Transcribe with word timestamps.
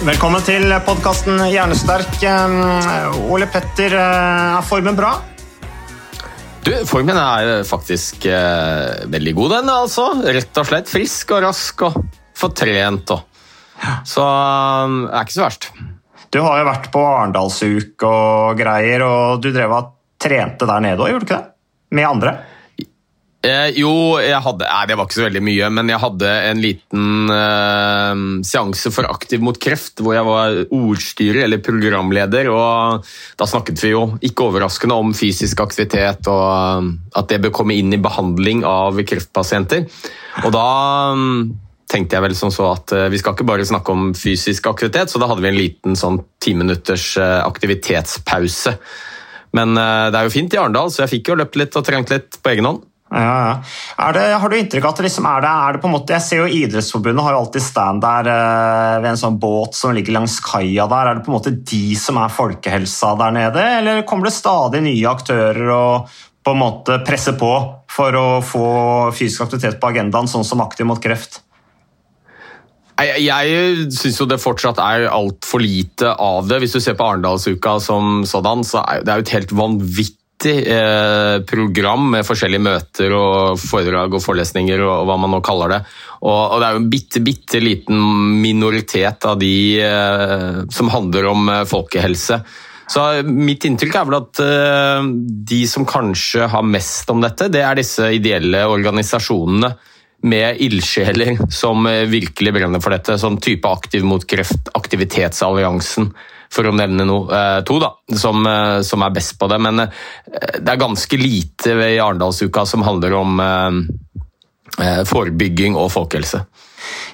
Velkommen 0.00 0.40
til 0.40 0.64
podkasten 0.86 1.42
Hjernesterk. 1.50 2.22
Ole 3.28 3.44
Petter, 3.52 3.92
eh, 3.92 4.54
er 4.56 4.64
formen 4.64 4.96
bra? 4.96 5.10
Du, 6.64 6.70
Formen 6.88 7.18
er 7.20 7.66
faktisk 7.68 8.24
eh, 8.24 9.04
veldig 9.12 9.34
god, 9.36 9.50
den. 9.58 9.68
altså. 9.68 10.06
Rett 10.24 10.56
og 10.56 10.68
slett 10.70 10.88
frisk 10.88 11.34
og 11.36 11.42
rask 11.44 11.84
og 11.84 11.98
fortrent. 12.32 13.12
Og. 13.12 13.44
Så 14.08 14.24
um, 14.24 15.02
er 15.04 15.20
ikke 15.20 15.36
så 15.36 15.44
verst. 15.44 15.68
Du 16.32 16.40
har 16.46 16.62
jo 16.62 16.70
vært 16.70 16.88
på 16.96 17.04
Arendalsuke 17.04 18.08
og 18.08 18.56
greier, 18.56 19.04
og 19.04 19.44
du 19.44 19.50
drev 19.52 19.76
og 19.82 19.92
trente 20.16 20.64
der 20.64 20.80
nede 20.86 21.04
òg, 21.04 21.12
gjorde 21.12 21.26
du 21.26 21.28
ikke 21.28 21.42
det? 21.42 21.52
Med 22.00 22.08
andre? 22.08 22.34
Eh, 23.40 23.70
jo, 23.80 23.90
jeg 24.20 24.36
hadde 24.44 24.66
Nei, 24.68 24.82
det 24.84 24.96
var 25.00 25.06
ikke 25.08 25.16
så 25.16 25.24
veldig 25.24 25.40
mye, 25.46 25.68
men 25.72 25.88
jeg 25.88 26.02
hadde 26.02 26.32
en 26.50 26.58
liten 26.60 27.30
eh, 27.32 28.24
seanse 28.44 28.92
for 28.92 29.08
Aktiv 29.08 29.40
mot 29.40 29.56
kreft, 29.56 30.02
hvor 30.04 30.12
jeg 30.12 30.26
var 30.28 30.58
ordstyrer, 30.76 31.46
eller 31.46 31.62
programleder, 31.64 32.50
og 32.52 33.08
da 33.40 33.48
snakket 33.48 33.80
vi 33.80 33.94
jo, 33.94 34.02
ikke 34.28 34.50
overraskende, 34.50 34.98
om 35.00 35.16
fysisk 35.16 35.64
aktivitet, 35.64 36.28
og 36.28 36.44
eh, 36.52 36.92
at 37.16 37.32
det 37.32 37.40
bør 37.46 37.56
komme 37.62 37.78
inn 37.80 37.96
i 37.96 38.02
behandling 38.02 38.60
av 38.68 39.00
kreftpasienter. 39.08 39.88
Og 40.44 40.52
da 40.52 40.68
mm, 41.16 41.40
tenkte 41.90 42.18
jeg 42.18 42.26
vel 42.26 42.36
som 42.38 42.52
så 42.54 42.68
at 42.74 42.92
eh, 42.92 43.08
vi 43.12 43.22
skal 43.22 43.34
ikke 43.34 43.48
bare 43.48 43.66
snakke 43.66 43.96
om 43.96 44.10
fysisk 44.16 44.68
aktivitet, 44.70 45.08
så 45.08 45.22
da 45.22 45.30
hadde 45.30 45.44
vi 45.46 45.50
en 45.50 45.58
liten 45.58 45.96
sånn 45.98 46.20
ti 46.42 46.52
minutters 46.58 47.14
eh, 47.16 47.38
aktivitetspause. 47.40 48.76
Men 49.56 49.74
eh, 49.80 50.06
det 50.12 50.20
er 50.20 50.28
jo 50.28 50.36
fint 50.36 50.54
i 50.54 50.60
Arendal, 50.60 50.92
så 50.92 51.04
jeg 51.04 51.16
fikk 51.16 51.32
jo 51.32 51.40
løpt 51.40 51.58
litt 51.58 51.80
og 51.80 51.86
trent 51.88 52.12
litt 52.12 52.36
på 52.36 52.54
egen 52.54 52.68
hånd. 52.68 52.84
Ja, 53.10 53.62
ja. 53.98 54.12
Det, 54.14 54.22
har 54.38 54.48
du 54.48 54.54
inntrykk 54.54 54.84
av 54.84 54.92
at 54.92 55.00
det 55.00 55.08
liksom 55.08 55.26
er 55.26 55.42
det, 55.42 55.50
er 55.50 55.74
det 55.74 55.82
på 55.82 55.88
en 55.88 55.94
måte, 55.96 56.14
Jeg 56.14 56.22
ser 56.22 56.42
jo 56.44 56.60
Idrettsforbundet 56.60 57.26
har 57.26 57.34
jo 57.34 57.40
alltid 57.42 57.64
stand 57.64 58.04
der 58.04 58.30
eh, 58.30 58.98
ved 59.02 59.10
en 59.10 59.20
sånn 59.24 59.40
båt 59.42 59.74
som 59.74 59.94
ligger 59.96 60.14
langs 60.14 60.38
kaia 60.44 60.86
der. 60.90 61.10
Er 61.10 61.18
det 61.18 61.26
på 61.26 61.32
en 61.32 61.38
måte 61.40 61.54
de 61.58 61.82
som 61.98 62.20
er 62.22 62.30
folkehelsa 62.30 63.16
der 63.18 63.34
nede, 63.34 63.66
eller 63.80 64.02
kommer 64.06 64.30
det 64.30 64.36
stadig 64.36 64.84
nye 64.86 65.10
aktører 65.10 65.72
og 65.74 66.18
på 66.40 66.54
en 66.54 66.62
måte 66.62 67.00
presser 67.04 67.34
på 67.38 67.50
for 67.90 68.16
å 68.16 68.26
få 68.46 68.66
fysisk 69.12 69.48
aktivitet 69.48 69.80
på 69.82 69.90
agendaen, 69.90 70.30
sånn 70.30 70.46
som 70.46 70.62
Aktiv 70.62 70.86
mot 70.88 71.02
kreft? 71.02 71.42
Jeg, 73.00 73.24
jeg 73.24 73.90
syns 73.96 74.18
jo 74.20 74.28
det 74.28 74.38
fortsatt 74.42 74.78
er 74.84 75.08
altfor 75.10 75.62
lite 75.64 76.14
av 76.14 76.46
det. 76.48 76.60
Hvis 76.62 76.76
du 76.76 76.82
ser 76.84 76.96
på 76.98 77.10
Arendalsuka 77.10 77.78
som 77.82 78.22
sådan, 78.28 78.62
så 78.66 78.84
er 78.84 79.04
det 79.04 79.18
jo 79.18 79.26
et 79.26 79.36
helt 79.38 79.54
vanvittig 79.56 80.19
eh, 80.48 81.42
program 81.46 82.06
med 82.14 82.26
forskjellige 82.26 82.62
møter 82.64 83.12
og 83.16 83.60
foredrag 83.60 84.14
og 84.16 84.22
forelesninger 84.24 84.80
og, 84.86 85.04
hva 85.08 85.16
man 85.20 85.34
nå 85.34 85.40
kaller 85.44 85.74
det. 85.74 85.80
Og, 86.22 86.56
det 86.60 86.66
er 86.66 86.76
jo 86.76 86.80
en 86.82 86.88
bitte, 86.92 87.22
bitte 87.24 87.60
liten 87.62 88.00
minoritet 88.40 89.26
av 89.28 89.38
de 89.40 89.54
eh, 89.84 90.62
som 90.72 90.90
handler 90.92 91.30
om 91.32 91.52
eh, 91.52 91.62
folkehelse. 91.68 92.40
Så 92.90 93.04
Mitt 93.22 93.68
inntrykk 93.68 94.00
er 94.00 94.08
vel 94.08 94.16
at 94.16 94.40
de 95.46 95.60
som 95.70 95.84
kanskje 95.86 96.48
har 96.50 96.64
mest 96.66 97.12
om 97.12 97.20
dette, 97.22 97.46
det 97.46 97.60
er 97.62 97.78
disse 97.78 98.08
ideelle 98.16 98.64
organisasjonene 98.66 99.70
med 100.26 100.58
ildsjeler 100.66 101.38
som 101.54 101.86
virkelig 102.10 102.56
brenner 102.56 102.82
for 102.82 102.90
dette. 102.90 103.14
Sånn 103.22 103.38
type 103.38 103.70
Aktiv 103.70 104.02
mot 104.02 104.26
kreft, 104.26 104.72
Aktivitetsalliansen, 104.74 106.10
for 106.50 106.66
å 106.66 106.74
nevne 106.74 107.06
no, 107.06 107.22
eh, 107.30 107.60
to, 107.66 107.78
da, 107.82 107.92
som, 108.18 108.42
eh, 108.46 108.80
som 108.86 109.02
er 109.06 109.14
best 109.14 109.36
på 109.38 109.48
det. 109.50 109.58
Men 109.62 109.84
eh, 109.84 109.90
det 110.58 110.72
er 110.72 110.82
ganske 110.82 111.20
lite 111.20 111.76
i 111.86 111.98
Arendalsuka 112.02 112.66
som 112.66 112.86
handler 112.86 113.18
om 113.20 113.42
forebygging 114.80 115.74
og 115.76 115.90
folkehelse. 115.92 116.38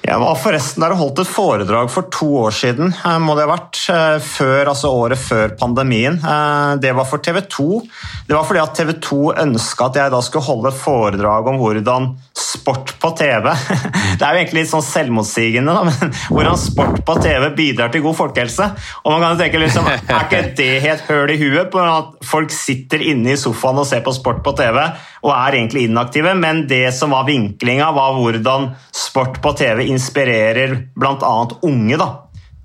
Jeg 0.07 0.21
var 0.21 0.37
forresten 0.39 0.83
der 0.85 0.93
og 0.95 1.01
holdt 1.01 1.19
et 1.19 1.27
foredrag 1.27 1.89
for 1.91 2.07
to 2.15 2.27
år 2.45 2.53
siden, 2.55 2.93
eh, 2.95 3.17
må 3.19 3.33
det 3.35 3.43
ha 3.43 3.49
vært, 3.51 3.79
eh, 3.91 4.19
før, 4.23 4.69
altså 4.71 4.87
året 4.95 5.19
før 5.19 5.57
pandemien. 5.59 6.15
Eh, 6.15 6.77
Det 6.77 6.95
var 6.95 7.03
for 7.05 7.17
TV 7.17 7.41
2. 7.41 7.81
Det 8.27 8.35
var 8.35 8.45
fordi 8.45 8.61
at 8.61 8.75
TV 8.75 8.93
2 9.01 9.33
ønska 9.33 9.85
at 9.85 9.95
jeg 9.95 10.11
da 10.11 10.21
skulle 10.21 10.45
holde 10.45 10.67
et 10.69 10.79
foredrag 10.79 11.47
om 11.47 11.57
hvordan 11.59 12.15
sport 12.33 12.93
på 12.99 13.17
TV 13.17 13.43
Det 14.17 14.21
er 14.21 14.31
jo 14.31 14.39
egentlig 14.39 14.61
litt 14.61 14.71
sånn 14.71 14.85
selvmotsigende, 14.85 15.73
da, 15.75 15.83
men 15.83 16.13
hvordan 16.31 16.57
sport 16.57 17.03
på 17.03 17.21
TV 17.21 17.49
bidrar 17.55 17.91
til 17.91 18.01
god 18.01 18.15
folkehelse. 18.15 18.71
Og 19.03 19.11
man 19.11 19.21
kan 19.21 19.35
jo 19.35 19.43
tenke 19.43 19.59
liksom, 19.59 19.87
Er 19.87 20.23
ikke 20.23 20.55
det 20.61 20.81
helt 20.83 21.01
høl 21.09 21.31
i 21.31 21.37
huet 21.37 21.71
på 21.71 21.83
at 21.83 22.15
folk 22.23 22.51
sitter 22.51 23.03
inne 23.03 23.33
i 23.33 23.35
sofaen 23.39 23.83
og 23.83 23.87
ser 23.87 24.05
på 24.05 24.15
sport 24.15 24.41
på 24.43 24.55
TV 24.55 24.79
og 25.27 25.33
er 25.33 25.57
egentlig 25.57 25.87
inaktive, 25.87 26.33
men 26.37 26.63
det 26.69 26.93
som 26.95 27.11
var 27.11 27.25
vinklinga, 27.27 27.89
var 27.95 28.15
hvordan 28.15 28.69
sport 28.95 29.39
på 29.43 29.53
TV 29.57 29.83
inspirerer 29.97 30.77
bl.a. 30.95 31.35
unge 31.67 31.99
da, 31.99 32.09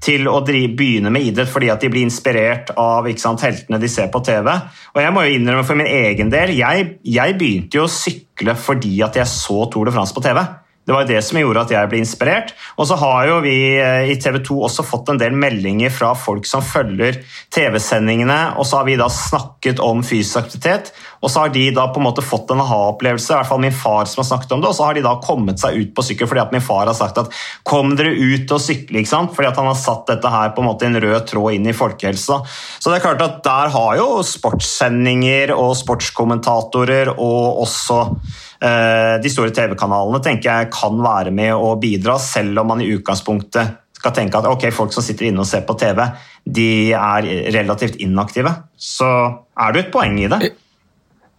til 0.03 0.27
å 0.27 0.41
drive, 0.45 0.73
begynne 0.79 1.13
med 1.15 1.29
idrett 1.29 1.51
fordi 1.51 1.71
at 1.73 1.83
de 1.83 1.91
blir 1.93 2.07
inspirert 2.07 2.73
av 2.81 3.07
sant, 3.23 3.45
heltene 3.47 3.79
de 3.83 3.91
ser 3.91 4.11
på 4.13 4.23
TV. 4.27 4.51
Og 4.95 5.03
jeg 5.03 5.15
må 5.15 5.27
jo 5.27 5.37
innrømme 5.37 5.67
for 5.67 5.79
min 5.79 5.91
egen 5.91 6.33
del, 6.33 6.57
jeg, 6.59 6.89
jeg 7.07 7.39
begynte 7.39 7.79
jo 7.79 7.87
å 7.87 7.93
sykle 7.93 8.57
fordi 8.59 8.97
at 9.07 9.19
jeg 9.21 9.31
så 9.31 9.65
Tour 9.71 9.89
de 9.89 9.95
France 9.95 10.15
på 10.17 10.25
TV. 10.25 10.43
Det 10.83 10.93
var 10.93 11.07
det 11.07 11.21
som 11.23 11.39
gjorde 11.39 11.63
at 11.63 11.71
jeg 11.71 11.89
ble 11.91 12.01
inspirert. 12.03 12.51
Og 12.75 12.89
så 12.91 12.97
har 12.99 13.29
jo 13.29 13.39
vi 13.45 13.55
eh, 13.79 14.09
i 14.11 14.17
TV 14.19 14.41
2 14.43 14.57
også 14.67 14.85
fått 14.87 15.13
en 15.13 15.21
del 15.21 15.37
meldinger 15.39 15.93
fra 15.95 16.11
folk 16.19 16.49
som 16.49 16.65
følger 16.65 17.21
TV-sendingene, 17.55 18.57
og 18.59 18.67
så 18.67 18.81
har 18.81 18.89
vi 18.89 18.99
da 18.99 19.07
snakket 19.13 19.83
om 19.83 20.03
fysisk 20.07 20.41
aktivitet. 20.43 20.91
Og 21.23 21.31
så 21.31 21.45
har 21.45 21.53
de 21.55 21.69
da 21.75 21.87
på 21.95 22.03
en 22.03 22.07
måte 22.09 22.25
fått 22.27 22.51
en 22.51 22.65
aha-opplevelse, 22.65 23.31
i 23.31 23.37
hvert 23.37 23.51
fall 23.53 23.63
min 23.63 23.75
far 23.75 24.11
som 24.11 24.25
har 24.25 24.29
snakket 24.33 24.57
om 24.57 24.65
det, 24.65 24.73
og 24.73 24.79
så 24.79 24.89
har 24.89 24.99
de 24.99 25.07
da 25.07 25.15
kommet 25.23 25.63
seg 25.63 25.79
ut 25.79 25.95
på 25.95 26.05
sykkel 26.09 26.31
fordi 26.31 26.43
at 26.43 26.55
min 26.55 26.65
far 26.65 26.89
har 26.91 26.99
sagt 26.99 27.21
at 27.23 27.31
kom 27.69 27.95
dere 27.99 28.17
ut 28.19 28.51
og 28.51 28.63
sykle, 28.63 29.03
ikke 29.03 29.13
sant? 29.13 29.35
fordi 29.37 29.53
at 29.53 29.61
han 29.61 29.71
har 29.71 29.79
satt 29.79 30.09
dette 30.11 30.33
her 30.35 30.51
på 30.57 30.65
en 30.65 30.71
måte 30.73 30.89
i 30.89 30.91
en 30.91 30.99
rød 31.05 31.29
tråd 31.31 31.59
inn 31.61 31.71
i 31.71 31.77
folkehelsa. 31.77 32.41
Så 32.83 32.91
det 32.91 32.99
er 32.99 33.07
klart 33.07 33.23
at 33.23 33.39
der 33.47 33.71
har 33.77 33.99
jo 34.01 34.09
sportssendinger 34.27 35.55
og 35.55 35.77
sportskommentatorer 35.79 37.15
og 37.15 37.63
også 37.69 38.03
de 38.63 39.31
store 39.33 39.51
TV-kanalene 39.51 40.21
tenker 40.23 40.47
jeg 40.49 40.69
kan 40.71 41.01
være 41.03 41.33
med 41.35 41.51
å 41.51 41.73
bidra, 41.83 42.15
selv 42.23 42.63
om 42.63 42.69
man 42.71 42.83
i 42.85 42.93
utgangspunktet 42.95 43.81
skal 44.03 44.15
tenke 44.17 44.41
at 44.41 44.49
ok, 44.51 44.67
folk 44.75 44.95
som 44.95 45.05
sitter 45.05 45.29
inne 45.29 45.45
og 45.45 45.49
ser 45.49 45.63
på 45.67 45.77
TV, 45.79 46.03
de 46.43 46.91
er 46.95 47.29
relativt 47.55 48.01
inaktive. 48.03 48.51
Så 48.75 49.07
er 49.07 49.75
det 49.75 49.85
et 49.85 49.95
poeng 49.95 50.19
i 50.19 50.29
det. 50.31 50.53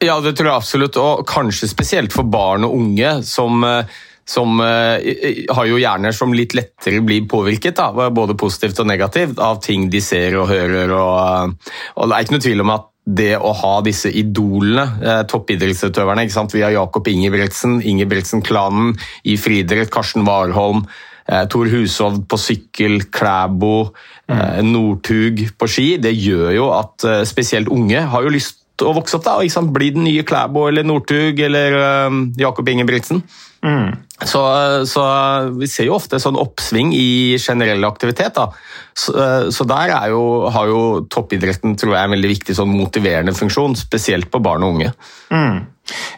Ja, 0.04 0.18
det 0.24 0.36
tror 0.38 0.50
jeg 0.50 0.62
absolutt, 0.62 1.00
og 1.00 1.28
kanskje 1.28 1.70
spesielt 1.72 2.16
for 2.16 2.28
barn 2.28 2.66
og 2.68 2.76
unge 2.76 3.12
som, 3.28 3.64
eh, 3.68 3.92
som 4.28 4.60
eh, 4.64 5.44
har 5.52 5.68
jo 5.70 5.80
hjerner 5.80 6.16
som 6.16 6.36
litt 6.36 6.56
lettere 6.58 7.04
blir 7.04 7.28
påvirket, 7.30 7.78
da, 7.80 8.10
både 8.12 8.36
positivt 8.40 8.80
og 8.84 8.90
negativt, 8.90 9.40
av 9.40 9.62
ting 9.64 9.90
de 9.92 10.04
ser 10.04 10.36
og 10.40 10.50
hører. 10.52 10.92
Og, 10.92 11.20
eh, 11.20 11.78
og 12.00 12.10
det 12.10 12.18
er 12.18 12.28
ikke 12.28 12.38
noe 12.38 12.48
tvil 12.48 12.66
om 12.66 12.76
at 12.76 12.90
det 13.04 13.36
å 13.36 13.52
ha 13.52 13.74
disse 13.84 14.08
idolene, 14.08 14.86
eh, 15.04 15.24
toppidrettsutøverne 15.28 16.24
ikke 16.24 16.38
sant? 16.38 16.54
Vi 16.56 16.64
har 16.64 16.72
Jakob 16.72 17.08
Ingebrigtsen, 17.08 17.82
Ingebrigtsen-klanen 17.82 18.96
i 19.26 19.36
friidrett, 19.36 19.92
Karsten 19.92 20.24
Warholm, 20.26 20.86
eh, 21.28 21.46
Tor 21.46 21.68
Hushovd 21.68 22.28
på 22.28 22.40
sykkel, 22.40 23.10
Klæbo, 23.12 23.94
eh, 24.30 24.62
Northug 24.62 25.58
på 25.58 25.68
ski. 25.68 25.98
Det 25.98 26.16
gjør 26.16 26.54
jo 26.56 26.72
at 26.72 27.04
eh, 27.04 27.24
spesielt 27.26 27.68
unge 27.68 28.00
har 28.00 28.24
jo 28.24 28.30
lyst 28.30 28.63
å 28.82 28.94
vokse 28.98 29.20
opp 29.20 29.26
da, 29.28 29.36
og 29.38 29.46
liksom 29.46 29.70
bli 29.76 29.92
den 29.94 30.08
nye 30.08 30.24
Klæbo 30.26 30.66
eller 30.70 30.88
Northug 30.88 31.40
eller 31.46 31.78
uh, 31.78 32.22
Jakob 32.40 32.70
Ingebrigtsen. 32.70 33.22
Så, 34.28 34.40
så 34.92 35.04
vi 35.56 35.68
ser 35.72 35.88
jo 35.88 35.96
ofte 35.96 36.20
sånn 36.20 36.36
oppsving 36.40 36.90
i 36.96 37.38
generell 37.40 37.86
aktivitet. 37.88 38.36
da. 38.36 38.50
Så, 38.92 39.14
så 39.56 39.68
der 39.68 39.94
er 39.96 40.10
jo, 40.12 40.24
har 40.52 40.68
jo 40.68 40.82
toppidretten 41.12 41.78
tror 41.80 41.96
jeg, 41.96 42.04
en 42.04 42.16
veldig 42.18 42.34
viktig 42.34 42.58
sånn 42.58 42.74
motiverende 42.76 43.36
funksjon, 43.38 43.78
spesielt 43.80 44.28
på 44.34 44.44
barn 44.44 44.66
og 44.68 44.76
unge. 44.76 44.92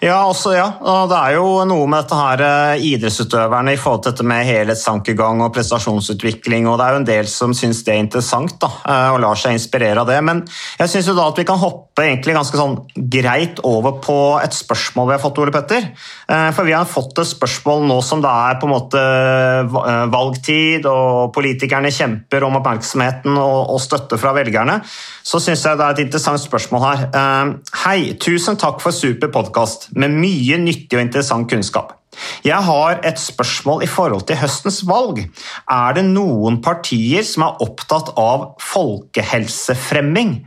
Ja, 0.04 0.20
også, 0.30 0.52
ja. 0.54 0.68
Det 1.10 1.18
er 1.18 1.38
jo 1.40 1.64
noe 1.66 1.88
med 1.90 2.04
dette 2.04 2.18
her 2.20 2.44
eh, 2.46 2.84
idrettsutøverne 2.92 3.74
i 3.74 3.80
forhold 3.82 4.04
til 4.04 4.14
dette 4.14 4.28
med 4.28 4.46
helhetstankegang 4.46 5.42
og 5.42 5.56
prestasjonsutvikling, 5.56 6.68
og 6.70 6.78
det 6.78 6.86
er 6.86 6.94
jo 6.94 7.02
en 7.02 7.08
del 7.10 7.30
som 7.32 7.56
syns 7.58 7.82
det 7.86 7.96
er 7.96 8.04
interessant 8.04 8.58
da, 8.62 8.70
eh, 8.86 9.10
og 9.16 9.24
lar 9.24 9.40
seg 9.42 9.58
inspirere 9.58 10.04
av 10.04 10.12
det. 10.12 10.20
Men 10.26 10.44
jeg 10.82 10.92
syns 10.94 11.10
jo 11.10 11.18
da 11.18 11.30
at 11.32 11.42
vi 11.42 11.48
kan 11.50 11.62
hoppe 11.62 11.85
egentlig 12.04 12.34
ganske 12.36 12.60
sånn 12.60 12.76
greit 13.14 13.62
over 13.64 14.00
på 14.04 14.16
et 14.44 14.52
spørsmål 14.52 15.08
vi 15.08 15.16
har 15.16 15.22
fått, 15.24 15.40
Ole 15.40 15.54
Petter. 15.56 15.88
Eh, 16.28 16.50
For 16.52 16.68
vi 16.68 16.74
har 16.76 16.88
fått 16.90 17.18
et 17.22 17.30
spørsmål 17.30 17.86
nå 17.88 18.02
som 18.04 18.20
det 18.24 18.32
er 18.32 18.60
på 18.60 18.68
en 18.68 18.74
måte 18.74 19.00
eh, 19.00 20.06
valgtid, 20.12 20.86
og 20.92 21.32
politikerne 21.36 21.94
kjemper 21.96 22.44
om 22.44 22.60
oppmerksomheten 22.60 23.38
og 23.40 23.80
støtte 23.80 24.20
fra 24.20 24.34
velgerne. 24.36 24.82
Så 25.24 25.40
syns 25.40 25.64
jeg 25.64 25.80
det 25.80 25.86
er 25.86 25.96
et 25.96 26.04
interessant 26.04 26.44
spørsmål 26.44 26.84
her. 26.84 27.06
Eh, 27.16 27.54
Hei, 27.86 28.00
tusen 28.20 28.60
takk 28.60 28.82
for 28.84 28.96
super 28.96 29.32
podkast 29.32 29.94
med 29.96 30.12
mye 30.20 30.60
nyttig 30.60 30.98
og 31.00 31.06
interessant 31.06 31.48
kunnskap. 31.52 31.96
Jeg 32.46 32.64
har 32.64 33.00
et 33.04 33.20
spørsmål 33.20 33.84
i 33.84 33.90
forhold 33.92 34.26
til 34.28 34.40
høstens 34.40 34.82
valg. 34.88 35.22
Er 35.72 35.96
det 35.98 36.06
noen 36.08 36.62
partier 36.64 37.26
som 37.28 37.48
er 37.48 37.64
opptatt 37.66 38.14
av 38.20 38.54
folkehelsefremming? 38.64 40.38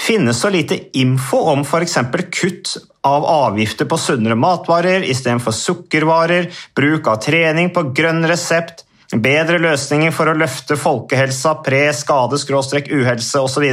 Finnes 0.00 0.40
så 0.40 0.50
lite 0.52 0.78
info 0.98 1.38
om 1.52 1.62
f.eks. 1.64 1.98
kutt 2.34 2.76
av 3.04 3.24
avgifter 3.28 3.88
på 3.88 3.98
sunnere 4.00 4.36
matvarer 4.36 5.04
istedenfor 5.06 5.54
sukkervarer, 5.56 6.48
bruk 6.76 7.08
av 7.08 7.20
trening 7.24 7.70
på 7.74 7.88
grønn 7.96 8.24
resept, 8.28 8.84
bedre 9.14 9.60
løsninger 9.62 10.12
for 10.14 10.30
å 10.30 10.36
løfte 10.36 10.76
folkehelsa, 10.80 11.58
pre, 11.64 11.82
skade, 11.94 12.38
skråstrek, 12.40 12.88
uhelse 12.92 13.42
osv. 13.44 13.66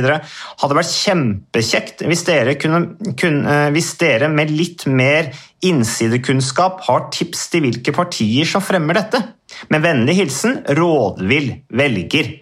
Hadde 0.61 0.77
vært 0.77 0.93
kjempekjekt 0.93 2.03
hvis 2.07 2.25
dere, 2.27 2.57
kunne, 2.61 3.13
kunne, 3.19 3.55
eh, 3.55 3.69
hvis 3.73 3.93
dere 4.01 4.29
med 4.29 4.51
litt 4.51 4.85
mer 4.85 5.31
innsidekunnskap 5.65 6.83
har 6.87 7.07
tips 7.13 7.47
til 7.53 7.65
hvilke 7.67 7.93
partier 7.95 8.45
som 8.49 8.63
fremmer 8.65 8.97
dette. 8.97 9.23
Med 9.69 9.83
vennlig 9.83 10.17
hilsen 10.21 10.61
rådvill 10.77 11.53
velger. 11.69 12.35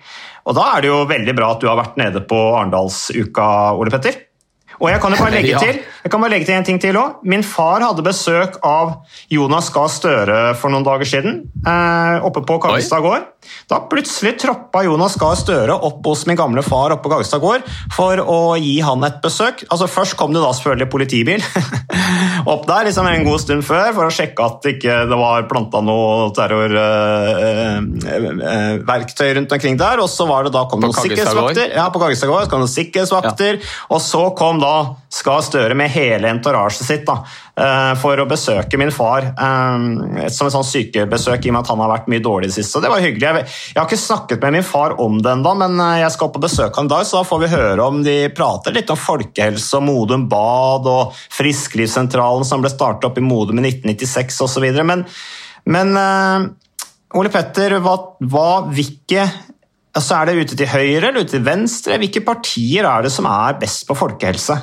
Og 0.49 0.55
da 0.57 0.65
er 0.73 0.81
det 0.81 0.89
jo 0.89 1.03
veldig 1.05 1.35
bra 1.37 1.51
at 1.53 1.61
du 1.61 1.67
har 1.69 1.77
vært 1.77 1.99
nede 2.01 2.23
på 2.25 2.37
Arendalsuka, 2.57 3.49
Ole 3.77 3.93
Petter. 3.93 4.17
Og 4.79 4.89
jeg 4.91 4.99
kan 5.03 5.11
jo 5.11 5.17
bare 5.19 5.31
legge 5.35 5.49
Ja. 5.55 5.59
til 5.59 5.75
jeg 5.99 6.11
kan 6.13 6.21
bare 6.23 6.31
legge 6.31 6.45
til 6.47 6.55
en 6.55 6.63
ting 6.63 6.79
til 6.79 6.95
òg. 6.95 7.15
Min 7.27 7.43
far 7.43 7.81
hadde 7.83 8.01
besøk 8.05 8.55
av 8.63 9.01
Jonas 9.29 9.67
Gahr 9.75 9.89
Støre 9.91 10.55
for 10.55 10.69
noen 10.71 10.85
dager 10.87 11.03
siden, 11.05 11.41
eh, 11.67 12.19
oppe 12.23 12.39
på 12.47 12.55
Kaggestad 12.63 13.01
gård. 13.03 13.25
Da 13.69 13.79
plutselig 13.91 14.39
troppa 14.39 14.83
Jonas 14.85 15.15
Gahr 15.19 15.35
Støre 15.35 15.75
opp 15.75 16.05
hos 16.07 16.25
min 16.27 16.37
gamle 16.39 16.63
far 16.63 16.91
oppe 16.95 17.03
på 17.03 17.09
Kaggestad 17.11 17.41
gård 17.43 17.61
for 17.91 18.15
å 18.23 18.55
gi 18.59 18.79
han 18.79 19.03
et 19.03 19.19
besøk. 19.21 19.65
Altså 19.69 19.87
Først 19.89 20.15
kom 20.15 20.31
det 20.33 20.41
da 20.41 20.51
selvfølgelig 20.55 20.89
politibil 20.89 21.43
opp 22.53 22.65
der 22.69 22.85
liksom 22.87 23.07
en 23.11 23.25
god 23.27 23.39
stund 23.43 23.63
før 23.67 23.93
for 23.93 24.05
å 24.07 24.13
sjekke 24.13 24.39
at 24.45 24.63
ikke 24.71 24.95
det 25.11 25.17
var 25.19 25.43
planta 25.51 25.81
noe 25.83 26.31
terrorverktøy 27.99 29.33
rundt 29.35 29.51
omkring 29.55 29.77
der. 29.79 29.99
Og 30.03 30.09
så 30.11 30.27
var 30.29 30.43
det 30.47 30.53
da 30.55 30.63
kom 30.69 30.79
På 30.79 30.87
noen 30.87 30.97
sikkerhetsvakter. 30.99 31.75
Ja, 31.75 31.89
på 31.91 31.99
Kaggestad 32.01 32.31
gård 32.31 32.49
kom 32.51 32.63
det 32.63 32.71
sikkerhetsvakter, 32.73 33.59
og 33.91 34.01
så 34.03 34.23
kom 34.39 34.59
da 34.63 34.68
Skar 35.09 35.41
Støre 35.45 35.75
med 35.77 35.91
hele 35.91 36.29
entorasjet 36.29 36.87
sitt 36.87 37.05
da, 37.07 37.15
eh, 37.59 37.93
for 38.01 38.19
å 38.21 38.27
besøke 38.29 38.77
min 38.79 38.91
far. 38.93 39.25
eh, 39.31 40.27
Som 40.29 40.47
et 40.47 40.53
sånn 40.53 40.67
sykebesøk, 40.67 41.45
i 41.45 41.49
og 41.49 41.53
med 41.53 41.61
at 41.63 41.71
han 41.73 41.81
har 41.83 41.91
vært 41.93 42.07
mye 42.07 42.23
dårlig 42.23 42.49
i 42.49 42.51
det 42.51 42.57
siste. 42.59 42.77
Så 42.77 42.81
det 42.81 42.91
var 42.91 43.03
hyggelig. 43.03 43.45
Jeg 43.73 43.77
har 43.77 43.87
ikke 43.87 43.99
snakket 44.01 44.41
med 44.41 44.53
min 44.53 44.63
far 44.63 44.95
om 45.01 45.19
det 45.21 45.31
ennå, 45.31 45.55
men 45.57 45.79
eh, 45.79 45.99
jeg 46.03 46.11
skal 46.15 46.29
opp 46.29 46.39
og 46.39 46.45
besøke 46.47 46.75
ham 46.75 46.85
i 46.85 46.93
dag, 46.93 47.05
så 47.05 47.19
da 47.19 47.27
får 47.29 47.43
vi 47.43 47.53
høre 47.55 47.87
om 47.87 48.03
de 48.03 48.17
prater 48.29 48.75
litt 48.75 48.89
om 48.89 48.97
folkehelse 48.97 49.77
og 49.77 49.83
Modum 49.83 50.27
Bad 50.29 50.87
og 50.87 51.13
Frisklivssentralen 51.35 52.45
som 52.45 52.61
ble 52.61 52.69
startet 52.69 53.09
opp 53.09 53.17
i 53.17 53.25
Modum 53.25 53.59
i 53.59 53.67
1996 53.69 54.41
osv. 54.45 54.69
Men, 54.83 55.05
men 55.65 55.95
Ole 57.17 57.29
Petter, 57.33 57.79
hva, 57.81 57.95
hva, 58.21 58.49
hvilke 58.69 59.25
altså 59.97 60.19
Er 60.19 60.29
det 60.29 60.43
ute 60.43 60.57
til 60.59 60.69
høyre 60.69 61.09
eller 61.09 61.23
ute 61.23 61.37
til 61.37 61.45
venstre? 61.45 61.97
Hvilke 62.01 62.25
partier 62.25 62.87
er 62.87 63.05
det 63.05 63.13
som 63.13 63.27
er 63.29 63.57
best 63.61 63.87
på 63.87 63.97
folkehelse? 63.97 64.57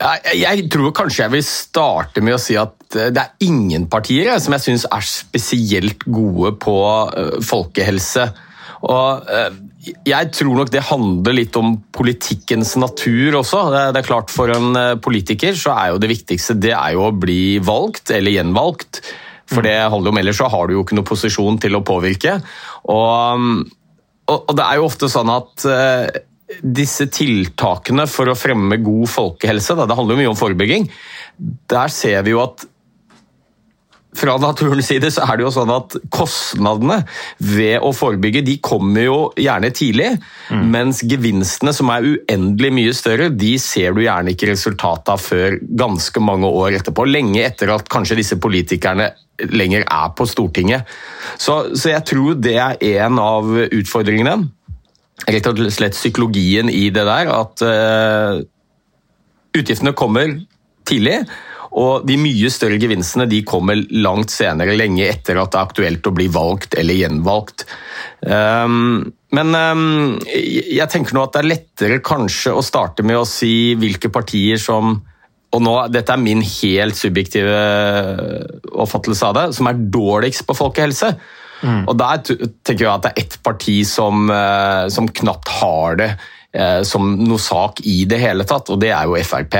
Jeg, 0.00 0.64
tror 0.72 0.94
kanskje 0.96 1.26
jeg 1.26 1.32
vil 1.34 1.42
starte 1.44 2.22
med 2.24 2.38
å 2.38 2.40
si 2.40 2.54
at 2.56 2.96
eh, 2.96 3.10
det 3.12 3.20
er 3.20 3.44
ingen 3.44 3.84
partier 3.92 4.38
som 4.40 4.54
jeg 4.56 4.64
syns 4.64 4.86
er 4.88 5.04
spesielt 5.04 6.06
gode 6.08 6.54
på 6.62 6.76
eh, 7.12 7.34
folkehelse. 7.44 8.30
Og 8.88 9.28
eh, 9.28 9.58
jeg 10.08 10.30
tror 10.36 10.56
nok 10.58 10.70
det 10.72 10.86
handler 10.88 11.36
litt 11.36 11.56
om 11.60 11.74
politikkens 11.96 12.74
natur 12.80 13.40
også. 13.40 13.66
Det, 13.72 14.00
er 14.00 14.06
klart 14.06 14.32
For 14.32 14.52
en 14.52 14.76
eh, 14.76 14.94
politiker 15.00 15.56
så 15.56 15.76
er 15.76 15.92
jo 15.92 16.00
det 16.02 16.12
viktigste 16.12 16.56
det 16.60 16.74
er 16.76 16.96
jo 16.96 17.08
å 17.08 17.16
bli 17.16 17.58
valgt 17.64 18.12
eller 18.16 18.38
gjenvalgt. 18.38 19.02
For 19.50 19.66
det 19.66 19.76
handler 19.90 20.12
om 20.12 20.20
ellers 20.22 20.38
så 20.40 20.48
har 20.50 20.68
du 20.68 20.76
jo 20.76 20.84
ikke 20.84 20.96
noen 20.98 21.08
posisjon 21.08 21.60
til 21.62 21.76
å 21.76 21.84
påvirke. 21.86 22.38
Og, 22.90 23.46
og, 24.30 24.52
det 24.56 24.66
er 24.66 24.78
jo 24.78 24.86
ofte 24.86 25.10
sånn 25.10 25.32
at 25.34 25.66
eh, 25.66 26.20
disse 26.62 27.06
tiltakene 27.10 28.06
for 28.10 28.30
å 28.30 28.38
fremme 28.38 28.78
god 28.82 29.10
folkehelse, 29.10 29.78
det 29.78 29.96
handler 29.98 30.16
jo 30.16 30.22
mye 30.22 30.32
om 30.32 30.38
forebygging, 30.38 30.90
der 31.70 31.94
ser 31.94 32.22
vi 32.26 32.34
jo 32.34 32.44
at 32.44 32.66
fra 34.16 34.34
naturens 34.42 34.88
side 34.90 35.08
så 35.14 35.22
er 35.22 35.38
det 35.38 35.44
jo 35.44 35.52
sånn 35.54 35.70
at 35.70 35.94
kostnadene 36.12 37.00
ved 37.46 37.84
å 37.84 37.92
forebygge 37.94 38.42
de 38.46 38.56
kommer 38.64 39.06
jo 39.06 39.18
gjerne 39.38 39.70
tidlig, 39.74 40.08
mens 40.50 41.04
gevinstene 41.06 41.72
som 41.76 41.92
er 41.94 42.08
uendelig 42.08 42.72
mye 42.74 42.94
større, 42.96 43.30
de 43.30 43.54
ser 43.62 43.94
du 43.94 44.02
gjerne 44.02 44.34
ikke 44.34 44.50
resultatet 44.50 45.12
av 45.14 45.22
før 45.22 45.58
ganske 45.62 46.22
mange 46.26 46.50
år 46.50 46.80
etterpå. 46.80 47.06
Lenge 47.06 47.44
etter 47.46 47.70
at 47.74 47.90
kanskje 47.92 48.18
disse 48.18 48.38
politikerne 48.42 49.12
lenger 49.54 49.86
er 49.86 50.14
på 50.16 50.26
Stortinget. 50.28 50.88
Så, 51.38 51.76
så 51.78 51.94
jeg 51.94 52.04
tror 52.10 52.40
det 52.42 52.56
er 52.60 52.80
en 52.98 53.20
av 53.22 53.46
utfordringene. 53.70 54.40
Rett 55.30 55.46
og 55.50 55.60
slett 55.72 55.94
psykologien 55.94 56.70
i 56.72 56.88
det 56.92 57.04
der, 57.06 57.30
at 57.30 57.62
uh, 57.62 58.40
utgiftene 59.56 59.94
kommer 59.96 60.34
tidlig. 60.88 61.20
Og 61.78 62.06
de 62.06 62.16
mye 62.18 62.50
større 62.50 62.80
gevinstene 62.82 63.28
de 63.30 63.44
kommer 63.46 63.78
langt 64.02 64.32
senere, 64.34 64.74
lenge 64.78 65.06
etter 65.06 65.38
at 65.38 65.52
det 65.52 65.60
er 65.60 65.68
aktuelt 65.68 66.08
å 66.08 66.14
bli 66.16 66.26
valgt 66.32 66.74
eller 66.80 66.98
gjenvalgt. 66.98 67.66
Um, 68.26 69.12
men 69.36 69.54
um, 69.54 70.16
jeg 70.26 70.88
tenker 70.90 71.14
nå 71.14 71.22
at 71.24 71.36
det 71.36 71.44
er 71.44 71.50
lettere 71.52 72.00
kanskje 72.02 72.56
å 72.58 72.64
starte 72.66 73.06
med 73.06 73.20
å 73.20 73.28
si 73.28 73.76
hvilke 73.78 74.10
partier 74.12 74.58
som 74.60 74.98
og 75.50 75.62
nå, 75.66 75.72
Dette 75.90 76.14
er 76.14 76.20
min 76.22 76.44
helt 76.46 76.94
subjektive 76.94 77.54
oppfattelse 78.70 79.26
av 79.26 79.32
det, 79.34 79.44
som 79.56 79.66
er 79.66 79.80
dårligst 79.90 80.44
på 80.46 80.54
folkehelse. 80.54 81.08
Og 81.90 81.96
Der 81.98 82.20
tenker 82.22 82.84
jeg 82.84 82.92
at 82.92 83.02
det 83.02 83.10
er 83.10 83.24
ett 83.24 83.34
parti 83.42 83.80
som, 83.82 84.30
eh, 84.30 84.86
som 84.94 85.08
knapt 85.08 85.50
har 85.58 85.98
det 85.98 86.10
eh, 86.54 86.82
som 86.86 87.10
noe 87.18 87.42
sak 87.42 87.82
i 87.82 88.04
det 88.08 88.20
hele 88.22 88.46
tatt, 88.48 88.70
og 88.70 88.80
det 88.80 88.92
er 88.94 89.10
jo 89.10 89.18
Frp 89.26 89.58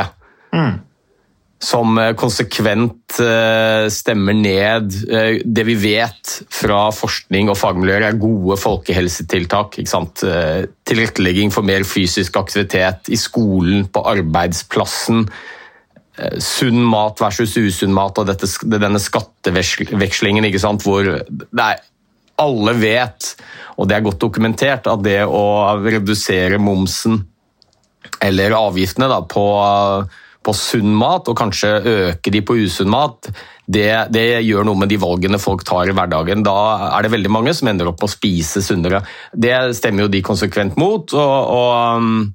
som 1.61 1.99
eh, 2.01 2.15
konsekvent 2.17 3.19
eh, 3.21 3.87
stemmer 3.93 4.37
ned 4.37 4.95
eh, 5.13 5.43
det 5.45 5.65
vi 5.69 5.77
vet 5.83 6.39
fra 6.49 6.87
forskning 6.95 7.51
og 7.53 7.59
fagmiljøer 7.61 8.07
er 8.09 8.21
gode 8.21 8.57
folkehelsetiltak. 8.61 9.77
Eh, 9.83 10.65
Tilrettelegging 10.89 11.53
for 11.53 11.67
mer 11.69 11.85
fysisk 11.85 12.41
aktivitet 12.41 13.13
i 13.13 13.19
skolen, 13.21 13.85
på 13.93 14.05
arbeidsplassen. 14.09 15.27
Sunn 16.43 16.83
mat 16.85 17.21
versus 17.23 17.55
usunn 17.57 17.95
mat 17.97 18.19
og 18.21 18.27
dette, 18.29 18.49
denne 18.69 18.99
skattevekslingen 19.01 20.45
hvor 20.83 21.07
det 21.07 21.65
er, 21.65 21.79
alle 22.41 22.75
vet, 22.77 23.29
og 23.81 23.89
det 23.89 23.97
er 23.97 24.05
godt 24.05 24.21
dokumentert, 24.21 24.89
at 24.91 25.05
det 25.05 25.23
å 25.25 25.77
redusere 25.81 26.61
momsen 26.61 27.23
eller 28.21 28.57
avgiftene 28.57 29.09
da, 29.09 29.21
på, 29.25 29.45
på 30.43 30.55
sunn 30.57 30.95
mat, 30.97 31.29
og 31.29 31.37
kanskje 31.37 31.71
øke 31.85 32.33
de 32.33 32.41
på 32.47 32.57
usunn 32.63 32.89
mat, 32.93 33.29
det, 33.71 33.91
det 34.11 34.25
gjør 34.47 34.65
noe 34.67 34.81
med 34.81 34.89
de 34.91 34.97
valgene 35.01 35.39
folk 35.39 35.63
tar 35.69 35.91
i 35.91 35.95
hverdagen. 35.95 36.43
Da 36.47 36.57
er 36.97 37.05
det 37.05 37.13
veldig 37.13 37.31
mange 37.31 37.53
som 37.55 37.69
ender 37.71 37.91
opp 37.91 38.01
med 38.01 38.09
å 38.09 38.15
spise 38.15 38.63
sunnere. 38.65 39.03
Det 39.37 39.53
stemmer 39.79 40.07
jo 40.07 40.13
de 40.13 40.23
konsekvent 40.27 40.81
mot. 40.81 41.13
og, 41.13 41.53
og 41.55 42.01
um, 42.01 42.33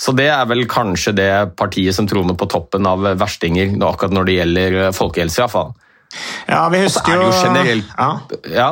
så 0.00 0.14
det 0.16 0.30
er 0.32 0.46
vel 0.48 0.64
kanskje 0.70 1.12
det 1.12 1.32
partiet 1.60 1.92
som 1.92 2.06
troner 2.08 2.38
på 2.38 2.48
toppen 2.48 2.86
av 2.88 3.02
verstinger 3.20 3.74
akkurat 3.84 4.14
når 4.16 4.28
det 4.30 4.36
gjelder 4.38 4.78
folkehelse. 4.96 5.42
iallfall. 5.42 5.74
Ja, 6.48 6.62
vi 6.72 6.80
husker 6.86 7.12
er 7.12 7.20
jo 7.20 7.26
jo 7.28 7.42
generelt 7.44 7.90
ja. 7.98 8.12
Ja. 8.48 8.70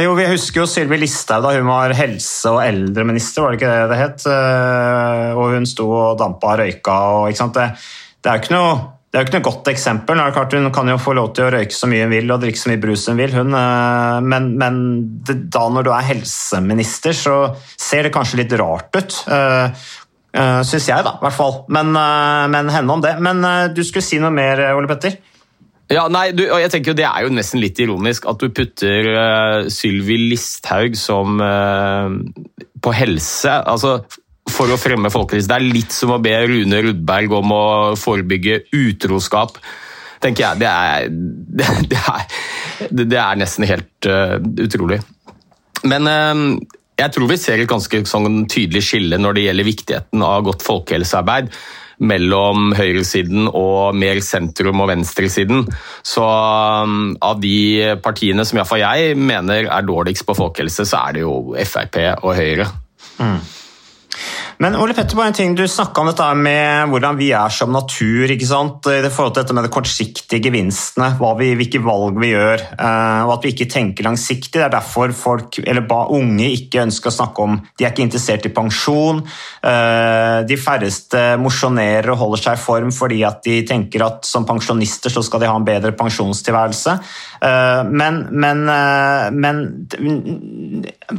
Jo, 0.00 0.14
Vi 0.16 0.24
husker 0.26 0.62
jo 0.62 0.66
Sylvi 0.66 0.96
Listhaug 1.02 1.44
da 1.44 1.52
hun 1.54 1.68
var 1.68 1.92
helse- 1.94 2.50
og 2.50 2.62
eldreminister, 2.64 3.44
var 3.44 3.52
det 3.52 3.60
ikke 3.60 3.74
det 3.74 3.90
det 3.92 3.98
het? 4.00 4.24
Eh, 4.26 5.36
Og 5.36 5.52
hun 5.52 5.66
sto 5.68 5.86
og 5.92 6.16
dampa 6.18 6.54
og 6.54 6.58
røyka. 6.62 6.96
Og, 7.18 7.28
ikke 7.28 7.42
sant? 7.42 7.54
Det, 7.54 7.68
det 8.24 8.30
er 8.30 8.38
jo 8.38 8.44
ikke 8.46 8.56
noe 8.56 8.74
det 9.14 9.20
er 9.20 9.22
jo 9.22 9.28
ikke 9.28 9.38
noe 9.38 9.46
godt 9.46 9.68
eksempel. 9.70 10.20
Klart 10.34 10.54
Hun 10.56 10.72
kan 10.74 10.88
jo 10.90 10.96
få 10.98 11.12
lov 11.14 11.28
til 11.36 11.44
å 11.46 11.50
røyke 11.54 11.76
så 11.76 11.86
mye 11.86 12.02
hun 12.02 12.10
vil 12.10 12.32
og 12.34 12.40
drikke 12.42 12.58
så 12.58 12.70
mye 12.72 12.80
brus 12.82 13.04
hun 13.06 13.20
vil, 13.20 13.30
hun, 13.30 13.54
eh, 13.54 14.16
men, 14.26 14.48
men 14.58 14.80
det, 15.22 15.36
da 15.54 15.68
når 15.70 15.86
du 15.86 15.90
er 15.94 16.08
helseminister, 16.08 17.14
så 17.14 17.36
ser 17.78 18.08
det 18.08 18.10
kanskje 18.16 18.40
litt 18.40 18.56
rart 18.58 18.90
ut. 18.98 19.20
Uh, 19.30 19.86
Syns 20.66 20.88
jeg, 20.90 21.06
da, 21.06 21.12
i 21.14 21.22
hvert 21.22 21.36
fall. 21.36 21.60
Men, 21.70 21.92
uh, 21.94 22.48
men 22.50 22.72
henne 22.74 22.90
om 22.90 23.04
det. 23.04 23.12
Men 23.22 23.38
uh, 23.46 23.68
du 23.70 23.84
skulle 23.86 24.02
si 24.02 24.18
noe 24.18 24.34
mer, 24.34 24.64
Ole 24.74 24.90
Petter? 24.90 25.14
Ja, 25.94 26.08
nei, 26.10 26.32
du, 26.34 26.42
jeg 26.48 26.72
tenker 26.72 26.90
jo 26.90 26.96
Det 26.96 27.04
er 27.06 27.26
jo 27.26 27.32
nesten 27.36 27.60
litt 27.62 27.78
ironisk 27.84 28.26
at 28.30 28.40
du 28.40 28.48
putter 28.56 29.08
uh, 29.14 29.70
Sylvi 29.70 30.16
Listhaug 30.32 30.98
som 30.98 31.38
uh, 31.38 32.10
på 32.82 32.98
helse. 32.98 33.60
altså 33.62 34.00
For 34.54 34.70
å 34.70 34.78
fremme 34.78 35.10
folkehelse. 35.10 35.50
Det 35.50 35.56
er 35.56 35.66
litt 35.66 35.94
som 35.94 36.14
å 36.14 36.20
be 36.22 36.34
Rune 36.46 36.82
Rudberg 36.86 37.32
om 37.34 37.54
å 37.54 37.64
forebygge 37.98 38.62
utroskap. 38.74 39.58
tenker 40.22 40.46
jeg. 40.46 40.60
Det 40.62 40.68
er, 40.70 41.08
det, 41.90 41.98
er, 41.98 42.28
det, 42.90 43.18
er 43.18 43.40
nesten 43.40 43.66
helt 43.68 44.08
uh, 44.08 44.38
utrolig. 44.62 45.00
Men 45.84 46.06
uh, 46.08 46.44
jeg 46.94 47.14
tror 47.14 47.30
vi 47.30 47.40
ser 47.40 47.60
et 47.60 47.70
ganske 47.70 48.04
sånn 48.06 48.44
tydelig 48.50 48.84
skille 48.86 49.18
når 49.18 49.36
det 49.36 49.48
gjelder 49.48 49.66
viktigheten 49.66 50.22
av 50.24 50.44
godt 50.46 50.62
folkehelsearbeid 50.64 51.50
mellom 52.04 52.72
høyresiden 52.74 53.48
og 53.48 53.94
mer 53.98 54.18
sentrum- 54.24 54.80
og 54.82 54.90
venstresiden. 54.90 55.66
Så 56.06 56.24
um, 56.24 57.12
av 57.22 57.42
de 57.42 57.96
partiene 58.02 58.46
som 58.46 58.58
iallfall 58.58 58.82
jeg 58.82 59.18
mener 59.18 59.68
er 59.68 59.86
dårligst 59.86 60.26
på 60.26 60.38
folkehelse, 60.38 60.86
så 60.90 61.04
er 61.04 61.18
det 61.18 61.26
jo 61.26 61.36
Frp 61.54 62.00
og 62.22 62.32
Høyre. 62.38 62.66
Mm. 63.18 63.38
Men 64.62 64.76
Ole 64.78 64.94
Petter, 64.94 65.16
bare 65.18 65.32
en 65.32 65.36
ting, 65.36 65.54
du 65.58 65.64
snakka 65.68 66.02
om 66.02 66.08
dette 66.10 66.26
med 66.38 66.90
hvordan 66.92 67.16
vi 67.18 67.30
er 67.34 67.50
som 67.52 67.72
natur. 67.74 68.30
ikke 68.30 68.46
sant? 68.46 68.86
I 68.86 69.10
forhold 69.10 69.34
til 69.34 69.42
dette 69.42 69.56
med 69.56 69.66
de 69.66 69.72
kortsiktige 69.74 70.42
gevinstene, 70.44 71.08
vi, 71.40 71.50
hvilke 71.58 71.80
valg 71.82 72.20
vi 72.22 72.30
gjør. 72.30 72.62
og 73.26 73.32
At 73.34 73.46
vi 73.46 73.54
ikke 73.54 73.68
tenker 73.72 74.06
langsiktig. 74.06 74.52
Det 74.54 74.66
er 74.68 74.74
derfor 74.76 75.14
folk, 75.16 75.58
eller 75.64 75.90
unge 76.14 76.52
ikke 76.54 76.84
ønsker 76.84 77.10
å 77.10 77.16
snakke 77.16 77.42
om 77.42 77.58
De 77.78 77.84
er 77.84 77.92
ikke 77.92 78.06
interessert 78.06 78.46
i 78.46 78.52
pensjon. 78.54 79.22
de 80.48 80.56
færreste 80.60 81.24
mosjonerer 81.40 82.10
og 82.12 82.20
holder 82.20 82.44
seg 82.44 82.58
i 82.58 82.62
form 82.62 82.92
fordi 82.94 83.22
at 83.26 83.42
de 83.44 83.62
tenker 83.66 84.04
at 84.06 84.26
som 84.28 84.46
pensjonister 84.46 85.10
så 85.10 85.22
skal 85.24 85.42
de 85.42 85.48
ha 85.50 85.56
en 85.56 85.66
bedre 85.66 85.92
pensjonstilværelse. 85.96 86.98
men, 87.90 88.20
men, 88.30 88.64
men 89.34 89.62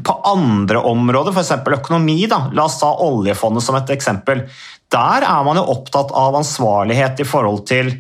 på 0.06 0.15
andre 0.28 0.82
områder, 0.90 1.36
f.eks. 1.36 1.54
økonomi, 1.80 2.26
da, 2.32 2.46
la 2.54 2.66
oss 2.68 2.80
ta 2.82 2.92
oljefondet 3.06 3.66
som 3.66 3.78
et 3.80 3.94
eksempel. 3.96 4.46
Der 4.92 5.26
er 5.26 5.46
man 5.46 5.60
jo 5.60 5.68
opptatt 5.74 6.14
av 6.16 6.38
ansvarlighet 6.40 7.24
i 7.24 7.28
forhold 7.28 7.66
til, 7.70 7.92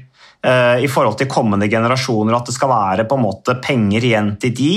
uh, 0.45 0.77
i 0.81 0.89
forhold 0.91 1.17
til 1.19 1.31
kommende 1.31 1.69
generasjoner, 1.71 2.37
at 2.37 2.49
det 2.49 2.55
skal 2.57 2.71
være 2.71 3.07
på 3.09 3.17
en 3.17 3.25
måte 3.25 3.57
penger 3.63 4.05
igjen 4.05 4.35
til 4.41 4.55
de. 4.57 4.73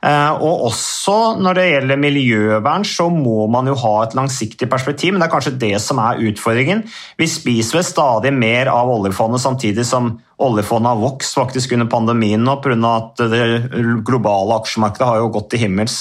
Uh, 0.00 0.32
og 0.40 0.64
også 0.70 1.16
når 1.42 1.58
det 1.58 1.66
gjelder 1.68 2.00
miljøvern, 2.00 2.86
så 2.88 3.10
må 3.12 3.44
man 3.52 3.68
jo 3.68 3.76
ha 3.82 3.94
et 4.06 4.16
langsiktig 4.16 4.70
perspektiv, 4.72 5.12
men 5.12 5.20
det 5.20 5.28
er 5.28 5.34
kanskje 5.34 5.58
det 5.60 5.74
som 5.84 6.00
er 6.00 6.22
utfordringen. 6.30 6.86
Vi 7.20 7.28
spiser 7.28 7.80
vel 7.80 7.88
stadig 7.88 8.32
mer 8.32 8.72
av 8.72 8.88
oljefondet 8.94 9.44
samtidig 9.44 9.84
som 9.88 10.14
oljefondet 10.40 10.88
har 10.94 11.00
vokst 11.00 11.36
faktisk 11.36 11.72
under 11.76 11.88
pandemien 11.90 12.44
nå 12.44 12.56
pga. 12.64 12.76
at 12.96 13.22
det 13.30 14.02
globale 14.06 14.56
aksjemarkedet 14.60 15.08
har 15.08 15.20
jo 15.20 15.32
gått 15.34 15.50
til 15.52 15.64
himmels. 15.66 15.98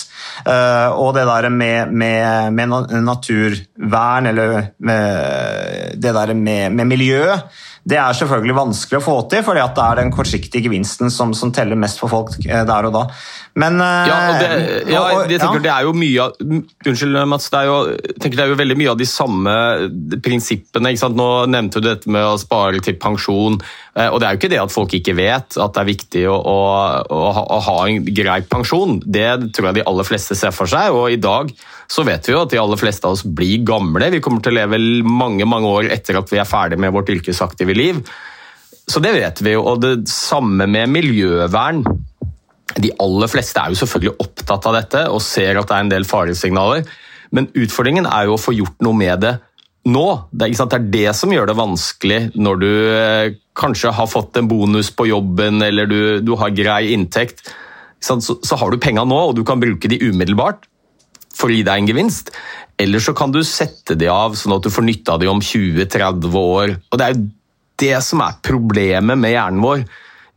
Uh, 0.47 0.95
og 0.95 1.13
det 1.17 1.25
der 1.27 1.49
med, 1.49 1.91
med, 1.91 2.53
med 2.53 2.93
naturvern, 3.03 4.29
eller 4.31 4.71
med, 4.77 5.99
det 5.99 6.13
der 6.15 6.33
med, 6.33 6.71
med 6.71 6.87
miljø, 6.87 7.25
det 7.89 7.97
er 7.97 8.17
selvfølgelig 8.17 8.55
vanskelig 8.57 8.99
å 8.99 9.03
få 9.03 9.15
til, 9.31 9.43
fordi 9.45 9.65
det 9.75 9.83
er 9.85 9.99
den 10.01 10.11
kortsiktige 10.13 10.67
gevinsten 10.67 11.11
som, 11.13 11.33
som 11.37 11.53
teller 11.55 11.79
mest 11.79 12.01
for 12.01 12.11
folk 12.11 12.35
der 12.43 12.89
og 12.89 12.93
da. 12.95 13.05
Men 13.59 13.79
ja, 13.81 14.17
og 14.29 14.35
det, 14.39 14.49
ja, 14.91 15.01
jeg 15.25 15.39
tenker 15.41 15.59
ja. 15.59 15.63
det 15.65 15.71
er 15.73 15.87
jo 15.87 15.93
mye 15.97 16.25
av 16.27 16.43
Unnskyld, 16.87 17.17
Mats. 17.27 17.49
Det 17.51 17.59
er, 17.59 17.69
jo, 17.69 18.13
tenker 18.21 18.37
det 18.37 18.45
er 18.45 18.53
jo 18.53 18.59
veldig 18.59 18.77
mye 18.79 18.91
av 18.93 18.99
de 18.99 19.07
samme 19.09 19.55
prinsippene. 20.23 20.93
Nå 21.17 21.29
nevnte 21.51 21.81
du 21.81 21.89
dette 21.89 22.13
med 22.13 22.27
å 22.27 22.37
spare 22.39 22.79
til 22.85 22.99
pensjon. 23.01 23.57
Og 23.59 24.19
det 24.21 24.27
er 24.27 24.35
jo 24.35 24.39
ikke 24.39 24.51
det 24.53 24.61
at 24.61 24.75
folk 24.75 24.95
ikke 24.95 25.17
vet 25.17 25.57
at 25.59 25.75
det 25.75 25.81
er 25.81 25.89
viktig 25.89 26.23
å, 26.29 26.37
å, 26.37 26.59
å, 27.09 27.25
ha, 27.35 27.43
å 27.57 27.59
ha 27.65 27.77
en 27.89 28.05
grei 28.05 28.39
pensjon. 28.47 28.99
Det 29.03 29.27
tror 29.55 29.71
jeg 29.71 29.81
de 29.81 29.87
aller 29.89 30.07
fleste 30.07 30.37
ser 30.39 30.55
for 30.55 30.69
seg. 30.71 30.93
Og 30.95 31.17
i 31.17 31.19
dag 31.19 31.51
så 31.89 32.03
vet 32.05 32.27
vi 32.27 32.35
jo 32.35 32.43
at 32.43 32.51
de 32.53 32.59
aller 32.61 32.77
fleste 32.77 33.07
av 33.07 33.15
oss 33.15 33.23
blir 33.25 33.63
gamle. 33.65 34.11
Vi 34.13 34.21
kommer 34.21 34.43
til 34.45 34.53
å 34.53 34.59
leve 34.59 34.77
mange 35.09 35.47
mange 35.49 35.71
år 35.79 35.89
etter 35.95 36.19
at 36.19 36.29
vi 36.29 36.37
er 36.37 36.45
ferdig 36.45 36.77
med 36.81 36.93
vårt 36.93 37.09
yrkesaktive 37.09 37.73
liv. 37.73 38.03
Så 38.89 39.01
det 39.01 39.15
vet 39.17 39.41
vi 39.41 39.55
jo. 39.55 39.65
Og 39.71 39.81
det 39.81 39.95
samme 40.11 40.69
med 40.69 40.89
miljøvern. 40.93 41.81
De 42.77 42.93
aller 43.01 43.31
fleste 43.31 43.57
er 43.57 43.73
jo 43.73 43.79
selvfølgelig 43.81 44.21
opptatt 44.21 44.67
av 44.69 44.77
dette 44.77 45.03
og 45.09 45.23
ser 45.25 45.57
at 45.57 45.69
det 45.69 45.77
er 45.77 45.85
en 45.87 45.93
del 45.95 46.05
faresignaler. 46.05 46.85
Men 47.33 47.49
utfordringen 47.57 48.05
er 48.09 48.29
jo 48.29 48.37
å 48.37 48.41
få 48.41 48.53
gjort 48.57 48.85
noe 48.85 48.97
med 48.97 49.25
det 49.25 49.33
nå. 49.89 50.05
Det 50.29 50.45
er, 50.45 50.53
det, 50.53 50.77
er 50.77 50.87
det 50.93 51.15
som 51.17 51.33
gjør 51.33 51.49
det 51.49 51.57
vanskelig 51.57 52.19
når 52.37 52.61
du 52.61 52.69
eh, 52.69 53.35
kanskje 53.57 53.97
har 53.97 54.13
fått 54.13 54.37
en 54.37 54.49
bonus 54.49 54.93
på 54.93 55.09
jobben 55.09 55.65
eller 55.65 55.89
du, 55.89 56.01
du 56.21 56.35
har 56.37 56.53
grei 56.53 56.93
inntekt. 56.93 57.47
Så, 57.99 58.21
så, 58.21 58.55
har 58.61 58.69
du 58.71 58.77
penga 58.79 59.01
nå, 59.09 59.17
og 59.31 59.33
du 59.35 59.41
kan 59.43 59.59
bruke 59.59 59.89
de 59.91 59.97
umiddelbart 60.05 60.68
for 61.39 61.49
å 61.49 61.55
gi 61.55 61.65
deg 61.65 61.81
en 61.81 61.89
gevinst. 61.89 62.33
Eller 62.79 63.03
så 63.03 63.15
kan 63.17 63.31
du 63.31 63.41
sette 63.43 63.97
de 63.99 64.07
av 64.11 64.35
sånn 64.39 64.55
at 64.55 64.65
du 64.65 64.71
får 64.71 64.87
nytte 64.87 65.17
de 65.19 65.31
om 65.31 65.41
20-30 65.43 66.35
år. 66.39 66.75
Og 66.91 66.99
Det 66.99 67.05
er 67.05 67.15
jo 67.15 67.27
det 67.79 67.95
som 68.03 68.23
er 68.23 68.39
problemet 68.43 69.19
med 69.19 69.33
hjernen 69.35 69.63
vår. 69.63 69.83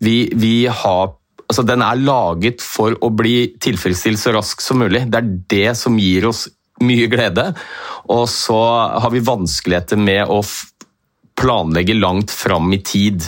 Vi, 0.02 0.16
vi 0.34 0.56
har 0.66 1.12
altså 1.52 1.66
Den 1.68 1.82
er 1.84 2.00
laget 2.00 2.62
for 2.64 2.94
å 3.04 3.10
bli 3.12 3.52
tilfredsstilt 3.60 4.16
så 4.16 4.32
raskt 4.32 4.64
som 4.64 4.78
mulig. 4.80 5.02
Det 5.12 5.18
er 5.18 5.32
det 5.52 5.72
som 5.76 5.98
gir 6.00 6.24
oss 6.30 6.46
mye 6.80 7.08
glede. 7.12 7.50
Og 8.08 8.24
så 8.30 8.60
har 9.02 9.12
vi 9.12 9.20
vanskeligheter 9.26 10.00
med 10.00 10.32
å 10.32 10.40
planlegge 11.38 11.98
langt 11.98 12.32
fram 12.32 12.72
i 12.72 12.80
tid. 12.84 13.24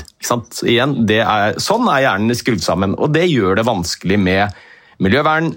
Igjen, 0.65 0.97
er, 1.11 1.59
sånn 1.61 1.89
er 1.91 2.07
hjernen 2.07 2.39
skrudd 2.39 2.65
sammen, 2.65 2.97
og 2.97 3.13
det 3.13 3.27
gjør 3.29 3.59
det 3.59 3.69
vanskelig 3.69 4.19
med 4.21 4.65
miljøvern. 5.05 5.53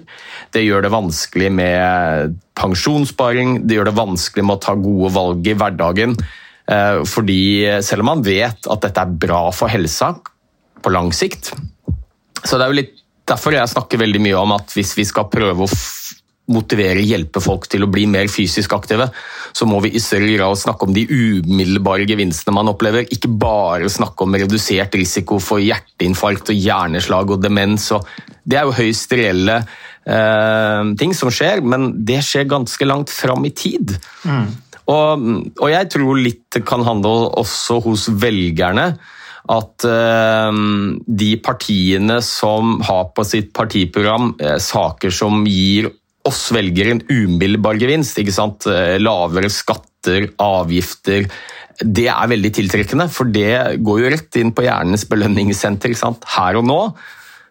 Det 0.54 0.62
gjør 0.64 0.84
det 0.86 0.92
vanskelig 0.94 1.48
med 1.56 2.36
pensjonssparing, 2.58 3.62
det 3.66 3.78
gjør 3.78 3.90
det 3.90 3.98
vanskelig 3.98 4.44
med 4.46 4.58
å 4.58 4.62
ta 4.62 4.76
gode 4.78 5.12
valg 5.16 5.48
i 5.48 5.56
hverdagen. 5.58 6.14
Fordi 7.08 7.42
selv 7.84 8.04
om 8.04 8.10
man 8.12 8.24
vet 8.26 8.68
at 8.68 8.82
dette 8.84 9.04
er 9.04 9.18
bra 9.24 9.46
for 9.56 9.72
helsa 9.72 10.12
på 10.84 10.92
lang 10.92 11.08
sikt, 11.16 11.54
så 12.44 12.58
det 12.58 12.66
er 12.66 12.72
jo 12.72 12.80
litt 12.82 12.98
derfor 13.28 13.56
jeg 13.56 13.70
snakker 13.72 14.00
veldig 14.00 14.20
mye 14.24 14.40
om 14.40 14.54
at 14.56 14.72
hvis 14.76 14.94
vi 14.98 15.06
skal 15.08 15.28
prøve 15.32 15.66
å 15.66 15.70
motivere, 16.52 17.04
hjelpe 17.04 17.42
folk 17.44 17.68
til 17.70 17.84
å 17.84 17.90
bli 17.92 18.06
mer 18.10 18.30
fysisk 18.32 18.72
aktive, 18.76 19.08
så 19.52 19.66
må 19.68 19.80
vi 19.84 19.92
i 19.94 20.02
større 20.02 20.30
grad 20.34 20.60
snakke 20.60 20.88
om 20.88 20.94
de 20.96 21.04
umiddelbare 21.08 22.06
gevinstene 22.08 22.56
man 22.56 22.70
opplever. 22.72 23.08
Ikke 23.14 23.30
bare 23.30 23.90
snakke 23.92 24.24
om 24.24 24.36
redusert 24.38 24.96
risiko 24.98 25.40
for 25.42 25.62
hjerteinfarkt 25.62 26.52
og 26.52 26.58
hjerneslag 26.58 27.34
og 27.34 27.42
demens. 27.44 27.90
Og 27.96 28.06
det 28.48 28.60
er 28.60 28.68
jo 28.68 28.78
høyst 28.78 29.12
reelle 29.16 29.60
eh, 29.60 30.94
ting 31.00 31.14
som 31.16 31.32
skjer, 31.32 31.62
men 31.64 31.90
det 32.08 32.22
skjer 32.26 32.48
ganske 32.48 32.88
langt 32.88 33.12
fram 33.12 33.44
i 33.48 33.52
tid. 33.52 33.96
Mm. 34.24 34.48
Og, 34.88 35.28
og 35.60 35.68
jeg 35.68 35.92
tror 35.92 36.24
litt 36.24 36.60
kan 36.66 36.84
handle 36.86 37.28
også 37.36 37.82
hos 37.84 38.08
velgerne 38.20 38.92
at 39.48 39.84
uh, 39.88 40.52
de 41.22 41.30
partiene 41.40 42.18
som 42.24 42.78
har 42.84 43.08
på 43.16 43.24
sitt 43.24 43.52
partiprogram 43.56 44.34
uh, 44.42 44.56
saker 44.60 45.14
som 45.14 45.46
gir 45.48 45.88
oss 46.28 46.48
velger 46.54 46.92
en 46.92 47.04
umiddelbar 47.08 47.78
gevinst, 47.80 48.18
ikke 48.20 48.34
sant? 48.34 48.68
Uh, 48.68 48.96
lavere 49.02 49.50
skatter, 49.52 50.30
avgifter 50.40 51.28
Det 51.82 52.08
er 52.10 52.30
veldig 52.30 52.50
tiltrekkende, 52.54 53.08
for 53.12 53.30
det 53.30 53.80
går 53.84 54.02
jo 54.02 54.10
rett 54.14 54.40
inn 54.40 54.52
på 54.54 54.64
hjernens 54.66 55.06
belønningssenter 55.10 55.94
sant? 55.98 56.26
her 56.36 56.58
og 56.58 56.66
nå. 56.66 56.82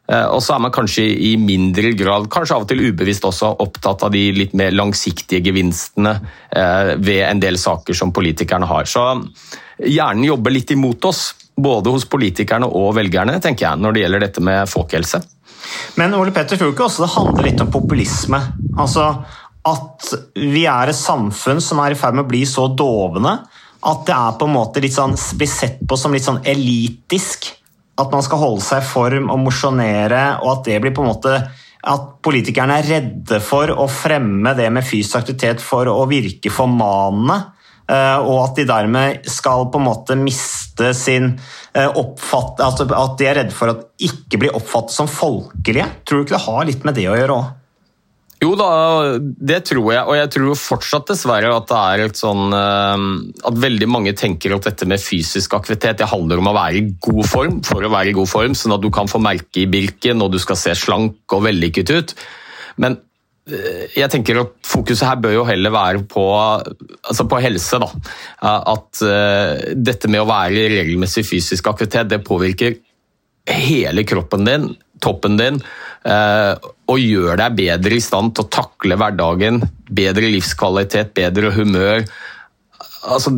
Og 0.08 0.40
så 0.40 0.54
er 0.56 0.62
man 0.64 0.72
kanskje 0.72 1.04
i 1.04 1.34
mindre 1.36 1.90
grad, 2.00 2.30
kanskje 2.32 2.56
av 2.56 2.64
og 2.64 2.70
til 2.70 2.80
ubevisst 2.88 3.26
også, 3.28 3.50
opptatt 3.64 4.06
av 4.08 4.14
de 4.14 4.22
litt 4.36 4.54
mer 4.56 4.72
langsiktige 4.72 5.44
gevinstene 5.50 6.14
ved 7.04 7.24
en 7.28 7.42
del 7.44 7.60
saker 7.60 7.96
som 7.96 8.14
politikerne 8.16 8.70
har. 8.72 8.88
Så 8.88 9.04
hjernen 9.84 10.24
jobber 10.30 10.56
litt 10.56 10.72
imot 10.72 11.10
oss 11.12 11.26
både 11.58 11.92
hos 11.94 12.06
politikerne 12.10 12.70
og 12.70 12.94
velgerne, 12.98 13.40
tenker 13.42 13.68
jeg, 13.68 13.82
når 13.82 13.96
det 13.96 14.04
gjelder 14.04 14.24
dette 14.28 14.44
med 14.46 14.70
folkehelse. 14.70 15.22
Men 16.00 16.16
Ole 16.18 16.34
Petter, 16.36 16.58
tror 16.58 16.72
du 16.72 16.76
ikke 16.76 16.88
også 16.88 17.06
det 17.06 17.14
handler 17.16 17.48
litt 17.50 17.62
om 17.64 17.72
populisme? 17.74 18.40
Altså 18.78 19.10
at 19.68 20.12
vi 20.38 20.64
er 20.70 20.92
et 20.92 20.98
samfunn 20.98 21.60
som 21.64 21.82
er 21.84 21.94
i 21.94 22.00
ferd 22.00 22.16
med 22.16 22.28
å 22.28 22.30
bli 22.30 22.46
så 22.48 22.70
dovne 22.72 23.34
at 23.88 24.04
det 24.08 24.16
er 24.16 24.38
på 24.40 24.48
en 24.48 24.56
måte 24.56 24.82
litt 24.84 24.96
sånn, 24.96 25.16
blir 25.38 25.50
sett 25.50 25.82
på 25.88 25.98
som 26.00 26.16
litt 26.16 26.26
sånn 26.26 26.42
elitisk 26.48 27.50
at 27.98 28.14
man 28.14 28.24
skal 28.26 28.42
holde 28.42 28.64
seg 28.66 28.84
i 28.84 28.88
form 28.88 29.32
og 29.34 29.42
mosjonere, 29.42 30.24
og 30.44 30.52
at 30.52 30.68
det 30.70 30.78
blir 30.84 30.94
på 30.96 31.04
en 31.04 31.12
måte 31.12 31.38
at 31.88 32.08
politikerne 32.26 32.80
er 32.80 32.90
redde 32.90 33.40
for 33.44 33.72
å 33.74 33.88
fremme 33.90 34.54
det 34.58 34.68
med 34.74 34.86
fysisk 34.86 35.22
aktivitet 35.22 35.64
for 35.64 35.90
å 35.90 36.04
virke 36.10 36.52
formanende. 36.54 37.38
Eh, 37.90 38.18
Og 38.22 38.42
at 38.44 38.58
de 38.60 38.68
dermed 38.70 39.30
skal 39.32 39.68
på 39.72 39.82
en 39.82 39.88
måte 39.88 40.18
miste 40.20 40.94
sin 40.98 41.34
eh, 41.74 41.88
oppfatt... 41.88 42.64
Altså 42.64 42.88
at 42.88 43.16
de 43.20 43.30
er 43.30 43.40
redde 43.42 43.56
for 43.56 43.74
at 43.74 43.88
ikke 44.04 44.42
blir 44.44 44.58
oppfattet 44.58 44.96
som 44.96 45.10
folkelige. 45.12 45.88
Tror 46.06 46.22
du 46.22 46.28
ikke 46.28 46.38
det 46.38 46.46
har 46.48 46.68
litt 46.70 46.86
med 46.88 47.00
det 47.00 47.08
å 47.12 47.18
gjøre 47.18 47.40
òg? 47.40 47.56
Jo 48.38 48.52
da, 48.54 48.70
det 49.18 49.64
tror 49.66 49.88
jeg, 49.90 50.02
og 50.06 50.14
jeg 50.14 50.30
tror 50.36 50.60
fortsatt 50.62 51.08
dessverre 51.10 51.50
at 51.56 51.72
det 51.72 51.78
er 51.78 52.04
et 52.04 52.20
sånn 52.20 52.54
eh, 52.54 53.06
At 53.50 53.58
veldig 53.64 53.88
mange 53.90 54.14
tenker 54.18 54.54
at 54.54 54.68
dette 54.70 54.86
med 54.90 55.02
fysisk 55.02 55.56
aktivitet 55.58 56.04
det 56.04 56.12
handler 56.12 56.44
om 56.44 56.52
å 56.52 56.54
være 56.58 56.78
i 56.78 56.86
god 57.02 57.24
form 57.26 57.58
for 57.66 57.82
å 57.82 57.92
være 57.94 58.14
i 58.14 58.18
god 58.18 58.30
form, 58.30 58.54
sånn 58.58 58.76
at 58.78 58.84
du 58.84 58.92
kan 58.94 59.10
få 59.10 59.22
merke 59.24 59.64
i 59.64 59.70
Birken 59.72 60.22
og 60.22 60.36
du 60.36 60.40
skal 60.44 60.60
se 60.60 60.76
slank 60.78 61.34
og 61.34 61.48
vellykket 61.48 61.94
ut. 61.98 62.14
Men 62.78 63.00
jeg 63.48 64.12
tenker 64.12 64.42
at 64.42 64.56
fokuset 64.68 65.08
her 65.08 65.20
bør 65.24 65.38
jo 65.38 65.46
heller 65.48 65.72
være 65.72 66.04
på, 66.10 66.24
altså 67.08 67.26
på 67.30 67.40
helse. 67.44 67.80
da. 67.80 67.90
At 68.74 69.02
eh, 69.08 69.74
dette 69.76 70.12
med 70.12 70.24
å 70.24 70.30
være 70.30 70.66
i 70.66 70.70
regelmessig 70.74 71.26
fysisk 71.28 71.70
aktivitet 71.72 72.12
det 72.12 72.26
påvirker 72.28 72.76
hele 73.48 74.04
kroppen 74.04 74.44
din, 74.48 74.70
toppen 75.04 75.38
din, 75.40 75.62
eh, 76.04 76.54
og 76.92 77.00
gjør 77.00 77.40
deg 77.40 77.60
bedre 77.62 77.96
i 77.96 78.04
stand 78.04 78.36
til 78.36 78.44
å 78.44 78.52
takle 78.52 78.98
hverdagen, 79.00 79.62
bedre 79.88 80.32
livskvalitet, 80.34 81.14
bedre 81.16 81.54
humør. 81.56 82.04
Altså, 83.06 83.32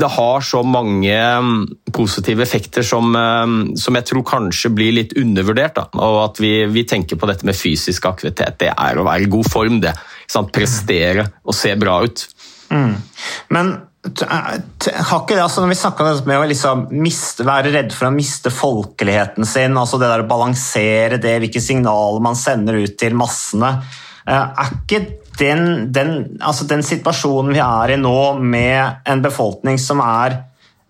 det 0.00 0.08
har 0.16 0.44
så 0.44 0.62
mange 0.66 1.14
mm, 1.14 1.60
positive 1.94 2.42
effekter 2.42 2.84
som, 2.86 3.14
eh, 3.16 3.74
som 3.78 3.98
jeg 3.98 4.08
tror 4.10 4.26
kanskje 4.26 4.72
blir 4.74 4.94
litt 4.96 5.16
undervurdert. 5.18 5.78
Da. 5.78 5.86
Og 5.94 6.22
at 6.24 6.40
vi, 6.42 6.52
vi, 6.72 6.86
tenker 6.88 7.20
på 7.20 7.28
dette 7.30 7.46
med 7.46 7.56
fysisk 7.56 8.08
aktivitet. 8.10 8.58
Det 8.62 8.72
er 8.72 8.98
å 8.98 9.06
være 9.06 9.26
i 9.26 9.32
god 9.32 9.50
form, 9.50 9.80
det. 9.84 9.94
Prestere 10.52 11.28
og 11.46 11.54
se 11.54 11.70
bra 11.78 12.00
ut. 12.04 12.26
Mm. 12.74 12.96
Men 13.54 13.76
har 14.06 15.20
ikke 15.22 15.34
det, 15.34 15.42
altså 15.42 15.62
når 15.62 15.72
vi 15.72 15.78
snakker 15.80 16.08
om 16.08 16.32
å 16.36 16.48
liksom 16.50 16.82
miste, 16.94 17.46
være 17.46 17.72
redd 17.74 17.94
for 17.94 18.08
å 18.08 18.14
miste 18.14 18.52
folkeligheten 18.54 19.46
sin, 19.48 19.76
altså 19.78 19.98
det 20.00 20.10
der 20.10 20.22
å 20.22 20.28
balansere 20.30 21.18
det, 21.22 21.38
hvilke 21.42 21.62
signaler 21.62 22.22
man 22.22 22.38
sender 22.38 22.78
ut 22.82 22.96
til 23.00 23.16
massene 23.18 23.72
Er 24.26 24.72
ikke 24.74 25.04
den, 25.38 25.92
den, 25.94 26.12
altså 26.40 26.66
den 26.68 26.82
situasjonen 26.84 27.54
vi 27.54 27.62
er 27.62 27.94
i 27.94 28.00
nå, 28.00 28.18
med 28.40 29.06
en 29.06 29.22
befolkning 29.22 29.78
som 29.80 30.00
er 30.02 30.38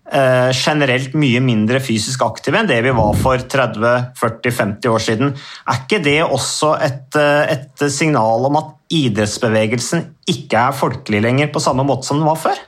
eh, 0.09 0.49
generelt 0.55 1.13
mye 1.19 1.41
mindre 1.43 1.81
fysisk 1.83 2.23
aktive 2.25 2.61
enn 2.61 2.69
det 2.69 2.79
vi 2.85 2.95
var 2.95 3.19
for 3.19 3.43
30-40-50 3.43 4.89
år 4.93 5.03
siden, 5.03 5.35
er 5.67 5.83
ikke 5.83 6.01
det 6.05 6.21
også 6.23 6.73
et, 6.87 7.19
eh, 7.19 7.53
et 7.57 7.85
signal 7.93 8.49
om 8.49 8.59
at 8.61 8.73
idrettsbevegelsen 8.97 10.07
ikke 10.31 10.63
er 10.69 10.79
folkelig 10.79 11.21
lenger 11.27 11.51
på 11.53 11.63
samme 11.63 11.85
måte 11.87 12.07
som 12.07 12.21
den 12.21 12.29
var 12.29 12.39
før? 12.39 12.65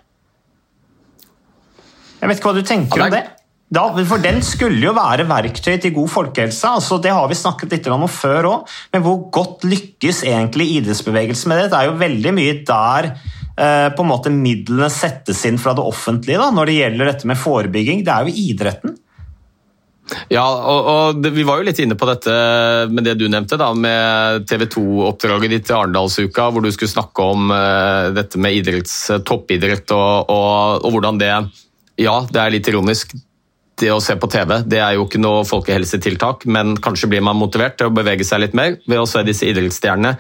Jeg 2.19 2.27
vet 2.27 2.39
ikke 2.41 2.51
hva 2.51 2.57
du 2.59 2.65
tenker 2.67 3.05
om 3.05 3.13
det? 3.13 3.27
Da, 3.69 3.83
for 4.09 4.21
Den 4.21 4.39
skulle 4.45 4.81
jo 4.81 4.95
være 4.97 5.27
verktøy 5.29 5.75
til 5.81 5.93
god 5.93 6.09
folkehelse. 6.09 6.67
altså 6.67 6.97
Det 6.97 7.11
har 7.13 7.27
vi 7.29 7.38
snakket 7.38 7.75
litt 7.75 7.89
om 7.93 8.07
før 8.09 8.47
òg. 8.49 8.77
Men 8.93 9.03
hvor 9.05 9.27
godt 9.29 9.67
lykkes 9.69 10.23
egentlig 10.25 10.71
idrettsbevegelsen 10.79 11.53
med 11.53 11.61
det? 11.61 11.67
Det 11.73 11.77
er 11.77 11.91
jo 11.91 11.99
veldig 11.99 12.33
mye 12.33 12.55
der 12.65 13.11
eh, 13.11 13.89
på 13.93 14.05
en 14.05 14.09
måte 14.09 14.33
midlene 14.33 14.89
settes 14.89 15.45
inn 15.45 15.61
fra 15.61 15.75
det 15.77 15.85
offentlige 15.85 16.41
da, 16.41 16.49
når 16.49 16.65
det 16.65 16.79
gjelder 16.79 17.11
dette 17.11 17.29
med 17.29 17.38
forebygging. 17.38 18.01
Det 18.07 18.15
er 18.15 18.25
jo 18.25 18.49
idretten. 18.49 18.97
Ja, 20.33 20.47
og, 20.49 20.89
og 20.89 21.29
Vi 21.38 21.45
var 21.45 21.59
jo 21.59 21.69
litt 21.69 21.77
inne 21.83 21.93
på 21.93 22.09
dette 22.09 22.33
med 22.89 23.05
det 23.05 23.19
du 23.19 23.27
nevnte, 23.29 23.59
da, 23.61 23.69
med 23.77 24.49
TV 24.49 24.65
2-oppdraget 24.65 25.53
ditt 25.53 25.69
til 25.69 25.77
Arendalsuka, 25.77 26.49
hvor 26.49 26.65
du 26.65 26.71
skulle 26.73 26.89
snakke 26.89 27.29
om 27.35 27.53
uh, 27.53 28.09
dette 28.17 28.41
med 28.41 28.57
idretts, 28.57 28.95
toppidrett 29.29 29.93
og, 29.93 30.33
og, 30.33 30.81
og 30.81 30.95
hvordan 30.95 31.21
det 31.21 31.33
ja, 31.99 32.15
det 32.31 32.41
er 32.41 32.53
litt 32.55 32.69
ironisk. 32.71 33.13
Det 33.79 33.91
å 33.93 34.01
se 34.03 34.15
på 34.19 34.27
TV 34.31 34.57
det 34.67 34.81
er 34.83 34.98
jo 34.98 35.05
ikke 35.07 35.21
noe 35.21 35.45
folkehelsetiltak, 35.48 36.43
men 36.51 36.75
kanskje 36.84 37.10
blir 37.12 37.23
man 37.23 37.39
motivert 37.39 37.77
til 37.80 37.89
å 37.89 37.95
bevege 37.95 38.27
seg 38.27 38.43
litt 38.43 38.58
mer 38.58 38.77
ved 38.86 38.99
å 38.99 39.08
se 39.08 39.23
disse 39.27 39.47
idrettsstjernene. 39.47 40.17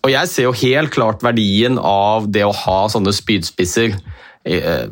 Og 0.00 0.12
jeg 0.14 0.30
ser 0.30 0.46
jo 0.46 0.56
helt 0.56 0.92
klart 0.94 1.24
verdien 1.24 1.76
av 1.76 2.30
det 2.32 2.46
å 2.46 2.56
ha 2.56 2.80
sånne 2.88 3.12
spydspisser. 3.12 3.98
Eh, 4.48 4.86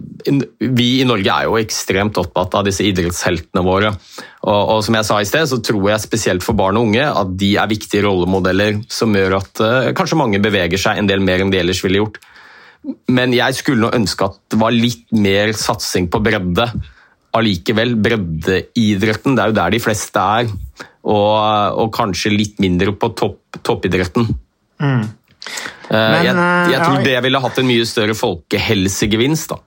vi 0.60 0.88
i 1.00 1.06
Norge 1.08 1.32
er 1.32 1.46
jo 1.48 1.56
ekstremt 1.56 2.18
opptatt 2.20 2.58
av 2.58 2.66
disse 2.66 2.84
idrettsheltene 2.84 3.62
våre. 3.64 3.94
Og, 4.42 4.58
og, 4.58 4.82
som 4.84 4.98
jeg 4.98 5.08
sa 5.08 5.20
i 5.22 5.28
sted, 5.28 5.48
så 5.48 5.60
tror 5.64 5.88
jeg 5.88 6.04
spesielt 6.04 6.44
for 6.44 6.58
barn 6.58 6.76
og 6.76 6.90
unge 6.90 7.06
at 7.06 7.32
de 7.40 7.54
er 7.56 7.70
viktige 7.70 8.04
rollemodeller 8.04 8.82
som 8.92 9.16
gjør 9.16 9.38
at 9.40 9.62
uh, 9.64 9.88
kanskje 9.96 10.20
mange 10.20 10.42
beveger 10.44 10.80
seg 10.80 11.00
en 11.00 11.08
del 11.08 11.24
mer 11.24 11.40
enn 11.40 11.54
de 11.54 11.62
ellers 11.62 11.80
ville 11.86 12.02
gjort. 12.02 12.20
Men 13.08 13.32
jeg 13.34 13.56
skulle 13.56 13.86
nå 13.86 13.94
ønske 13.96 14.28
at 14.28 14.36
det 14.52 14.60
var 14.60 14.76
litt 14.76 15.08
mer 15.16 15.54
satsing 15.56 16.12
på 16.12 16.20
bredde. 16.24 16.68
Allikevel, 17.36 17.94
breddeidretten, 18.00 19.36
det 19.36 19.44
er 19.44 19.52
jo 19.52 19.58
der 19.58 19.74
de 19.74 19.82
fleste 19.82 20.24
er. 20.40 20.50
Og, 21.08 21.36
og 21.84 21.92
kanskje 21.94 22.32
litt 22.34 22.58
mindre 22.62 22.94
på 22.96 23.12
topp, 23.16 23.60
toppidretten. 23.64 24.28
Mm. 24.80 25.04
Eh, 25.04 25.96
Men, 25.96 26.24
jeg, 26.24 26.34
jeg, 26.34 26.80
tror 26.80 26.84
tror 26.84 27.06
det 27.06 27.16
ville 27.24 27.42
hatt 27.44 27.60
en 27.60 27.68
mye 27.68 27.88
større 27.88 28.16
folkehelsegevinst. 28.18 29.54
da. 29.54 29.60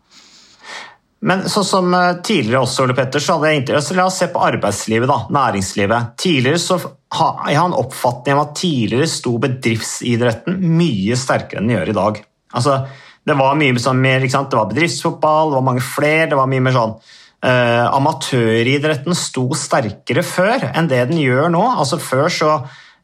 Men 1.21 1.43
sånn 1.53 1.67
som 1.67 1.93
eh, 1.93 2.17
tidligere 2.25 2.63
også, 2.65 2.87
Ole 2.87 2.97
Petter, 2.97 3.21
så 3.21 3.37
hadde 3.37 3.51
jeg 3.51 3.61
interesse 3.61 3.97
La 3.97 4.07
oss 4.09 4.17
se 4.21 4.27
på 4.33 4.41
arbeidslivet, 4.41 5.09
da, 5.09 5.19
næringslivet. 5.33 6.15
Tidligere 6.21 6.61
så 6.61 6.79
har 6.81 7.45
Jeg 7.49 7.59
har 7.59 7.69
en 7.69 7.77
oppfatning 7.77 8.37
om 8.37 8.43
at 8.45 8.57
tidligere 8.57 9.09
sto 9.11 9.35
bedriftsidretten 9.43 10.57
mye 10.79 11.17
sterkere 11.19 11.61
enn 11.61 11.69
den 11.69 11.77
gjør 11.77 11.93
i 11.93 11.97
dag. 11.97 12.21
Altså, 12.57 12.77
det 13.27 13.35
var 13.37 13.57
mye 13.59 13.81
sånn 13.81 14.01
mer, 14.01 14.23
det 14.23 14.57
var 14.57 14.69
bedriftsfotball, 14.71 15.51
det 15.51 15.59
var 15.59 15.67
mange 15.67 15.83
flere. 15.85 16.29
det 16.31 16.39
var 16.39 16.49
mye 16.49 16.63
mer 16.65 16.77
sånn 16.77 16.95
uh, 17.45 17.87
Amatøridretten 17.97 19.17
sto 19.17 19.49
sterkere 19.57 20.23
før 20.25 20.71
enn 20.71 20.89
det 20.91 21.03
den 21.11 21.21
gjør 21.21 21.51
nå. 21.53 21.63
Altså 21.81 21.99
Før 22.01 22.29
så 22.31 22.51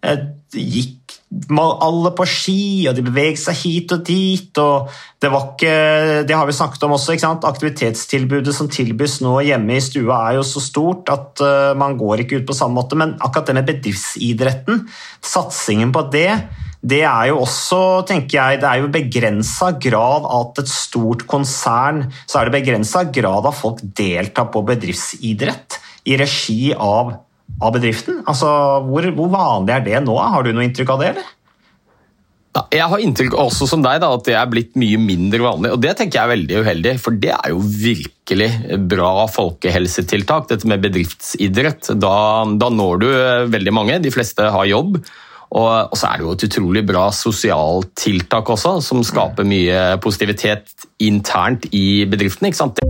eh, 0.05 0.29
gikk 0.53 1.15
alle 1.59 2.13
på 2.15 2.23
ski, 2.29 2.61
og 2.87 2.95
de 2.95 3.03
beveget 3.03 3.41
seg 3.41 3.57
hit 3.59 3.91
og 3.91 4.03
dit. 4.07 4.59
og 4.63 4.87
Det 5.19 5.27
ikke, 5.27 5.73
det 6.23 6.35
har 6.35 6.47
vi 6.47 6.55
snakket 6.55 6.85
om 6.87 6.95
også. 6.95 7.17
Aktivitetstilbudet 7.43 8.55
som 8.55 8.69
tilbys 8.71 9.19
nå 9.25 9.41
hjemme 9.43 9.75
i 9.75 9.83
stua 9.83 10.21
er 10.29 10.37
jo 10.37 10.45
så 10.47 10.63
stort 10.63 11.11
at 11.11 11.43
uh, 11.43 11.75
man 11.75 11.97
går 11.99 12.23
ikke 12.23 12.39
ut 12.39 12.47
på 12.47 12.55
samme 12.55 12.79
måte. 12.79 12.95
Men 12.95 13.17
akkurat 13.19 13.49
det 13.49 13.57
med 13.59 13.67
bedriftsidretten, 13.67 14.87
satsingen 15.19 15.91
på 15.91 16.07
det 16.13 16.31
det 16.87 17.03
er 17.03 17.29
jo 17.31 17.41
også, 17.43 17.79
tenker 18.07 18.37
jeg, 18.37 18.59
det 18.61 18.69
er 18.69 18.81
jo 18.83 18.91
begrensa 18.93 19.73
grad 19.81 20.27
at 20.39 20.61
et 20.61 20.71
stort 20.71 21.25
konsern 21.29 22.05
så 22.25 22.39
er 22.39 22.47
det 22.47 22.59
begrensa 22.59 23.03
grad 23.13 23.47
av 23.49 23.55
folk 23.57 23.81
deltar 23.97 24.51
på 24.53 24.63
bedriftsidrett 24.67 25.79
i 26.07 26.15
regi 26.19 26.71
av, 26.73 27.15
av 27.59 27.73
bedriften. 27.75 28.21
Altså, 28.29 28.47
hvor, 28.87 29.09
hvor, 29.17 29.33
vanlig 29.33 29.75
er 29.75 29.83
det 29.89 30.05
nå? 30.05 30.15
Har 30.15 30.45
du 30.45 30.53
noe 30.53 30.67
inntrykk 30.67 30.93
av 30.95 31.03
det, 31.03 31.11
eller? 31.15 31.33
Jeg 32.73 32.89
har 32.89 33.01
inntrykk 33.03 33.35
også 33.37 33.67
som 33.69 33.83
deg 33.85 33.99
da, 34.01 34.07
at 34.15 34.23
det 34.25 34.33
er 34.33 34.47
blitt 34.49 34.71
mye 34.79 34.97
mindre 34.97 35.43
vanlig, 35.43 35.75
og 35.75 35.81
det 35.83 35.91
tenker 35.99 36.17
jeg 36.17 36.23
er 36.23 36.31
veldig 36.31 36.61
uheldig. 36.63 36.93
For 37.03 37.19
det 37.21 37.35
er 37.35 37.51
jo 37.53 37.59
virkelig 37.61 38.49
bra 38.89 39.11
folkehelsetiltak, 39.29 40.47
dette 40.49 40.69
med 40.69 40.81
bedriftsidrett. 40.87 41.91
Da, 42.01 42.15
da 42.57 42.71
når 42.73 43.03
du 43.03 43.07
veldig 43.53 43.75
mange, 43.75 43.99
de 44.01 44.13
fleste 44.13 44.49
har 44.55 44.69
jobb. 44.71 45.01
Og, 45.55 45.95
så 45.95 46.09
er 46.09 46.19
det 46.19 46.27
jo 46.27 46.35
et 46.35 46.47
utrolig 46.49 46.83
bra 46.87 47.07
sosialt 47.15 47.93
tiltak 47.99 48.49
også, 48.51 48.77
som 48.83 49.03
skaper 49.05 49.47
mye 49.47 49.95
positivitet 50.03 50.87
internt 50.99 51.69
i 51.71 52.03
bedriften. 52.09 52.49
ikke 52.49 52.63
sant? 52.65 52.83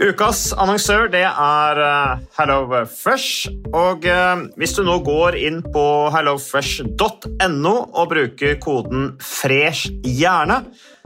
Ukas 0.00 0.54
annonsør 0.56 1.10
det 1.12 1.26
er 1.28 1.78
eh, 1.84 2.20
HelloFresh. 2.38 3.50
Og 3.76 4.06
eh, 4.08 4.46
hvis 4.56 4.72
du 4.78 4.80
nå 4.86 4.94
går 5.04 5.36
inn 5.36 5.58
på 5.74 5.82
hellofresh.no 6.14 7.74
og 7.84 8.06
bruker 8.14 8.56
koden 8.64 9.10
'fresh 9.20 9.92
hjerne', 10.06 10.62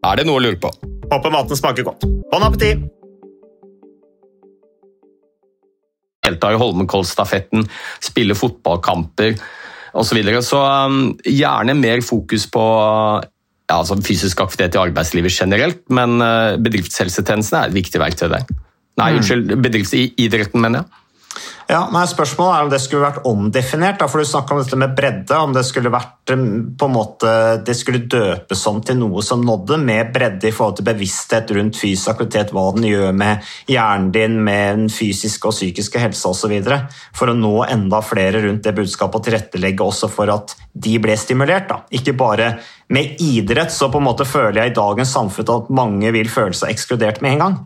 Er 0.00 0.16
det 0.16 0.24
noe 0.24 0.40
å 0.40 0.44
lure 0.44 0.56
på? 0.60 0.70
Håper 1.10 1.32
maten 1.34 1.58
smaker 1.58 1.84
godt. 1.84 2.06
Bon 2.30 2.44
appétit! 2.46 2.86
Delta 6.24 6.50
i 6.52 6.58
Holmenkollstafetten, 6.60 7.64
spille 8.04 8.36
fotballkamper 8.36 9.34
osv. 9.34 10.06
Så, 10.06 10.16
videre. 10.16 10.40
så 10.46 10.60
um, 10.86 10.98
gjerne 11.24 11.74
mer 11.74 12.04
fokus 12.06 12.44
på 12.52 12.62
ja, 12.62 13.76
altså 13.76 13.96
fysisk 14.04 14.42
aktivitet 14.44 14.76
i 14.76 14.82
arbeidslivet 14.82 15.34
generelt, 15.34 15.82
men 15.92 16.20
uh, 16.22 16.56
bedriftshelsetjenesten 16.62 17.58
er 17.58 17.70
et 17.70 17.76
viktig 17.76 18.00
verktøy 18.02 18.28
der. 18.30 18.46
Nei, 19.00 19.10
mm. 19.10 19.20
unnskyld, 19.20 19.54
bedriftsidretten, 19.64 20.62
mener 20.62 20.84
jeg. 20.84 21.00
Ja, 21.70 21.84
nei, 21.94 22.02
Spørsmålet 22.10 22.56
er 22.56 22.64
om 22.64 22.70
det 22.72 22.80
skulle 22.82 23.04
vært 23.04 23.26
omdefinert. 23.28 24.00
Da, 24.00 24.08
for 24.10 24.18
Du 24.18 24.26
snakka 24.26 24.56
om 24.56 24.62
dette 24.64 24.78
med 24.80 24.96
bredde. 24.98 25.36
Om 25.38 25.52
det 25.54 25.62
skulle 25.68 25.92
vært 25.92 26.32
mm, 26.34 26.74
på 26.80 26.88
en 26.88 26.94
måte, 26.96 27.34
det 27.66 27.76
skulle 27.78 28.02
døpes 28.10 28.64
om 28.66 28.80
til 28.82 28.98
noe 28.98 29.22
som 29.22 29.44
nådde, 29.46 29.78
med 29.78 30.10
bredde 30.14 30.50
i 30.50 30.54
forhold 30.54 30.80
til 30.80 30.88
bevissthet 30.90 31.54
rundt 31.54 31.78
fysisk 31.78 32.10
aktivitet, 32.10 32.50
hva 32.56 32.66
den 32.74 32.88
gjør 32.90 33.14
med 33.14 33.46
hjernen 33.70 34.10
din, 34.14 34.40
med 34.42 34.82
den 34.82 34.90
fysiske 34.90 35.46
og 35.46 35.54
psykiske 35.54 36.02
helse 36.02 36.34
osv. 36.34 36.56
For 37.16 37.30
å 37.30 37.38
nå 37.38 37.54
enda 37.68 38.02
flere 38.02 38.42
rundt 38.48 38.66
det 38.66 38.74
budskapet 38.80 39.20
og 39.20 39.28
tilrettelegge 39.28 39.86
også 39.86 40.10
for 40.10 40.34
at 40.34 40.56
de 40.74 40.98
ble 41.02 41.14
stimulert. 41.18 41.70
Da. 41.70 41.84
Ikke 41.94 42.18
bare 42.18 42.56
med 42.90 43.20
idrett, 43.22 43.70
så 43.70 43.92
på 43.92 44.02
en 44.02 44.10
måte 44.10 44.26
føler 44.26 44.64
jeg 44.64 44.72
i 44.72 44.80
dagens 44.82 45.14
samfunn 45.14 45.54
at 45.54 45.70
mange 45.70 46.10
vil 46.10 46.30
føle 46.30 46.56
seg 46.56 46.74
ekskludert 46.74 47.22
med 47.22 47.36
en 47.36 47.44
gang. 47.46 47.60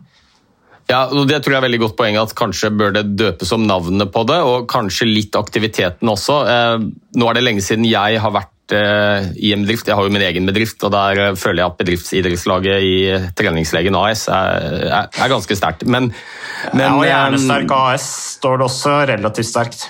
Ja, 0.91 1.05
og 1.09 1.25
Det 1.29 1.41
tror 1.41 1.55
jeg 1.55 1.61
er 1.61 1.65
veldig 1.65 1.81
godt 1.81 1.95
poeng 1.97 2.17
at 2.21 2.33
kanskje 2.37 2.73
bør 2.77 2.91
det 2.93 3.07
døpes 3.17 3.53
om 3.55 3.63
navnet 3.65 4.11
på 4.13 4.25
det, 4.29 4.41
og 4.45 4.67
kanskje 4.69 5.09
litt 5.09 5.37
aktiviteten 5.37 6.11
også. 6.11 6.41
Eh, 6.51 6.75
nå 7.17 7.29
er 7.29 7.37
det 7.37 7.45
lenge 7.45 7.65
siden 7.65 7.87
jeg 7.89 8.19
har 8.21 8.33
vært 8.35 8.75
eh, 8.75 9.31
i 9.41 9.53
en 9.55 9.65
bedrift, 9.65 9.89
jeg 9.89 9.97
har 9.97 10.05
jo 10.05 10.13
min 10.13 10.25
egen 10.27 10.45
bedrift, 10.45 10.77
og 10.85 10.93
der 10.93 11.23
eh, 11.23 11.39
føler 11.41 11.63
jeg 11.63 11.71
at 11.71 11.81
bedriftsidrettslaget 11.81 12.85
i 12.85 12.95
Treningslegen 13.37 13.97
AS 13.97 14.27
er, 14.29 14.85
er, 14.85 15.09
er 15.09 15.33
ganske 15.33 15.57
sterkt. 15.57 15.87
Men, 15.89 16.11
men, 16.69 16.85
ja, 16.85 16.93
og 16.93 17.09
Hjernesterk 17.09 17.75
AS 17.79 18.07
står 18.37 18.61
det 18.61 18.69
også 18.69 18.97
relativt 19.15 19.49
sterkt. 19.49 19.87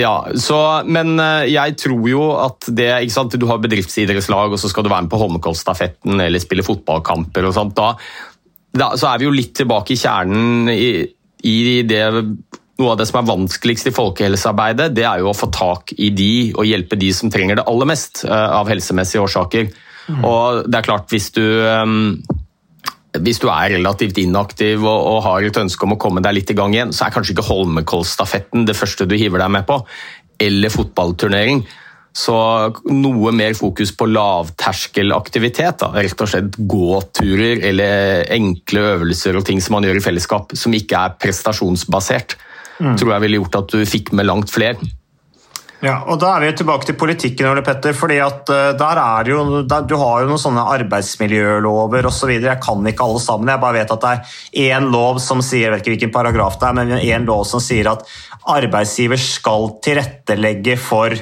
Ja, 0.00 0.14
så, 0.40 0.56
men 0.88 1.18
jeg 1.50 1.74
tror 1.76 2.06
jo 2.08 2.22
at 2.40 2.70
det 2.72 2.86
ikke 3.02 3.12
sant, 3.12 3.34
Du 3.36 3.44
har 3.50 3.58
bedriftsidrettslag, 3.60 4.54
og 4.54 4.60
så 4.62 4.70
skal 4.70 4.86
du 4.86 4.88
være 4.88 5.04
med 5.04 5.12
på 5.12 5.18
Holmenkollstafetten 5.20 6.22
eller 6.24 6.40
spille 6.40 6.64
fotballkamper. 6.64 7.44
og 7.44 7.52
sånt, 7.52 7.74
da, 7.76 7.90
da, 8.72 8.92
så 8.98 9.10
er 9.10 9.20
vi 9.20 9.26
jo 9.26 9.34
litt 9.34 9.54
tilbake 9.58 9.94
i 9.94 9.98
kjernen 9.98 10.70
i, 10.70 10.90
i 11.48 11.58
det 11.88 12.04
noe 12.80 12.94
av 12.94 13.00
det 13.00 13.06
som 13.10 13.20
er 13.20 13.28
vanskeligst 13.28 13.90
i 13.90 13.94
folkehelsearbeidet, 13.94 14.90
det 14.96 15.04
er 15.04 15.22
jo 15.22 15.30
å 15.30 15.36
få 15.36 15.50
tak 15.52 15.92
i 15.98 16.10
de 16.16 16.32
og 16.54 16.68
hjelpe 16.68 16.98
de 17.00 17.10
som 17.16 17.32
trenger 17.32 17.60
det 17.60 17.66
aller 17.68 17.88
mest 17.90 18.24
uh, 18.24 18.56
av 18.60 18.70
helsemessige 18.72 19.24
årsaker. 19.26 19.68
Mm. 20.10 20.22
Og 20.26 20.62
det 20.66 20.80
er 20.80 20.86
klart, 20.86 21.10
hvis 21.12 21.28
du, 21.36 21.44
um, 21.44 22.16
hvis 23.20 23.42
du 23.42 23.50
er 23.52 23.76
relativt 23.76 24.18
inaktiv 24.22 24.86
og, 24.86 24.96
og, 24.96 25.20
har 25.28 25.46
et 25.46 25.60
ønske 25.60 25.86
om 25.86 25.96
å 25.96 26.00
komme 26.00 26.24
deg 26.24 26.38
litt 26.38 26.54
i 26.54 26.56
gang 26.56 26.74
igjen, 26.76 26.94
så 26.96 27.06
er 27.06 27.14
kanskje 27.14 27.36
ikke 27.36 27.48
Holmenkollstafetten 27.50 28.66
det 28.68 28.78
første 28.78 29.06
du 29.08 29.16
hiver 29.18 29.44
deg 29.44 29.54
med 29.58 29.68
på. 29.68 29.82
Eller 30.40 30.72
fotballturnering. 30.72 31.66
Så 32.12 32.34
noe 32.90 33.32
mer 33.34 33.54
fokus 33.54 33.92
på 33.96 34.08
lavterskelaktivitet. 34.10 35.78
Da. 35.82 35.92
Rett 35.94 36.22
og 36.24 36.30
slett 36.32 36.56
gåturer 36.58 37.62
eller 37.70 38.24
enkle 38.34 38.86
øvelser 38.96 39.38
og 39.38 39.46
ting 39.46 39.62
som 39.62 39.78
man 39.78 39.86
gjør 39.86 40.00
i 40.00 40.06
fellesskap, 40.08 40.56
som 40.58 40.74
ikke 40.74 40.98
er 40.98 41.18
prestasjonsbasert, 41.22 42.34
mm. 42.80 42.96
tror 42.98 43.14
jeg 43.14 43.26
ville 43.26 43.42
gjort 43.42 43.60
at 43.62 43.76
du 43.76 43.84
fikk 43.86 44.10
med 44.18 44.26
langt 44.26 44.50
flere. 44.50 44.90
Ja, 45.80 46.02
og 46.04 46.18
Da 46.20 46.34
er 46.34 46.44
vi 46.44 46.50
tilbake 46.60 46.90
til 46.90 46.96
politikken. 47.00 47.46
Ole 47.48 47.62
Petter, 47.64 47.94
fordi 47.96 48.18
at 48.20 48.50
uh, 48.52 48.72
der 48.76 49.00
er 49.00 49.30
jo, 49.32 49.62
der, 49.64 49.86
Du 49.88 49.96
har 49.96 50.20
jo 50.20 50.28
noen 50.28 50.42
sånne 50.42 50.66
arbeidsmiljølover 50.74 52.08
osv. 52.10 52.34
Jeg 52.36 52.60
kan 52.60 52.84
ikke 52.86 53.06
alle 53.06 53.22
sammen. 53.24 53.48
Jeg 53.48 53.62
bare 53.62 53.78
vet 53.78 53.94
at 53.94 54.04
det 54.04 54.10
er 54.12 54.74
én 54.76 54.90
lov 54.92 55.22
som 55.24 55.40
sier 55.40 55.70
jeg 55.70 55.72
vet 55.72 55.86
ikke 55.86 55.94
hvilken 55.94 56.12
paragraf 56.12 56.58
det 56.60 56.68
er, 56.68 56.76
men 56.76 56.92
en 56.98 57.28
lov 57.28 57.46
som 57.48 57.64
sier 57.64 57.88
at 57.94 58.04
arbeidsgiver 58.50 59.20
skal 59.20 59.70
tilrettelegge 59.84 60.76
for 60.80 61.16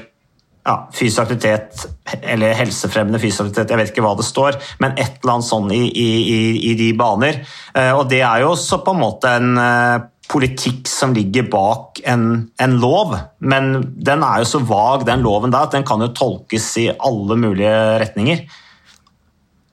ja, 0.69 0.77
fysisk 0.93 1.23
aktivitet 1.25 1.87
eller 2.21 2.57
helsefremmende 2.59 3.21
fysisk 3.23 3.47
aktivitet, 3.47 3.73
jeg 3.73 3.81
vet 3.81 3.93
ikke 3.95 4.05
hva 4.05 4.13
det 4.19 4.27
står, 4.29 4.61
men 4.83 4.95
et 5.01 5.17
eller 5.23 5.39
annet 5.39 5.49
sånn 5.49 5.73
i, 5.73 5.83
i, 5.89 6.39
i 6.71 6.77
de 6.79 6.93
baner. 6.99 7.41
Eh, 7.73 7.93
og 7.97 8.07
det 8.13 8.21
er 8.21 8.45
jo 8.45 8.53
også 8.53 8.83
på 8.85 8.95
en 8.95 9.03
måte 9.03 9.33
en 9.41 9.51
eh, 9.63 10.07
politikk 10.29 10.89
som 10.91 11.15
ligger 11.17 11.49
bak 11.49 12.03
en, 12.05 12.51
en, 12.61 12.79
lov, 12.83 13.17
men 13.41 13.79
den 13.97 14.25
er 14.27 14.43
jo 14.43 14.51
så 14.53 14.63
vag, 14.69 15.07
den 15.09 15.25
loven 15.25 15.55
der, 15.55 15.69
at 15.69 15.77
den 15.79 15.89
kan 15.89 16.05
jo 16.05 16.13
tolkes 16.13 16.69
i 16.85 16.91
alle 16.93 17.39
mulige 17.41 17.75
retninger. 18.05 18.45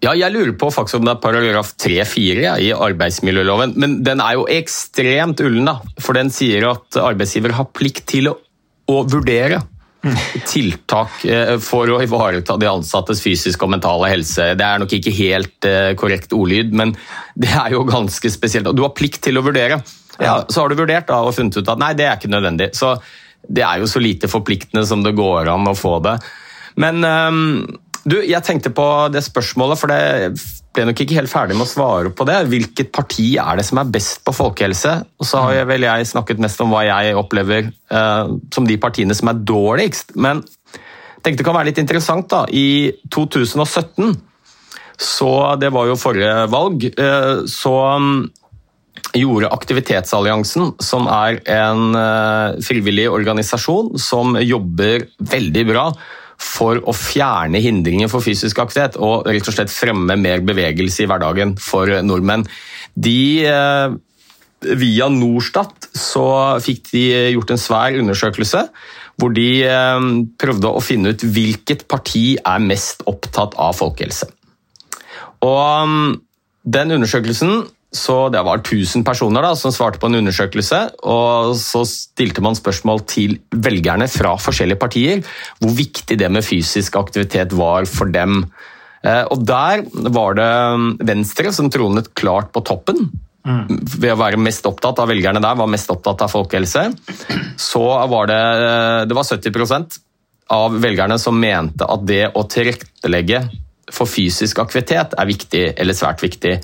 Ja, 0.04 0.14
jeg 0.14 0.32
lurer 0.36 0.54
på 0.60 0.70
faktisk 0.72 1.00
om 1.00 1.08
det 1.08 1.16
er 1.16 1.22
paragraf 1.24 1.74
3-4 1.82 2.42
ja, 2.44 2.56
i 2.62 2.70
arbeidsmiljøloven. 2.72 3.74
Men 3.82 4.00
den 4.06 4.22
er 4.22 4.36
jo 4.38 4.44
ekstremt 4.52 5.40
ullen, 5.42 5.66
da. 5.66 5.80
For 5.98 6.16
den 6.16 6.30
sier 6.36 6.68
at 6.70 7.00
arbeidsgiver 7.02 7.56
har 7.58 7.72
plikt 7.74 8.04
til 8.12 8.30
å, 8.30 8.36
å 8.92 9.00
vurdere 9.10 9.64
tiltak 10.46 11.26
eh, 11.26 11.56
for 11.64 11.90
å 11.92 12.00
ivareta 12.04 12.58
de 12.62 12.70
ansattes 12.70 13.22
fysiske 13.24 13.66
og 13.66 13.74
mentale 13.74 14.10
helse. 14.12 14.52
Det 14.58 14.66
er 14.66 14.82
nok 14.82 14.96
ikke 14.98 15.14
helt 15.18 15.68
eh, 15.70 15.92
korrekt 16.00 16.36
ordlyd, 16.36 16.74
men 16.78 16.96
det 17.36 17.52
er 17.52 17.76
jo 17.76 17.86
ganske 17.88 18.32
spesielt. 18.34 18.72
Du 18.76 18.84
har 18.86 18.96
plikt 18.98 19.24
til 19.26 19.40
å 19.40 19.46
vurdere. 19.46 19.82
Ja, 20.22 20.40
så 20.48 20.64
har 20.64 20.72
du 20.72 20.80
vurdert 20.80 21.10
da, 21.10 21.20
og 21.26 21.36
funnet 21.36 21.58
ut 21.60 21.72
at 21.72 21.82
nei, 21.82 21.94
det 21.98 22.08
er 22.08 22.20
ikke 22.20 22.32
nødvendig. 22.32 22.72
Så 22.78 22.96
det 23.46 23.66
er 23.66 23.82
jo 23.82 23.90
så 23.90 24.02
lite 24.02 24.30
forpliktende 24.32 24.86
som 24.88 25.04
det 25.06 25.16
går 25.18 25.52
an 25.52 25.68
å 25.70 25.76
få 25.78 25.98
det. 26.06 26.16
Men 26.82 27.04
um, 27.04 27.66
du, 28.08 28.20
jeg 28.24 28.44
tenkte 28.46 28.72
på 28.76 28.86
det 29.14 29.24
spørsmålet, 29.26 29.80
for 29.82 29.92
det 29.92 30.32
ble 30.76 30.86
nok 30.90 31.02
ikke 31.02 31.18
helt 31.18 31.32
ferdig 31.32 31.56
med 31.58 31.66
å 31.66 31.70
svare 31.70 32.12
på 32.14 32.28
det. 32.28 32.38
Hvilket 32.52 32.92
parti 32.96 33.32
er 33.42 33.60
det 33.60 33.66
som 33.68 33.80
er 33.82 33.92
best 33.92 34.22
på 34.26 34.34
folkehelse? 34.36 34.98
Og 35.22 35.28
så 35.30 35.44
har 35.46 35.60
jeg 35.60 35.70
vel 35.72 35.88
jeg 35.88 36.10
snakket 36.12 36.42
mest 36.44 36.62
om 36.64 36.74
hva 36.74 36.84
jeg 36.88 37.18
opplever 37.20 37.70
uh, 37.94 38.36
som 38.54 38.68
de 38.68 38.78
partiene 38.82 39.16
som 39.18 39.32
er 39.32 39.42
dårligst. 39.48 40.16
Men 40.20 40.44
jeg 40.46 41.24
tenkte 41.24 41.42
det 41.42 41.48
kan 41.48 41.58
være 41.58 41.72
litt 41.72 41.82
interessant, 41.82 42.28
da. 42.32 42.44
I 42.52 42.94
2017, 43.14 44.16
så 45.02 45.32
det 45.60 45.72
var 45.76 45.90
jo 45.90 46.00
forrige 46.00 46.50
valg, 46.54 46.90
uh, 47.00 47.46
så 47.50 47.76
um, 47.96 48.12
gjorde 49.16 49.54
Aktivitetsalliansen, 49.56 50.76
som 50.84 51.10
er 51.12 51.40
en 51.56 51.96
uh, 51.96 52.60
frivillig 52.66 53.08
organisasjon 53.12 53.96
som 54.02 54.38
jobber 54.44 55.10
veldig 55.34 55.66
bra 55.72 55.90
for 56.42 56.82
å 56.84 56.96
fjerne 56.96 57.62
hindringer 57.64 58.10
for 58.12 58.24
fysisk 58.24 58.60
aktivitet 58.64 58.98
og 59.02 59.28
rett 59.30 59.48
og 59.48 59.56
slett 59.56 59.74
fremme 59.74 60.18
mer 60.20 60.44
bevegelse 60.46 61.04
i 61.04 61.10
hverdagen 61.10 61.56
for 61.62 61.90
nordmenn. 62.06 62.46
De, 62.96 63.46
eh, 63.48 63.96
via 64.66 65.10
Norstat 65.12 65.90
så 65.96 66.28
fikk 66.64 66.92
de 66.92 67.06
gjort 67.36 67.56
en 67.56 67.62
svær 67.62 68.00
undersøkelse 68.00 68.66
hvor 69.22 69.32
de 69.36 69.50
eh, 69.64 70.10
prøvde 70.42 70.72
å 70.72 70.84
finne 70.84 71.16
ut 71.16 71.24
hvilket 71.24 71.88
parti 71.92 72.36
er 72.40 72.64
mest 72.64 73.06
opptatt 73.08 73.56
av 73.62 73.78
folkehelse. 73.78 74.28
Og 75.46 75.88
mm, 75.88 76.14
den 76.76 76.96
undersøkelsen 76.98 77.66
så 77.96 78.30
Det 78.32 78.44
var 78.44 78.60
1000 78.62 79.04
personer 79.08 79.46
da, 79.46 79.54
som 79.56 79.74
svarte 79.74 80.00
på 80.02 80.10
en 80.10 80.20
undersøkelse. 80.22 80.80
og 81.04 81.56
Så 81.56 81.86
stilte 81.88 82.44
man 82.44 82.58
spørsmål 82.58 83.06
til 83.08 83.40
velgerne 83.52 84.08
fra 84.12 84.36
forskjellige 84.38 84.82
partier 84.82 85.24
hvor 85.60 85.76
viktig 85.76 86.18
det 86.20 86.32
med 86.32 86.46
fysisk 86.46 86.98
aktivitet 87.00 87.56
var 87.56 87.88
for 87.90 88.12
dem. 88.12 88.44
Eh, 89.04 89.24
og 89.32 89.46
Der 89.46 89.86
var 90.12 90.36
det 90.36 90.52
Venstre 91.08 91.54
som 91.54 91.70
tronet 91.70 92.14
klart 92.14 92.52
på 92.52 92.64
toppen. 92.66 93.10
Mm. 93.46 93.68
Ved 94.02 94.12
å 94.12 94.18
være 94.20 94.42
mest 94.42 94.66
opptatt 94.66 95.00
av 95.00 95.10
velgerne 95.12 95.42
der, 95.42 95.56
var 95.56 95.70
mest 95.70 95.92
opptatt 95.94 96.26
av 96.26 96.34
folkehelse. 96.34 96.88
Så 97.62 97.84
var 98.10 98.32
det, 98.32 98.42
det 99.10 99.16
var 99.16 99.28
70% 99.28 100.00
av 100.56 100.76
velgerne 100.82 101.18
som 101.22 101.38
mente 101.40 101.86
at 101.86 102.06
det 102.06 102.24
å 102.34 102.46
tilrettelegge 102.50 103.44
for 103.94 104.10
fysisk 104.10 104.60
aktivitet 104.64 105.14
er 105.18 105.30
viktig, 105.30 105.66
eller 105.78 105.98
svært 105.98 106.24
viktig. 106.26 106.58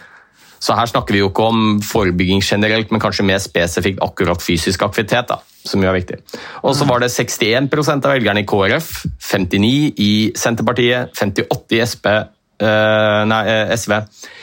Så 0.62 0.76
her 0.78 0.90
snakker 0.90 1.16
vi 1.16 1.24
jo 1.24 1.32
ikke 1.32 1.48
om 1.50 1.80
forebygging 1.82 2.44
generelt, 2.46 2.92
men 2.94 3.02
kanskje 3.02 3.26
mer 3.26 3.42
spesifikt 3.42 4.02
akkurat 4.06 4.44
fysisk 4.44 4.84
aktivitet. 4.86 5.32
da, 5.32 5.40
som 5.66 5.82
jo 5.82 5.90
er 5.90 5.98
viktig. 5.98 6.20
Og 6.66 6.76
så 6.78 6.86
var 6.90 7.02
det 7.02 7.12
61% 7.14 8.06
av 8.06 8.14
velgerne 8.16 8.44
i 8.44 8.48
KrF, 8.50 8.92
59 9.22 9.94
i 9.98 10.12
Senterpartiet, 10.38 11.14
58 11.18 11.78
i 11.78 11.82
SP, 11.86 12.08
eh, 12.12 13.26
nei, 13.26 13.42
eh, 13.48 13.74
SV, 13.78 13.98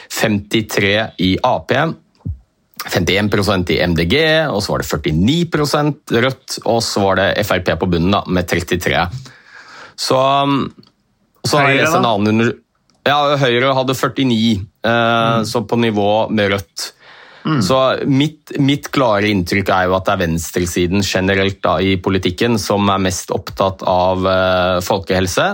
53 0.08 1.12
i 1.18 1.38
Ap. 1.42 1.72
51% 2.88 3.70
i 3.74 3.80
MDG, 3.82 4.14
og 4.48 4.62
så 4.62 4.72
var 4.72 4.82
det 4.82 4.86
49% 4.86 6.14
Rødt, 6.14 6.58
og 6.64 6.82
så 6.82 7.02
var 7.02 7.18
det 7.18 7.46
Frp 7.46 7.72
på 7.80 7.88
bunnen 7.90 8.14
da, 8.14 8.22
med 8.26 8.46
33 8.46 9.02
Så, 9.98 10.18
så 11.44 11.58
har 11.58 11.68
jeg 11.68 11.82
lest 11.82 11.98
en 11.98 12.06
annen 12.06 12.28
under... 12.32 12.52
Ja, 13.08 13.18
Høyre 13.40 13.72
hadde 13.76 13.96
49, 13.96 14.60
eh, 14.84 14.92
mm. 14.92 15.48
så 15.48 15.64
på 15.64 15.80
nivå 15.80 16.12
med 16.34 16.52
Rødt. 16.52 16.92
Mm. 17.48 17.62
Så 17.64 17.76
mitt, 18.04 18.52
mitt, 18.60 18.90
klare 18.92 19.30
inntrykk 19.30 19.70
er 19.72 19.86
jo 19.88 19.94
at 19.96 20.04
det 20.04 20.14
er 20.14 20.22
venstresiden 20.26 21.04
generelt 21.06 21.62
da, 21.64 21.78
i 21.80 21.94
politikken 22.02 22.58
som 22.60 22.90
er 22.92 23.00
mest 23.00 23.32
opptatt 23.32 23.84
av 23.88 24.26
uh, 24.26 24.80
folkehelse. 24.84 25.46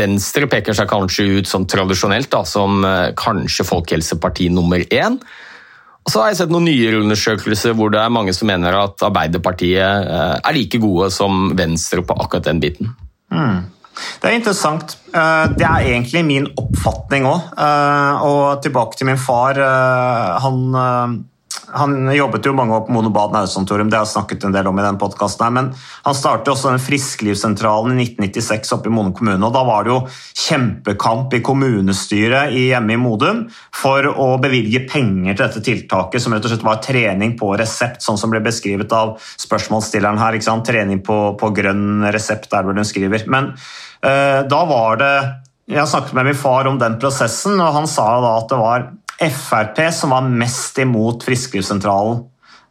Venstre 0.00 0.48
peker 0.50 0.74
seg 0.74 0.90
kanskje 0.90 1.28
ut 1.36 1.50
som 1.50 1.68
tradisjonelt 1.70 2.32
da, 2.32 2.42
som 2.48 2.82
uh, 2.82 3.12
kanskje 3.18 3.68
folkehelseparti 3.68 4.48
nummer 4.56 4.82
én. 4.88 5.20
Og 6.04 6.12
så 6.12 6.20
har 6.20 6.32
jeg 6.32 6.42
sett 6.42 6.52
noen 6.52 6.66
nyere 6.66 7.04
undersøkelser 7.04 7.76
hvor 7.78 7.92
det 7.94 8.02
er 8.02 8.12
mange 8.12 8.34
som 8.36 8.50
mener 8.50 8.74
at 8.80 9.06
Arbeiderpartiet 9.06 10.10
uh, 10.10 10.34
er 10.40 10.58
like 10.58 10.82
gode 10.82 11.12
som 11.14 11.52
Venstre 11.54 12.02
på 12.02 12.18
akkurat 12.18 12.50
den 12.50 12.64
biten. 12.64 12.90
Mm. 13.30 13.62
Det 13.94 14.30
er 14.30 14.38
interessant. 14.38 14.96
Eh, 15.14 15.44
det 15.58 15.66
er 15.66 15.86
egentlig 15.92 16.24
min 16.26 16.48
oppfatning 16.60 17.28
òg. 17.28 17.52
Eh, 17.58 18.24
og 18.26 18.62
tilbake 18.64 18.98
til 18.98 19.10
min 19.10 19.20
far. 19.20 19.58
Eh, 19.60 20.34
han, 20.44 20.60
han 21.74 22.08
jobbet 22.14 22.46
jo 22.46 22.54
mange 22.56 22.76
år 22.76 22.84
på 22.86 22.94
Monobad 22.96 23.34
Nausontorium, 23.34 23.90
det 23.90 23.98
har 23.98 24.06
jeg 24.06 24.14
snakket 24.14 24.46
en 24.46 24.54
del 24.54 24.68
om 24.70 24.78
i 24.78 24.84
den 24.84 24.98
podkasten. 25.00 25.54
Men 25.56 25.70
han 26.06 26.16
startet 26.16 26.52
også 26.52 26.72
den 26.72 26.82
Frisklivssentralen 26.82 27.98
i 27.98 28.06
1996 28.06 28.74
oppe 28.78 28.90
i 28.90 28.94
Mono 28.94 29.14
kommune. 29.16 29.40
og 29.44 29.54
Da 29.54 29.64
var 29.66 29.84
det 29.84 29.94
jo 29.94 30.00
kjempekamp 30.46 31.34
i 31.34 31.42
kommunestyret 31.44 32.54
hjemme 32.54 32.96
i 32.96 33.00
Modum 33.00 33.44
for 33.74 34.08
å 34.10 34.28
bevilge 34.42 34.84
penger 34.88 35.34
til 35.34 35.42
dette 35.44 35.64
tiltaket, 35.64 36.22
som 36.22 36.36
rett 36.36 36.46
og 36.46 36.54
slett 36.54 36.66
var 36.66 36.82
trening 36.84 37.36
på 37.40 37.52
resept, 37.60 38.02
sånn 38.04 38.20
som 38.20 38.32
ble 38.32 38.42
beskrevet 38.44 38.92
av 38.94 39.16
spørsmålsstilleren 39.20 40.22
her. 40.22 40.40
Trening 40.64 41.00
på, 41.04 41.16
på 41.40 41.50
grønn 41.54 42.06
resept, 42.14 42.50
der 42.52 42.64
hvor 42.64 42.76
hun 42.76 42.86
skriver. 42.86 43.26
Men 43.30 43.52
Eh, 44.04 44.40
da 44.48 44.64
var 44.68 45.00
det 45.00 45.16
Jeg 45.64 45.88
snakket 45.88 46.12
med 46.12 46.26
min 46.28 46.36
far 46.36 46.66
om 46.68 46.76
den 46.76 46.98
prosessen, 47.00 47.56
og 47.56 47.72
han 47.72 47.86
sa 47.88 48.04
da 48.20 48.34
at 48.36 48.50
det 48.50 48.56
var 48.60 48.82
Frp 49.20 49.80
som 49.94 50.14
var 50.14 50.26
mest 50.26 50.78
imot 50.82 51.24
Frisklivssentralen. 51.24 52.24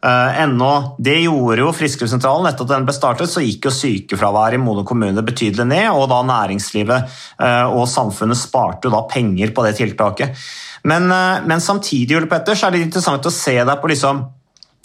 Ennå, 0.04 0.96
Det 0.98 1.14
gjorde 1.22 1.62
jo 1.62 1.70
Frisklivssentralen. 1.72 2.50
Etter 2.50 2.66
at 2.66 2.72
den 2.74 2.84
ble 2.84 2.92
startet, 2.92 3.30
så 3.32 3.40
gikk 3.40 3.64
jo 3.64 3.72
sykefraværet 3.72 4.58
i 4.58 4.60
Modum 4.60 4.84
kommune 4.84 5.24
betydelig 5.24 5.64
ned, 5.64 5.88
og 5.96 6.10
da 6.12 6.20
næringslivet 6.28 7.08
uh, 7.40 7.72
og 7.72 7.88
samfunnet 7.88 8.36
sparte 8.36 8.84
jo 8.84 8.92
da 8.92 9.00
penger 9.08 9.54
på 9.56 9.64
det 9.64 9.78
tiltaket. 9.80 10.36
Men, 10.84 11.08
uh, 11.08 11.40
men 11.48 11.64
samtidig 11.64 12.18
Ole 12.18 12.28
Petter, 12.28 12.52
så 12.52 12.68
er 12.68 12.76
det 12.76 12.84
interessant 12.84 13.24
å 13.24 13.32
se 13.32 13.56
deg 13.64 13.80
på 13.80 13.92
liksom 13.94 14.26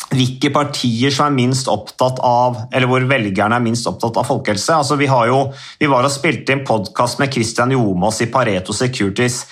hvilke 0.10 0.50
partier 0.56 1.12
som 1.13 1.28
er 1.28 1.36
minst 1.36 1.67
opptatt 1.69 2.22
av, 2.26 2.63
eller 2.72 2.89
hvor 2.89 3.04
velgerne 3.10 3.60
er 3.60 3.65
minst 3.65 3.88
opptatt 3.89 4.17
av 4.17 4.26
folkehelse. 4.26 4.80
Altså, 4.80 4.98
vi, 4.98 5.10
jo, 5.10 5.41
vi 5.80 5.89
var 5.91 6.08
og 6.08 6.13
spilte 6.13 6.56
inn 6.56 6.63
podkast 6.65 7.19
med 7.22 7.34
Christian 7.34 7.76
Jomås 7.76 8.24
i 8.24 8.32
Pareto 8.32 8.74
Securities. 8.74 9.43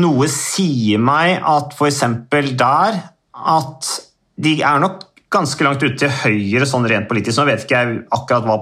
Noe 0.00 0.28
sier 0.32 1.00
meg 1.02 1.42
at 1.44 1.74
f.eks. 1.76 2.02
der 2.30 3.00
at 3.32 3.88
de 4.42 4.54
er 4.64 4.80
nok 4.82 5.08
ganske 5.32 5.64
langt 5.64 5.82
ute 5.82 5.96
til 5.96 6.12
høyre 6.12 6.66
sånn 6.68 6.86
rent 6.88 7.08
politisk. 7.08 7.38
Nå 7.38 7.46
vet 7.48 7.64
ikke 7.64 7.78
jeg 7.78 8.00
akkurat 8.12 8.46
hva 8.46 8.56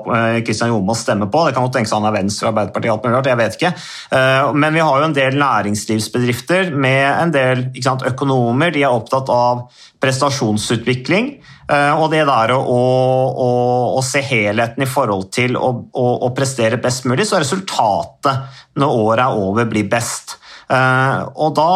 Kristian 0.46 0.70
eh, 0.70 0.74
Jomås 0.74 1.02
stemmer 1.04 1.30
på. 1.32 1.42
Det 1.46 1.54
kan 1.56 1.66
godt 1.66 1.76
tenkes 1.78 1.94
han 1.96 2.06
er 2.06 2.14
Venstre 2.14 2.46
og 2.46 2.52
Arbeiderpartiet, 2.52 2.92
alt 2.94 3.06
mulig 3.06 3.16
rart, 3.16 3.30
jeg 3.30 3.40
vet 3.40 3.56
ikke. 3.58 3.72
Eh, 4.18 4.50
men 4.62 4.76
vi 4.76 4.84
har 4.86 5.00
jo 5.00 5.08
en 5.08 5.16
del 5.16 5.38
næringslivsbedrifter 5.40 6.74
med 6.74 7.06
en 7.08 7.34
del 7.34 7.64
sant, 7.82 8.06
økonomer. 8.10 8.74
De 8.74 8.84
er 8.86 8.94
opptatt 8.94 9.32
av 9.34 9.64
prestasjonsutvikling. 10.02 11.32
Eh, 11.70 11.92
og 11.94 12.10
det 12.14 12.24
der 12.26 12.54
å, 12.56 12.60
å, 12.66 13.50
å 13.98 14.02
se 14.06 14.22
helheten 14.26 14.86
i 14.86 14.90
forhold 14.90 15.28
til 15.34 15.58
å, 15.58 15.72
å, 15.94 16.30
prestere 16.34 16.80
best 16.82 17.06
mulig, 17.10 17.28
så 17.28 17.42
resultatet 17.42 18.62
når 18.78 19.00
året 19.04 19.26
er 19.26 19.42
over, 19.42 19.70
blir 19.70 19.90
best. 19.90 20.39
Og 20.70 21.54
da 21.56 21.70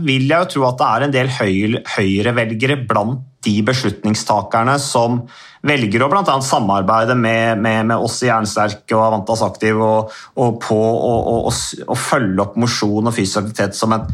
vil 0.00 0.30
jeg 0.30 0.46
jo 0.46 0.48
tro 0.54 0.62
at 0.70 0.78
det 0.80 0.86
er 0.88 1.04
en 1.04 1.12
del 1.12 1.32
høyrevelgere 1.36 2.78
blant 2.88 3.26
de 3.44 3.54
beslutningstakerne 3.64 4.76
som 4.82 5.22
velger 5.66 6.04
å 6.04 6.08
bl.a. 6.12 6.36
samarbeide 6.44 7.16
med, 7.16 7.60
med, 7.60 7.86
med, 7.90 7.96
oss 7.96 8.18
i 8.24 8.28
Jernsterke 8.28 8.96
og 8.96 9.04
Avantas 9.06 9.42
Aktiv 9.44 9.80
og, 9.80 10.12
og 10.40 10.58
på 10.62 10.78
å 10.80 11.96
følge 11.98 12.44
opp 12.44 12.56
mosjon 12.60 13.08
og 13.08 13.16
fysisk 13.16 13.42
aktivitet 13.42 13.76
som 13.76 13.96
et, 13.96 14.08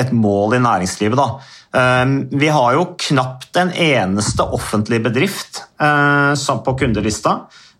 et 0.00 0.12
mål 0.16 0.56
i 0.58 0.62
næringslivet. 0.64 1.20
Da. 1.20 1.28
Um, 1.70 2.16
vi 2.32 2.50
har 2.52 2.76
jo 2.76 2.88
knapt 3.08 3.60
en 3.60 3.72
eneste 3.72 4.48
offentlig 4.56 5.02
bedrift 5.04 5.62
uh, 5.80 6.32
på 6.64 6.76
kundelista, 6.80 7.36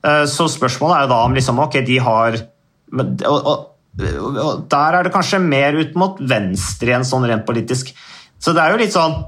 uh, 0.06 0.24
så 0.28 0.48
spørsmålet 0.52 0.96
er 0.96 1.06
jo 1.06 1.12
da 1.14 1.20
om 1.26 1.36
liksom, 1.36 1.64
okay, 1.64 1.84
de 1.86 1.98
har 2.04 2.40
Der 3.98 4.96
er 4.96 5.05
det 5.05 5.12
kanskje 5.14 5.42
mer 5.42 5.76
ut 5.76 5.96
mot 5.98 6.20
venstre 6.20 6.92
igjen, 6.92 7.07
sånn 7.07 7.26
rent 7.29 7.46
politisk. 7.48 7.90
Så 8.40 8.55
det 8.57 8.62
er 8.62 8.74
jo 8.74 8.81
litt 8.81 8.94
sånn 8.94 9.18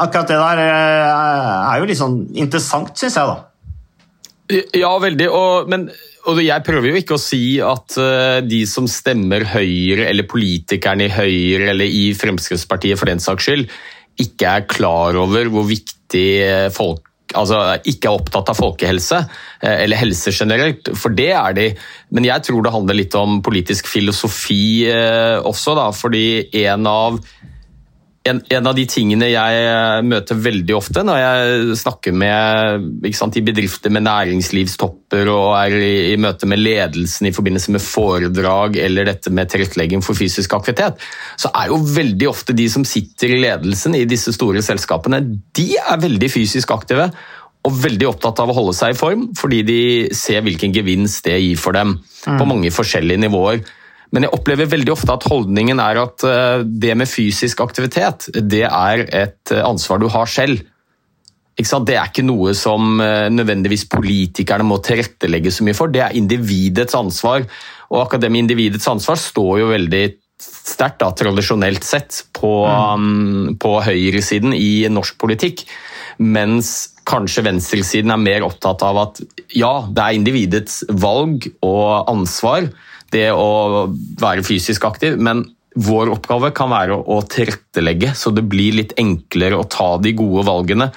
akkurat 0.00 0.30
det 0.30 0.38
der 0.40 0.62
eh, 0.62 1.72
er 1.72 1.80
jo 1.80 1.88
litt 1.90 2.00
sånn 2.00 2.16
interessant, 2.40 2.94
syns 2.98 3.18
jeg, 3.18 3.28
da. 3.30 4.62
Ja, 4.76 4.92
veldig. 5.00 5.28
Og, 5.32 5.70
men 5.72 5.88
og 6.28 6.40
jeg 6.40 6.64
prøver 6.64 6.90
jo 6.90 7.00
ikke 7.00 7.16
å 7.18 7.20
si 7.20 7.58
at 7.64 7.96
uh, 8.00 8.40
de 8.44 8.62
som 8.68 8.86
stemmer 8.88 9.44
Høyre, 9.50 10.06
eller 10.08 10.28
politikerne 10.28 11.08
i 11.08 11.12
Høyre 11.12 11.72
eller 11.74 11.88
i 11.88 12.06
Fremskrittspartiet 12.16 13.00
for 13.00 13.10
den 13.10 13.20
saks 13.20 13.48
skyld, 13.48 13.66
ikke 14.20 14.54
er 14.56 14.68
klar 14.70 15.18
over 15.20 15.50
hvor 15.52 15.66
viktig 15.68 16.28
folk 16.72 17.02
altså, 17.32 17.60
ikke 17.88 18.10
er 18.10 18.18
opptatt 18.18 18.52
av 18.52 18.58
folkehelse, 18.58 19.22
uh, 19.64 19.76
eller 19.76 20.00
helse 20.00 20.34
generelt, 20.34 20.92
for 20.98 21.16
det 21.16 21.30
er 21.32 21.56
de. 21.56 21.70
Men 22.14 22.28
jeg 22.28 22.46
tror 22.48 22.64
det 22.64 22.74
handler 22.74 23.00
litt 23.00 23.16
om 23.18 23.40
politisk 23.44 23.88
filosofi 23.90 24.86
uh, 24.90 25.40
også, 25.40 25.76
da, 25.78 25.88
fordi 25.96 26.26
en 26.66 26.90
av 26.90 27.18
en, 28.24 28.40
en, 28.48 28.66
av 28.66 28.72
de 28.76 28.84
tingene 28.88 29.26
jeg 29.28 29.64
eh, 29.68 29.98
møter 30.06 30.38
veldig 30.40 30.76
ofte 30.78 31.02
når 31.04 31.18
jeg 31.20 31.76
snakker 31.82 32.14
med 32.16 33.10
sant, 33.16 33.36
i 33.36 33.44
bedrifter 33.44 33.92
med 33.92 34.06
næringslivstopper 34.06 35.28
og 35.32 35.50
er 35.58 35.76
i, 35.76 35.92
i, 36.14 36.16
møte 36.20 36.48
med 36.48 36.62
ledelsen 36.62 37.28
i 37.28 37.34
forbindelse 37.36 37.74
med 37.74 37.84
foredrag 37.84 38.78
eller 38.80 39.10
dette 39.10 39.32
med 39.34 39.52
tilrettelegging 39.52 40.04
for 40.04 40.16
fysisk 40.16 40.56
aktivitet, 40.56 40.96
så 41.36 41.52
er 41.52 41.68
jo 41.72 41.82
veldig 41.84 42.30
ofte 42.30 42.56
de 42.56 42.68
som 42.72 42.86
sitter 42.88 43.36
i 43.36 43.42
ledelsen 43.44 43.98
i 43.98 44.06
disse 44.08 44.32
store 44.36 44.64
selskapene, 44.64 45.20
de 45.52 45.68
er 45.82 46.02
veldig 46.08 46.32
fysisk 46.32 46.72
aktive 46.72 47.10
og 47.64 47.78
veldig 47.80 48.08
opptatt 48.08 48.40
av 48.40 48.50
å 48.52 48.56
holde 48.56 48.74
seg 48.76 48.92
i 48.92 48.98
form, 48.98 49.30
fordi 49.36 49.62
de 49.68 49.80
ser 50.16 50.44
hvilken 50.44 50.72
gevinst 50.72 51.24
det 51.28 51.38
gir 51.40 51.60
for 51.60 51.76
dem 51.76 51.98
mm. 51.98 52.36
på 52.40 52.48
mange 52.48 52.72
forskjellige 52.72 53.24
nivåer. 53.24 53.62
Men 54.14 54.26
jeg 54.26 54.34
opplever 54.36 54.70
veldig 54.70 54.92
ofte 54.94 55.16
at 55.16 55.26
holdningen 55.26 55.80
er 55.82 55.98
at 56.04 56.24
eh, 56.28 56.62
det 56.64 56.94
med 56.98 57.10
fysisk 57.10 57.64
aktivitet, 57.64 58.28
det 58.38 58.62
er 58.68 59.04
et 59.08 59.54
eh, 59.54 59.64
ansvar 59.66 59.98
du 59.98 60.06
har 60.12 60.30
selv. 60.30 60.62
Det 61.54 61.94
er 61.94 62.10
ikke 62.10 62.26
noe 62.26 62.54
som 62.58 63.00
eh, 63.02 63.26
nødvendigvis 63.30 63.88
politikerne 63.90 64.66
må 64.66 64.78
tilrettelegge 64.86 65.50
så 65.54 65.66
mye 65.66 65.76
for, 65.78 65.90
det 65.90 66.04
er 66.06 66.18
individets 66.18 66.94
ansvar. 66.98 67.46
Og 67.90 68.04
akkurat 68.04 68.24
det 68.24 68.30
med 68.30 68.46
individets 68.46 68.86
ansvar 68.90 69.18
står 69.18 69.64
jo 69.64 69.72
veldig 69.74 70.04
sterkt 70.44 71.02
tradisjonelt 71.18 71.84
sett 71.86 72.24
på, 72.34 72.52
mm. 72.66 72.94
um, 72.94 73.58
på 73.60 73.76
høyresiden 73.86 74.54
i 74.56 74.86
norsk 74.90 75.18
politikk. 75.20 75.66
Mens 76.22 76.94
kanskje 77.08 77.44
venstresiden 77.46 78.12
er 78.14 78.22
mer 78.22 78.46
opptatt 78.46 78.82
av 78.86 79.00
at 79.02 79.22
ja, 79.54 79.84
det 79.90 80.02
er 80.02 80.18
individets 80.18 80.82
valg 81.02 81.48
og 81.66 82.10
ansvar, 82.10 82.70
det 83.14 83.28
å 83.32 83.86
være 84.20 84.44
fysisk 84.46 84.84
aktiv, 84.88 85.16
men 85.16 85.44
vår 85.74 86.12
oppgave 86.14 86.52
kan 86.54 86.70
være 86.70 86.96
å 86.96 87.18
tilrettelegge 87.30 88.12
så 88.18 88.30
det 88.34 88.44
blir 88.46 88.76
litt 88.78 88.94
enklere 89.00 89.58
å 89.58 89.66
ta 89.70 89.94
de 90.02 90.14
gode 90.16 90.44
valgene. 90.46 90.90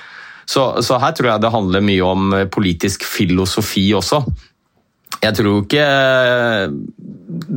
Så, 0.48 0.68
så, 0.86 1.00
her 1.02 1.16
tror 1.18 1.32
jeg 1.32 1.44
det 1.44 1.52
handler 1.52 1.84
mye 1.84 2.06
om 2.06 2.36
politisk 2.54 3.04
filosofi 3.08 3.90
også. 3.98 4.22
Jeg 5.24 5.34
tror 5.34 5.64
ikke 5.64 5.86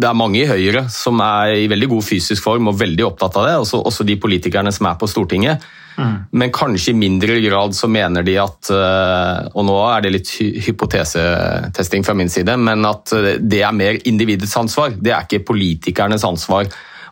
Det 0.01 0.07
er 0.09 0.17
mange 0.17 0.41
i 0.41 0.49
Høyre 0.49 0.87
som 0.93 1.21
er 1.25 1.59
i 1.61 1.69
veldig 1.71 1.91
god 1.93 2.07
fysisk 2.07 2.47
form 2.47 2.71
og 2.71 2.79
veldig 2.81 3.05
opptatt 3.07 3.37
av 3.41 3.47
det, 3.49 3.59
også, 3.61 3.83
også 3.87 4.07
de 4.09 4.17
politikerne 4.21 4.73
som 4.75 4.89
er 4.91 4.99
på 5.01 5.09
Stortinget. 5.11 5.65
Mm. 6.01 6.15
Men 6.41 6.53
kanskje 6.55 6.93
i 6.93 6.97
mindre 6.97 7.39
grad 7.45 7.75
så 7.77 7.89
mener 7.91 8.25
de 8.25 8.37
at 8.41 8.71
eh, 8.73 9.49
Og 9.59 9.67
nå 9.67 9.75
er 9.91 10.05
det 10.05 10.13
litt 10.15 10.31
hypotesetesting 10.65 12.07
fra 12.07 12.15
min 12.17 12.31
side, 12.33 12.55
men 12.57 12.87
at 12.89 13.13
eh, 13.17 13.35
det 13.41 13.65
er 13.67 13.77
mer 13.77 13.99
individets 14.09 14.57
ansvar. 14.61 14.95
Det 14.97 15.13
er 15.13 15.27
ikke 15.27 15.45
politikernes 15.51 16.25
ansvar 16.25 16.71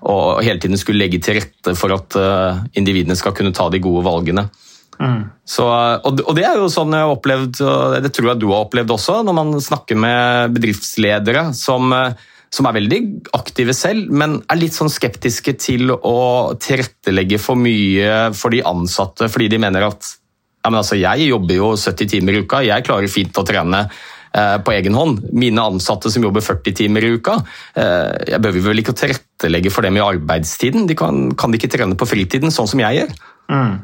å 0.09 0.39
hele 0.39 0.63
tiden 0.63 0.79
skulle 0.79 1.03
legge 1.03 1.19
til 1.23 1.41
rette 1.41 1.75
for 1.79 1.93
at 1.97 2.17
eh, 2.19 2.65
individene 2.79 3.19
skal 3.19 3.35
kunne 3.37 3.55
ta 3.57 3.69
de 3.73 3.83
gode 3.83 4.05
valgene. 4.07 4.47
Mm. 4.99 5.21
Så, 5.47 5.65
og, 5.67 6.33
det 6.35 6.45
er 6.47 6.59
jo 6.59 6.71
sånn 6.73 6.95
jeg 6.95 7.07
har 7.07 7.15
opplevd, 7.15 7.61
og 7.63 7.99
det 8.03 8.11
tror 8.15 8.33
jeg 8.33 8.43
du 8.43 8.49
har 8.51 8.67
opplevd 8.67 8.97
også, 8.97 9.21
når 9.27 9.39
man 9.39 9.55
snakker 9.63 9.99
med 9.99 10.57
bedriftsledere 10.59 11.51
som 11.57 11.95
som 12.49 12.65
er 12.65 12.79
veldig 12.79 13.01
aktive 13.37 13.75
selv, 13.77 14.09
men 14.09 14.39
er 14.49 14.57
litt 14.57 14.77
sånn 14.77 14.89
skeptiske 14.89 15.53
til 15.61 15.93
å 15.93 16.55
tilrettelegge 16.57 17.37
for 17.43 17.61
mye 17.61 18.31
for 18.37 18.55
de 18.55 18.63
ansatte, 18.65 19.29
fordi 19.29 19.51
de 19.53 19.61
mener 19.61 19.85
at 19.85 20.15
ja, 20.65 20.71
men 20.71 20.81
altså, 20.81 20.97
jeg 20.99 21.29
jobber 21.29 21.59
jo 21.59 21.75
70 21.79 22.11
timer 22.15 22.37
i 22.37 22.41
uka, 22.45 22.63
jeg 22.67 22.87
klarer 22.87 23.13
fint 23.13 23.37
å 23.39 23.45
trene 23.47 23.85
eh, 23.87 24.57
på 24.65 24.75
egen 24.75 24.97
hånd. 24.99 25.23
Mine 25.33 25.67
ansatte 25.71 26.11
som 26.13 26.25
jobber 26.25 26.45
40 26.45 26.77
timer 26.81 27.07
i 27.07 27.13
uka, 27.15 27.37
eh, 27.79 28.33
jeg 28.35 28.43
behøver 28.45 28.73
vel 28.73 28.83
ikke 28.83 28.97
å 28.97 28.99
tilrettelegge 28.99 29.73
for 29.73 29.87
dem 29.87 30.01
i 30.01 30.05
arbeidstiden. 30.05 30.89
De 30.91 30.97
kan, 30.99 31.29
kan 31.39 31.55
de 31.55 31.61
ikke 31.61 31.71
trene 31.77 31.97
på 31.99 32.09
fritiden, 32.11 32.53
sånn 32.55 32.69
som 32.69 32.83
jeg 32.83 33.03
gjør? 33.03 33.15
Mm. 33.55 33.79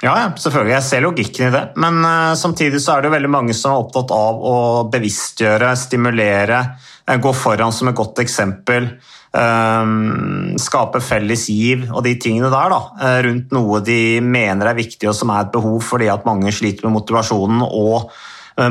Ja, 0.00 0.14
selvfølgelig. 0.32 0.72
Jeg 0.78 0.86
ser 0.86 1.04
logikken 1.04 1.48
i 1.50 1.52
det. 1.52 1.62
Men 1.80 2.00
uh, 2.06 2.32
samtidig 2.38 2.80
så 2.80 2.96
er 2.96 3.04
det 3.04 3.12
veldig 3.12 3.30
mange 3.32 3.56
som 3.56 3.74
er 3.74 3.82
opptatt 3.82 4.12
av 4.16 4.40
å 4.40 4.56
bevisstgjøre, 4.92 5.74
stimulere, 5.76 6.60
uh, 7.04 7.16
gå 7.20 7.32
foran 7.36 7.74
som 7.74 7.90
et 7.90 7.98
godt 7.98 8.22
eksempel. 8.24 8.88
Uh, 9.36 10.56
skape 10.60 11.02
felles 11.04 11.44
giv 11.52 11.84
og 11.92 12.02
de 12.08 12.16
tingene 12.18 12.48
der 12.50 12.72
da, 12.72 12.80
rundt 13.28 13.52
noe 13.54 13.78
de 13.86 14.18
mener 14.24 14.72
er 14.72 14.74
viktig 14.74 15.06
og 15.06 15.14
som 15.14 15.30
er 15.30 15.44
et 15.44 15.52
behov 15.54 15.84
fordi 15.86 16.08
at 16.10 16.26
mange 16.26 16.50
sliter 16.50 16.88
med 16.88 16.96
motivasjonen 16.96 17.62
og 17.62 18.10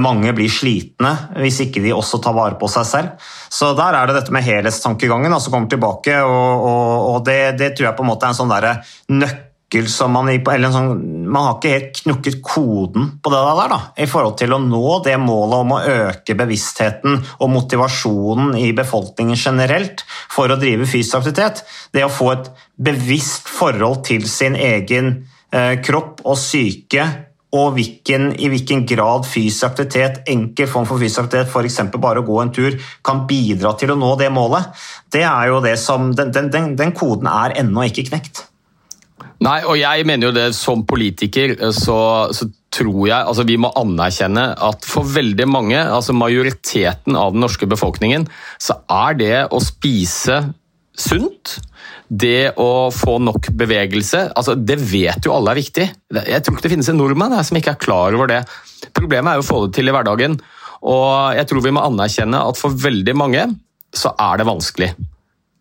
mange 0.03 0.33
blir 0.35 0.51
slitne 0.51 1.13
hvis 1.39 1.61
ikke 1.63 1.81
de 1.81 1.93
også 1.95 2.19
tar 2.21 2.35
vare 2.35 2.59
på 2.59 2.67
seg 2.69 2.85
selv. 2.85 3.29
Så 3.49 3.71
der 3.79 3.95
er 3.95 4.09
det 4.09 4.19
dette 4.19 4.35
med 4.35 4.43
helhetstankegangen 4.45 5.33
som 5.39 5.55
kommer 5.55 5.71
tilbake, 5.71 6.19
og, 6.27 6.65
og, 6.67 6.91
og 7.13 7.23
det, 7.25 7.39
det, 7.57 7.71
tror 7.77 7.87
jeg 7.87 7.97
på 7.97 8.05
en 8.05 8.11
måte 8.11 8.27
er 8.27 8.35
en 8.35 8.41
sånn 8.41 8.53
nøkkel 9.23 9.48
som 9.91 10.13
man, 10.15 10.29
sånn, 10.73 10.91
man 11.29 11.45
har 11.45 11.57
ikke 11.57 11.73
helt 11.73 12.01
knukket 12.01 12.39
koden 12.45 13.11
på 13.21 13.31
det 13.33 13.41
der 13.45 13.71
da, 13.71 13.79
i 14.01 14.07
forhold 14.09 14.37
til 14.41 14.55
å 14.55 14.61
nå 14.63 14.97
det 15.05 15.15
målet 15.21 15.63
om 15.63 15.75
å 15.75 15.81
øke 15.83 16.35
bevisstheten 16.39 17.19
og 17.37 17.53
motivasjonen 17.53 18.57
i 18.57 18.71
befolkningen 18.77 19.37
generelt 19.37 20.05
for 20.31 20.49
å 20.49 20.59
drive 20.59 20.89
fysisk 20.89 21.19
aktivitet. 21.21 21.63
Det 21.93 22.05
å 22.05 22.11
få 22.13 22.33
et 22.33 22.51
bevisst 22.81 23.49
forhold 23.51 24.03
til 24.09 24.25
sin 24.29 24.57
egen 24.57 25.13
eh, 25.53 25.77
kropp 25.85 26.23
og 26.25 26.39
syke 26.39 27.05
og 27.49 27.73
hvilken, 27.73 28.29
i 28.37 28.49
hvilken 28.51 28.83
grad 28.89 29.25
fysisk 29.25 29.71
aktivitet, 29.71 30.21
enkel 30.29 30.69
form 30.69 30.85
for 30.89 31.01
fysisk 31.01 31.23
aktivitet, 31.23 31.49
f.eks. 31.49 31.79
bare 31.97 32.21
å 32.21 32.27
gå 32.27 32.37
en 32.43 32.53
tur, 32.53 32.77
kan 33.05 33.23
bidra 33.29 33.73
til 33.77 33.93
å 33.93 33.97
nå 33.97 34.11
det 34.19 34.29
målet, 34.33 34.69
det 35.13 35.25
er 35.25 35.49
jo 35.49 35.63
det 35.65 35.73
som, 35.81 36.11
den, 36.13 36.33
den, 36.33 36.75
den 36.77 36.93
koden 36.97 37.29
er 37.31 37.57
ennå 37.63 37.87
ikke 37.89 38.05
knekt. 38.11 38.48
Nei, 39.45 39.59
og 39.63 39.77
jeg 39.79 40.03
mener 40.07 40.29
jo 40.29 40.35
det 40.35 40.49
som 40.57 40.83
politiker, 40.87 41.55
eh, 41.55 41.75
så, 41.75 41.99
så 42.35 42.49
tror 42.69 43.07
jeg 43.07 43.17
altså 43.17 43.45
Vi 43.49 43.55
må 43.57 43.71
anerkjenne 43.79 44.43
at 44.67 44.85
for 44.85 45.07
veldig 45.09 45.47
mange, 45.49 45.79
altså 45.79 46.13
majoriteten 46.13 47.17
av 47.17 47.33
den 47.33 47.41
norske 47.41 47.65
befolkningen, 47.69 48.27
så 48.61 48.81
er 48.93 49.17
det 49.17 49.35
å 49.49 49.61
spise 49.63 50.41
sunt, 50.99 51.55
det 52.09 52.51
å 52.59 52.89
få 52.93 53.17
nok 53.23 53.51
bevegelse, 53.57 54.25
altså 54.35 54.55
det 54.57 54.79
vet 54.81 55.25
jo 55.25 55.33
alle 55.35 55.53
er 55.53 55.59
viktig. 55.61 55.85
Jeg 56.19 56.43
tror 56.43 56.57
ikke 56.57 56.65
det 56.65 56.73
finnes 56.73 56.89
en 56.91 56.99
nordmann 56.99 57.37
som 57.45 57.57
ikke 57.57 57.77
er 57.77 57.81
klar 57.81 58.17
over 58.17 58.29
det. 58.29 58.41
Problemet 58.97 59.31
er 59.31 59.39
jo 59.39 59.45
å 59.45 59.49
få 59.49 59.61
det 59.65 59.77
til 59.77 59.89
i 59.89 59.95
hverdagen. 59.95 60.35
Og 60.89 61.37
jeg 61.37 61.47
tror 61.47 61.63
vi 61.63 61.73
må 61.75 61.83
anerkjenne 61.85 62.43
at 62.49 62.59
for 62.59 62.75
veldig 62.75 63.15
mange 63.17 63.45
så 63.95 64.11
er 64.19 64.41
det 64.41 64.49
vanskelig. 64.49 64.91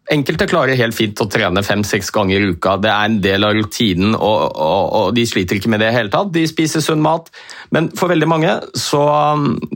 Enkelte 0.08 0.46
klarer 0.48 0.78
helt 0.78 0.96
fint 0.96 1.20
å 1.20 1.26
trene 1.28 1.60
fem-seks 1.64 2.08
ganger 2.14 2.40
i 2.40 2.52
uka. 2.54 2.78
Det 2.80 2.88
er 2.88 3.10
en 3.10 3.18
del 3.24 3.44
av 3.44 3.52
rutinen, 3.56 4.14
og, 4.16 4.54
og, 4.56 4.84
og, 5.00 5.10
de 5.16 5.26
sliter 5.28 5.58
ikke 5.58 5.72
med 5.72 5.82
det 5.84 5.90
i 5.90 5.98
hele 5.98 6.12
tatt. 6.12 6.32
De 6.32 6.46
spiser 6.48 6.84
sunn 6.84 7.02
mat. 7.04 7.28
Men 7.74 7.90
for 7.98 8.08
veldig 8.12 8.30
mange 8.30 8.54
så, 8.72 9.02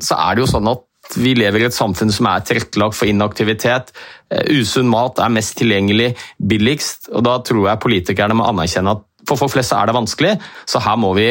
så, 0.00 0.16
er 0.16 0.34
det 0.34 0.44
jo 0.44 0.48
sånn 0.54 0.72
at 0.72 0.88
vi 1.20 1.34
lever 1.36 1.60
i 1.60 1.68
et 1.68 1.76
samfunn 1.76 2.12
som 2.14 2.30
er 2.30 2.44
tilrettelagt 2.48 2.96
for 2.96 3.10
inaktivitet. 3.10 3.92
Uh, 4.32 4.40
usunn 4.56 4.88
mat 4.88 5.20
er 5.20 5.34
mest 5.34 5.58
tilgjengelig, 5.60 6.14
billigst, 6.40 7.10
og 7.12 7.26
da 7.28 7.36
tror 7.44 7.68
jeg 7.68 7.84
politikerne 7.84 8.38
må 8.38 8.48
anerkjenne 8.48 8.96
at 8.96 9.08
for 9.28 9.38
folk 9.38 9.52
flest 9.52 9.74
er 9.76 9.86
det 9.86 9.94
vanskelig, 9.94 10.36
så 10.66 10.80
her 10.82 10.96
må 10.98 11.12
vi 11.14 11.28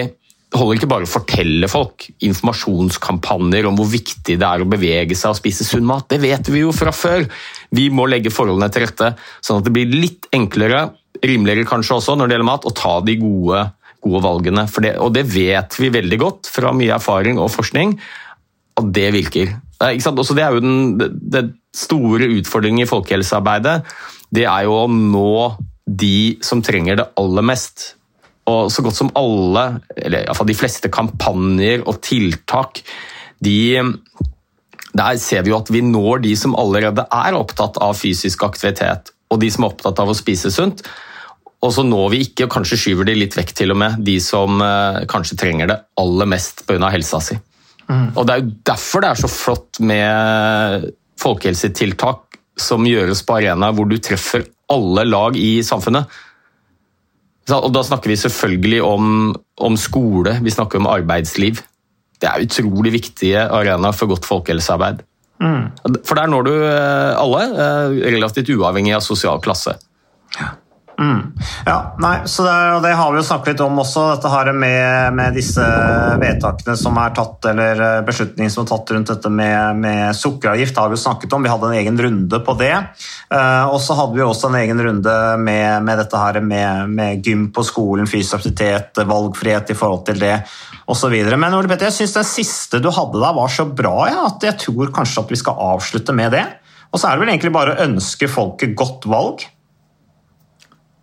holder 0.52 0.78
ikke 0.78 0.90
bare 0.92 1.08
å 1.08 1.10
fortelle 1.10 1.68
folk 1.72 2.10
informasjonskampanjer 2.28 3.68
om 3.70 3.78
hvor 3.80 3.88
viktig 3.92 4.36
det 4.40 4.48
er 4.48 4.64
å 4.64 4.70
bevege 4.70 5.16
seg 5.16 5.32
og 5.32 5.40
spise 5.40 5.68
sunn 5.68 5.86
mat. 5.88 6.10
Det 6.12 6.20
vet 6.24 6.50
vi 6.52 6.66
jo 6.66 6.74
fra 6.76 6.92
før. 6.96 7.24
Vi 7.72 7.88
må 7.94 8.08
legge 8.12 8.34
forholdene 8.34 8.72
til 8.74 8.86
rette, 8.86 9.14
sånn 9.40 9.62
at 9.62 9.70
det 9.70 9.74
blir 9.76 9.94
litt 9.94 10.28
enklere, 10.36 10.90
rimeligere 11.24 11.70
kanskje 11.70 12.00
også, 12.00 12.18
når 12.18 12.28
det 12.28 12.36
gjelder 12.36 12.50
mat, 12.52 12.68
å 12.68 12.76
ta 12.76 12.98
de 13.06 13.16
gode, 13.22 13.64
gode 14.04 14.24
valgene. 14.26 14.68
Det, 14.68 14.94
og 15.00 15.16
det 15.16 15.24
vet 15.32 15.80
vi 15.80 15.94
veldig 15.94 16.20
godt 16.20 16.52
fra 16.52 16.76
mye 16.76 16.98
erfaring 16.98 17.40
og 17.40 17.54
forskning, 17.56 17.96
at 18.82 18.92
det 18.96 19.08
virker. 19.16 19.56
Det 19.82 20.44
er 20.44 20.58
jo 20.58 20.62
den, 20.62 21.00
den 21.32 21.56
store 21.76 22.28
utfordringen 22.40 22.84
i 22.84 22.90
folkehelsearbeidet. 22.90 23.80
Det 24.32 24.46
er 24.48 24.68
jo 24.68 24.84
å 24.84 24.92
nå 24.92 25.32
de 25.88 26.38
som 26.46 26.62
trenger 26.64 27.00
det 27.00 27.10
aller 27.20 27.46
mest 27.46 27.94
og 28.52 28.72
så 28.74 28.84
godt 28.86 28.98
som 29.00 29.12
alle, 29.18 29.66
eller 29.96 30.26
iallfall 30.26 30.50
de 30.50 30.58
fleste 30.58 30.92
kampanjer 30.94 31.86
og 31.88 32.02
tiltak, 32.06 32.84
de 33.42 33.82
der 34.92 35.16
ser 35.24 35.46
vi 35.46 35.54
jo 35.54 35.60
at 35.62 35.72
vi 35.72 35.80
når 35.86 36.26
de 36.26 36.34
som 36.36 36.56
allerede 36.60 37.06
er 37.16 37.38
opptatt 37.38 37.80
av 37.84 37.96
fysisk 37.96 38.44
aktivitet, 38.44 39.14
og 39.32 39.40
de 39.40 39.48
som 39.52 39.64
er 39.64 39.72
opptatt 39.72 40.02
av 40.04 40.12
å 40.12 40.18
spise 40.18 40.52
sunt. 40.52 40.84
Og 41.62 41.72
så 41.76 41.86
når 41.86 42.10
vi 42.12 42.24
ikke, 42.26 42.48
og 42.48 42.56
kanskje 42.58 42.80
skyver 42.82 43.08
de 43.08 43.16
litt 43.16 43.38
vekk 43.38 43.54
til 43.56 43.72
og 43.72 43.80
med, 43.80 44.02
de 44.04 44.18
som 44.24 44.60
eh, 44.66 45.04
kanskje 45.10 45.38
trenger 45.40 45.70
det 45.70 45.78
aller 46.02 46.28
mest 46.28 46.66
pga. 46.68 46.90
helsa 46.92 47.22
si. 47.24 47.38
Og 47.92 48.26
Det 48.26 48.34
er 48.34 48.42
jo 48.42 48.52
derfor 48.66 49.04
det 49.04 49.12
er 49.12 49.20
så 49.20 49.30
flott 49.32 49.80
med 49.84 50.92
folkehelsetiltak 51.20 52.38
som 52.60 52.86
gjøres 52.88 53.24
på 53.28 53.36
arenaer 53.40 53.76
hvor 53.76 53.90
du 53.90 53.98
treffer 54.00 54.46
alle 54.72 55.04
lag 55.08 55.36
i 55.36 55.60
samfunnet. 55.66 56.08
Og 57.60 57.74
Da 57.74 57.84
snakker 57.84 58.12
vi 58.12 58.20
selvfølgelig 58.20 58.82
om, 58.86 59.36
om 59.60 59.78
skole, 59.78 60.38
vi 60.44 60.54
snakker 60.54 60.80
om 60.80 60.88
arbeidsliv. 60.88 61.60
Det 62.22 62.30
er 62.30 62.46
utrolig 62.46 62.94
viktige 62.94 63.42
arenaer 63.50 63.96
for 63.98 64.12
godt 64.12 64.28
folkehelsearbeid. 64.30 65.02
For 66.06 66.18
der 66.18 66.30
når 66.30 66.46
du 66.46 66.52
eh, 66.54 67.18
alle, 67.18 67.46
eh, 67.50 67.96
relativt 68.14 68.52
uavhengig 68.54 68.94
av 68.94 69.02
sosial 69.02 69.42
klasse. 69.42 69.74
Ja, 70.38 70.54
nei, 72.02 72.14
så 72.30 72.44
det, 72.46 72.54
det 72.86 72.94
har 72.98 73.12
vi 73.14 73.20
jo 73.20 73.26
snakket 73.26 73.54
litt 73.54 73.64
om 73.66 73.80
også, 73.82 74.04
dette 74.14 74.32
her 74.32 74.52
med, 74.54 75.16
med 75.18 75.38
disse 75.38 75.66
vedtakene 76.22 76.76
som 76.80 76.98
er 77.02 77.16
tatt, 77.18 77.48
eller 77.52 77.82
beslutningene 78.08 78.54
som 78.54 78.66
er 78.66 78.72
tatt 78.72 78.94
rundt 78.96 79.12
dette 79.14 79.32
med, 79.34 79.82
med 79.82 80.18
sukkeravgift, 80.18 80.78
har 80.78 80.92
vi 80.92 80.98
jo 81.00 81.04
snakket 81.04 81.34
om. 81.38 81.46
Vi 81.46 81.52
hadde 81.52 81.72
en 81.72 81.78
egen 81.80 82.00
runde 82.06 82.42
på 82.46 82.56
det. 82.60 82.74
Uh, 83.34 83.72
og 83.72 83.80
så 83.84 83.98
hadde 83.98 84.18
vi 84.20 84.26
også 84.26 84.52
en 84.52 84.60
egen 84.62 84.84
runde 84.86 85.16
med, 85.42 85.88
med 85.88 86.02
dette 86.04 86.22
her 86.22 86.42
med 86.46 87.26
gym 87.26 87.48
på 87.56 87.66
skolen, 87.66 88.10
fysisk 88.10 88.40
aktivitet, 88.40 89.02
valgfrihet 89.08 89.74
i 89.74 89.78
forhold 89.78 90.06
til 90.10 90.22
det, 90.22 90.36
osv. 90.92 91.16
Men 91.34 91.56
Ole 91.58 91.70
Petter, 91.72 91.90
jeg 91.90 92.02
syns 92.02 92.18
den 92.20 92.28
siste 92.28 92.82
du 92.84 92.92
hadde 92.94 93.22
der 93.22 93.38
var 93.38 93.52
så 93.52 93.66
bra 93.68 93.96
ja, 94.10 94.26
at 94.28 94.44
jeg 94.46 94.60
tror 94.66 94.92
kanskje 94.96 95.24
at 95.24 95.34
vi 95.34 95.40
skal 95.40 95.66
avslutte 95.72 96.16
med 96.16 96.36
det. 96.36 96.46
Og 96.92 97.00
så 97.00 97.08
er 97.08 97.16
det 97.16 97.24
vel 97.24 97.34
egentlig 97.34 97.56
bare 97.56 97.76
å 97.76 97.84
ønske 97.86 98.30
folket 98.32 98.76
godt 98.78 99.08
valg. 99.10 99.46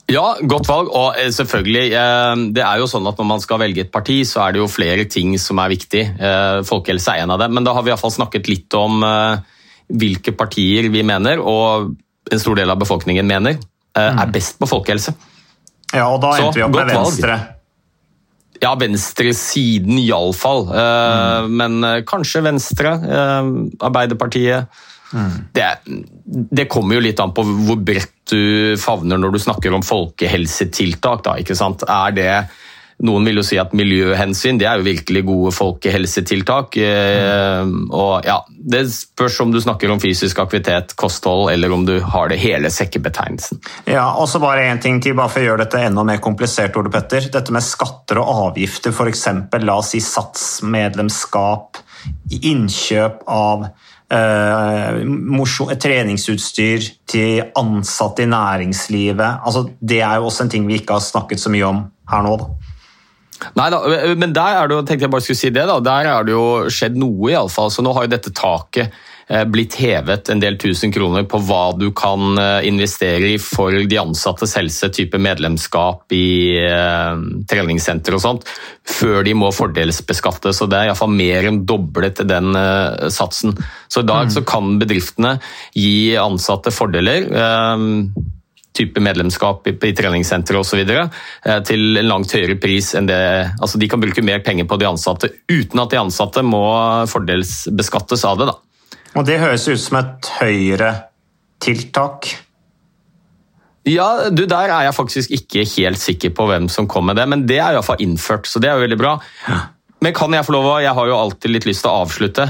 Ja, 0.08 0.24
godt 0.40 0.68
valg. 0.68 0.88
Og 0.88 1.18
eh, 1.20 1.28
selvfølgelig, 1.34 1.84
eh, 1.92 2.44
det 2.56 2.64
er 2.64 2.80
jo 2.80 2.88
sånn 2.88 3.06
at 3.10 3.18
når 3.20 3.28
man 3.28 3.42
skal 3.44 3.60
velge 3.60 3.84
et 3.84 3.92
parti, 3.92 4.22
så 4.28 4.46
er 4.46 4.56
det 4.56 4.62
jo 4.62 4.70
flere 4.72 5.04
ting 5.10 5.34
som 5.40 5.60
er 5.60 5.74
viktig. 5.74 6.04
Eh, 6.16 6.60
Folkehelse 6.68 7.12
er 7.12 7.26
en 7.26 7.34
av 7.36 7.42
dem. 7.42 7.52
Men 7.58 7.66
da 7.66 7.76
har 7.76 7.84
vi 7.84 7.92
iallfall 7.92 8.14
snakket 8.14 8.48
litt 8.48 8.78
om 8.78 9.04
hvilke 9.88 10.34
partier 10.36 10.88
vi 10.92 11.02
mener, 11.06 11.40
og 11.40 11.94
en 12.28 12.40
stor 12.40 12.58
del 12.58 12.68
av 12.68 12.80
befolkningen 12.80 13.24
mener, 13.24 13.56
er 13.96 14.28
best 14.30 14.58
på 14.60 14.68
folkehelse. 14.68 15.14
Ja, 15.94 16.10
og 16.12 16.20
da 16.20 16.34
Så, 16.36 16.42
endte 16.44 16.58
vi 16.60 16.64
opp 16.66 16.74
med 16.76 16.90
Venstre. 16.92 17.38
valg. 17.38 17.54
Ja, 18.60 18.74
venstresiden 18.76 19.96
iallfall. 20.02 20.66
Uh, 20.68 21.48
Men 21.48 21.80
kanskje 22.04 22.42
Venstre, 22.44 22.92
eh, 23.00 23.48
Arbeiderpartiet 25.12 25.54
det, 25.56 25.68
det 26.50 26.68
kommer 26.68 26.98
jo 26.98 27.04
litt 27.04 27.20
an 27.22 27.34
på 27.34 27.44
hvor 27.46 27.78
bredt 27.80 28.14
du 28.28 28.76
favner 28.80 29.20
når 29.20 29.34
du 29.34 29.38
snakker 29.40 29.72
om 29.72 29.84
folkehelsetiltak. 29.86 31.22
Da, 31.24 31.38
ikke 31.40 31.56
sant? 31.56 31.86
Er 31.88 32.16
det 32.16 32.32
noen 33.06 33.28
vil 33.28 33.38
jo 33.38 33.44
si 33.46 33.54
at 33.60 33.74
miljøhensyn 33.78 34.58
det 34.58 34.66
er 34.66 34.80
jo 34.80 34.86
virkelig 34.88 35.20
gode 35.28 35.52
folkehelsetiltak. 35.54 36.78
Mm. 36.82 37.84
Og 37.94 38.26
ja, 38.26 38.40
Det 38.48 38.80
spørs 38.90 39.38
om 39.44 39.52
du 39.54 39.60
snakker 39.62 39.92
om 39.94 40.00
fysisk 40.02 40.40
aktivitet, 40.42 40.96
kosthold, 40.98 41.52
eller 41.52 41.72
om 41.72 41.84
du 41.86 42.00
har 42.02 42.32
det 42.32 42.40
hele 42.42 42.72
sekkebetegnelsen. 42.74 43.62
Ja, 43.86 44.10
og 44.18 44.26
så 44.28 44.42
bare 44.42 44.66
en 44.66 44.82
ting 44.82 44.98
til, 45.02 45.14
bare 45.18 45.30
for 45.30 45.44
å 45.44 45.46
gjøre 45.46 45.62
dette 45.62 45.84
enda 45.86 46.02
mer 46.06 46.18
komplisert, 46.24 46.76
Ole 46.80 46.90
Petter. 46.90 47.30
Dette 47.30 47.54
med 47.54 47.62
skatter 47.62 48.18
og 48.18 48.48
avgifter, 48.48 48.90
f.eks. 48.90 49.28
la 49.62 49.78
oss 49.78 49.94
si 49.94 50.02
satsmedlemskap, 50.02 51.78
innkjøp 52.34 53.22
av 53.30 53.70
eh, 54.12 55.76
treningsutstyr 55.82 56.88
til 57.08 57.42
ansatte 57.58 58.24
i 58.24 58.30
næringslivet. 58.30 59.44
Altså, 59.44 59.68
det 59.80 60.00
er 60.00 60.16
jo 60.16 60.28
også 60.30 60.46
en 60.46 60.50
ting 60.54 60.66
vi 60.68 60.80
ikke 60.80 60.96
har 60.98 61.04
snakket 61.04 61.40
så 61.40 61.52
mye 61.52 61.66
om 61.68 61.84
her 62.10 62.24
nå. 62.24 62.36
da. 62.40 62.48
Nei 63.54 63.68
da, 63.70 63.78
men 64.18 64.32
der 64.34 64.56
er 64.58 64.66
det 64.66 64.74
jo, 64.74 64.82
tenkte 64.82 65.06
jeg 65.06 65.12
bare 65.12 65.22
skulle 65.22 65.38
si 65.38 65.50
det 65.54 65.66
da, 65.68 65.78
der 65.84 66.08
er 66.10 66.26
det 66.26 66.34
jo 66.34 66.46
skjedd 66.74 66.96
noe 66.98 67.30
i 67.30 67.36
alle 67.38 67.52
fall. 67.52 67.70
Så 67.70 67.84
nå 67.84 67.92
har 67.94 68.06
jo 68.06 68.14
dette 68.16 68.34
taket 68.34 68.94
blitt 69.28 69.74
hevet 69.76 70.30
en 70.32 70.40
del 70.40 70.56
tusen 70.60 70.92
kroner 70.92 71.26
på 71.28 71.40
hva 71.44 71.72
du 71.76 71.90
kan 71.96 72.38
eh, 72.40 72.68
investere 72.68 73.34
i 73.34 73.40
for 73.42 73.74
de 73.90 73.98
ansattes 74.00 74.54
helse, 74.56 74.88
type 74.94 75.20
medlemskap 75.20 76.14
i 76.16 76.56
eh, 76.62 77.20
treningssenter 77.50 78.16
og 78.16 78.22
sånt, 78.24 78.48
før 78.88 79.20
de 79.26 79.34
må 79.36 79.50
fordelsbeskattes. 79.52 80.56
Så 80.56 80.68
det 80.70 80.80
er 80.80 80.88
iallfall 80.88 81.12
mer 81.12 81.50
enn 81.50 81.60
doblet 81.68 82.24
den 82.28 82.56
eh, 82.56 83.08
satsen. 83.12 83.52
Så 83.88 84.00
i 84.04 84.08
dag 84.08 84.32
så 84.32 84.44
kan 84.48 84.78
bedriftene 84.80 85.36
gi 85.76 86.16
ansatte 86.20 86.72
fordeler. 86.72 87.28
Eh, 87.28 87.84
type 88.78 89.02
medlemskap 89.02 89.66
i, 89.66 89.74
i 89.74 89.92
treningssentre 89.96 90.60
osv. 90.60 90.78
videre, 90.78 91.08
til 91.66 91.98
en 91.98 92.06
langt 92.06 92.30
høyere 92.30 92.54
pris 92.62 92.92
enn 92.94 93.08
det 93.08 93.18
altså 93.58 93.80
De 93.80 93.88
kan 93.90 93.98
bruke 93.98 94.22
mer 94.22 94.38
penger 94.46 94.68
på 94.70 94.78
de 94.78 94.86
ansatte 94.86 95.32
uten 95.50 95.82
at 95.82 95.90
de 95.90 95.98
ansatte 95.98 96.44
må 96.46 96.62
fordelsbeskattes 97.10 98.22
av 98.28 98.38
det. 98.38 98.46
da. 98.52 98.54
Og 99.16 99.24
det 99.26 99.38
høres 99.40 99.64
ut 99.68 99.80
som 99.80 99.96
et 100.02 100.28
Høyre-tiltak. 100.40 102.28
Ja, 103.88 104.28
du, 104.30 104.44
Der 104.50 104.68
er 104.68 104.82
jeg 104.88 104.94
faktisk 104.96 105.30
ikke 105.32 105.64
helt 105.78 105.98
sikker 106.02 106.30
på 106.36 106.46
hvem 106.50 106.68
som 106.68 106.88
kom 106.90 107.06
med 107.08 107.16
det, 107.16 107.24
men 107.30 107.46
det 107.48 107.56
er 107.58 107.72
iallfall 107.78 108.00
innført, 108.04 108.46
så 108.50 108.60
det 108.60 108.68
er 108.68 108.76
jo 108.76 108.84
veldig 108.84 108.98
bra. 109.00 109.14
Men 110.04 110.14
kan 110.14 110.32
jeg 110.36 110.44
få 110.46 110.52
lov 110.54 110.64
å 110.68 110.80
Jeg 110.84 110.94
har 110.94 111.06
jo 111.10 111.16
alltid 111.18 111.50
litt 111.50 111.66
lyst 111.66 111.82
til 111.82 111.90
å 111.90 112.02
avslutte. 112.04 112.44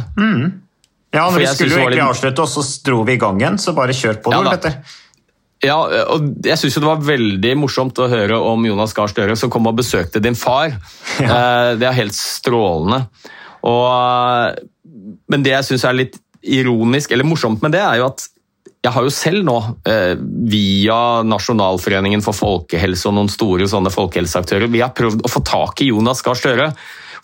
Ja, 1.14 1.30
For 1.30 1.38
men 1.38 1.40
Vi 1.40 1.46
skulle 1.54 1.70
jo 1.70 1.78
egentlig 1.78 1.94
litt- 2.02 2.10
avslutte, 2.10 2.42
og 2.44 2.48
så 2.52 2.64
dro 2.84 3.02
vi 3.08 3.12
i 3.14 3.20
gang 3.22 3.38
igjen. 3.40 3.56
Så 3.58 3.72
bare 3.76 3.94
kjør 3.96 4.18
på, 4.22 4.32
Ja 4.34 4.42
du. 4.42 4.50
Petter. 4.50 4.74
Ja, 5.64 5.76
og 6.14 6.44
jeg 6.44 6.54
syns 6.60 6.74
det 6.74 6.84
var 6.84 7.00
veldig 7.02 7.56
morsomt 7.58 7.96
å 7.98 8.06
høre 8.08 8.36
om 8.38 8.62
Jonas 8.66 8.92
Gahr 8.94 9.08
Støre 9.10 9.34
som 9.36 9.50
kom 9.50 9.66
og 9.66 9.74
besøkte 9.80 10.20
din 10.22 10.34
far. 10.38 10.76
Ja. 11.18 11.74
Det 11.74 11.82
er 11.88 11.92
helt 11.96 12.14
strålende. 12.14 13.08
Og, 13.66 14.54
men 15.28 15.42
det 15.42 15.50
jeg 15.56 15.64
syns 15.66 15.84
er 15.88 15.96
litt 15.98 16.18
ironisk, 16.48 17.12
eller 17.12 17.28
morsomt 17.28 17.62
med 17.64 17.76
det, 17.76 17.84
er 17.84 18.00
jo 18.00 18.08
at 18.10 18.28
jeg 18.78 18.94
har 18.94 19.04
jo 19.04 19.12
selv 19.12 19.42
nå, 19.46 19.56
eh, 19.90 20.14
via 20.48 21.24
Nasjonalforeningen 21.26 22.22
for 22.22 22.36
folkehelse 22.36 23.08
og 23.10 23.16
noen 23.16 23.30
store 23.32 23.66
sånne 23.70 23.90
folkehelseaktører, 23.90 24.70
vi 24.70 24.84
har 24.84 24.94
prøvd 24.94 25.24
å 25.26 25.32
få 25.32 25.42
tak 25.46 25.82
i 25.82 25.90
Jonas 25.90 26.22
Gahr 26.22 26.38
Støre. 26.38 26.70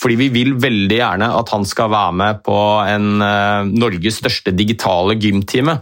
Fordi 0.02 0.16
vi 0.18 0.26
vil 0.34 0.56
veldig 0.58 0.96
gjerne 0.98 1.28
at 1.38 1.52
han 1.54 1.62
skal 1.68 1.92
være 1.92 2.16
med 2.18 2.42
på 2.46 2.56
en 2.82 3.22
eh, 3.22 3.70
Norges 3.70 4.18
største 4.18 4.54
digitale 4.56 5.14
gymtime. 5.20 5.78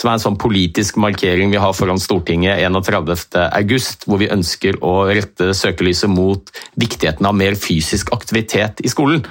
Som 0.00 0.08
er 0.08 0.16
en 0.16 0.22
sånn 0.22 0.38
politisk 0.40 0.96
markering 1.02 1.52
vi 1.52 1.60
har 1.60 1.74
foran 1.76 2.00
Stortinget 2.00 2.62
31.8, 2.64 4.06
hvor 4.08 4.22
vi 4.22 4.30
ønsker 4.32 4.78
å 4.80 4.94
rette 5.10 5.50
søkelyset 5.52 6.08
mot 6.08 6.48
viktigheten 6.80 7.28
av 7.28 7.36
mer 7.36 7.58
fysisk 7.60 8.14
aktivitet 8.16 8.80
i 8.80 8.88
skolen. 8.88 9.26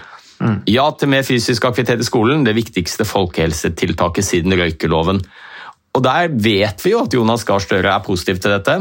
Ja 0.72 0.86
til 0.96 1.12
mer 1.12 1.26
fysisk 1.28 1.66
aktivitet 1.68 2.00
i 2.00 2.08
skolen, 2.08 2.46
det 2.48 2.56
viktigste 2.56 3.04
folkehelsetiltaket 3.08 4.26
siden 4.26 4.56
røykeloven. 4.56 5.20
Og 5.98 6.04
Der 6.06 6.30
vet 6.32 6.86
vi 6.86 6.94
jo 6.94 7.04
at 7.04 7.14
Jonas 7.14 7.44
Gahr 7.44 7.60
Støre 7.60 7.92
er 7.92 8.06
positiv 8.06 8.40
til 8.40 8.54
dette. 8.54 8.78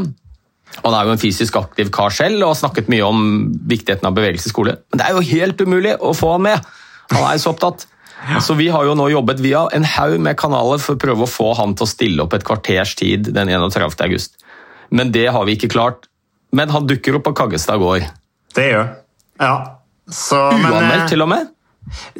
Han 0.83 0.93
er 0.93 1.07
jo 1.07 1.15
en 1.15 1.21
fysisk 1.21 1.55
aktiv 1.59 1.89
kar 1.91 2.13
selv 2.13 2.43
og 2.43 2.53
har 2.53 2.59
snakket 2.61 2.91
mye 2.93 3.05
om 3.05 3.23
viktigheten 3.67 4.07
av 4.07 4.15
bevegelse 4.15 4.47
i 4.47 4.53
skole. 4.53 4.75
Men 4.91 5.01
det 5.01 5.07
er 5.07 5.17
jo 5.17 5.29
helt 5.31 5.63
umulig 5.65 5.95
å 5.99 6.13
få 6.15 6.35
han 6.35 6.45
med! 6.45 6.69
Han 7.09 7.25
er 7.25 7.39
jo 7.39 7.43
så 7.47 7.55
opptatt. 7.55 7.87
Så 8.45 8.53
vi 8.59 8.67
har 8.67 8.83
jo 8.83 8.93
nå 8.99 9.05
jobbet 9.13 9.39
via 9.39 9.63
en 9.73 9.85
haug 9.87 10.17
med 10.19 10.37
kanaler 10.37 10.81
for 10.83 10.97
å 10.97 11.01
prøve 11.01 11.23
å 11.23 11.31
få 11.31 11.53
han 11.55 11.71
til 11.79 11.85
å 11.87 11.89
stille 11.89 12.23
opp 12.25 12.35
et 12.35 12.43
kvarters 12.45 12.91
tid 12.99 13.31
den 13.31 13.47
31. 13.49 13.95
august. 14.05 14.35
Men 14.91 15.13
det 15.15 15.29
har 15.31 15.47
vi 15.47 15.55
ikke 15.55 15.71
klart. 15.71 16.09
Men 16.51 16.71
han 16.73 16.87
dukker 16.89 17.15
opp 17.15 17.27
på 17.29 17.35
Kaggestad 17.37 17.79
gård. 17.81 18.07
Det 18.55 18.71
gjør 18.71 18.89
Ja. 19.39 19.78
Så, 20.09 20.41
men, 20.51 20.65
eh, 20.65 20.75
Uanmeldt 20.75 21.09
til 21.13 21.25
og 21.25 21.31
med. 21.31 21.55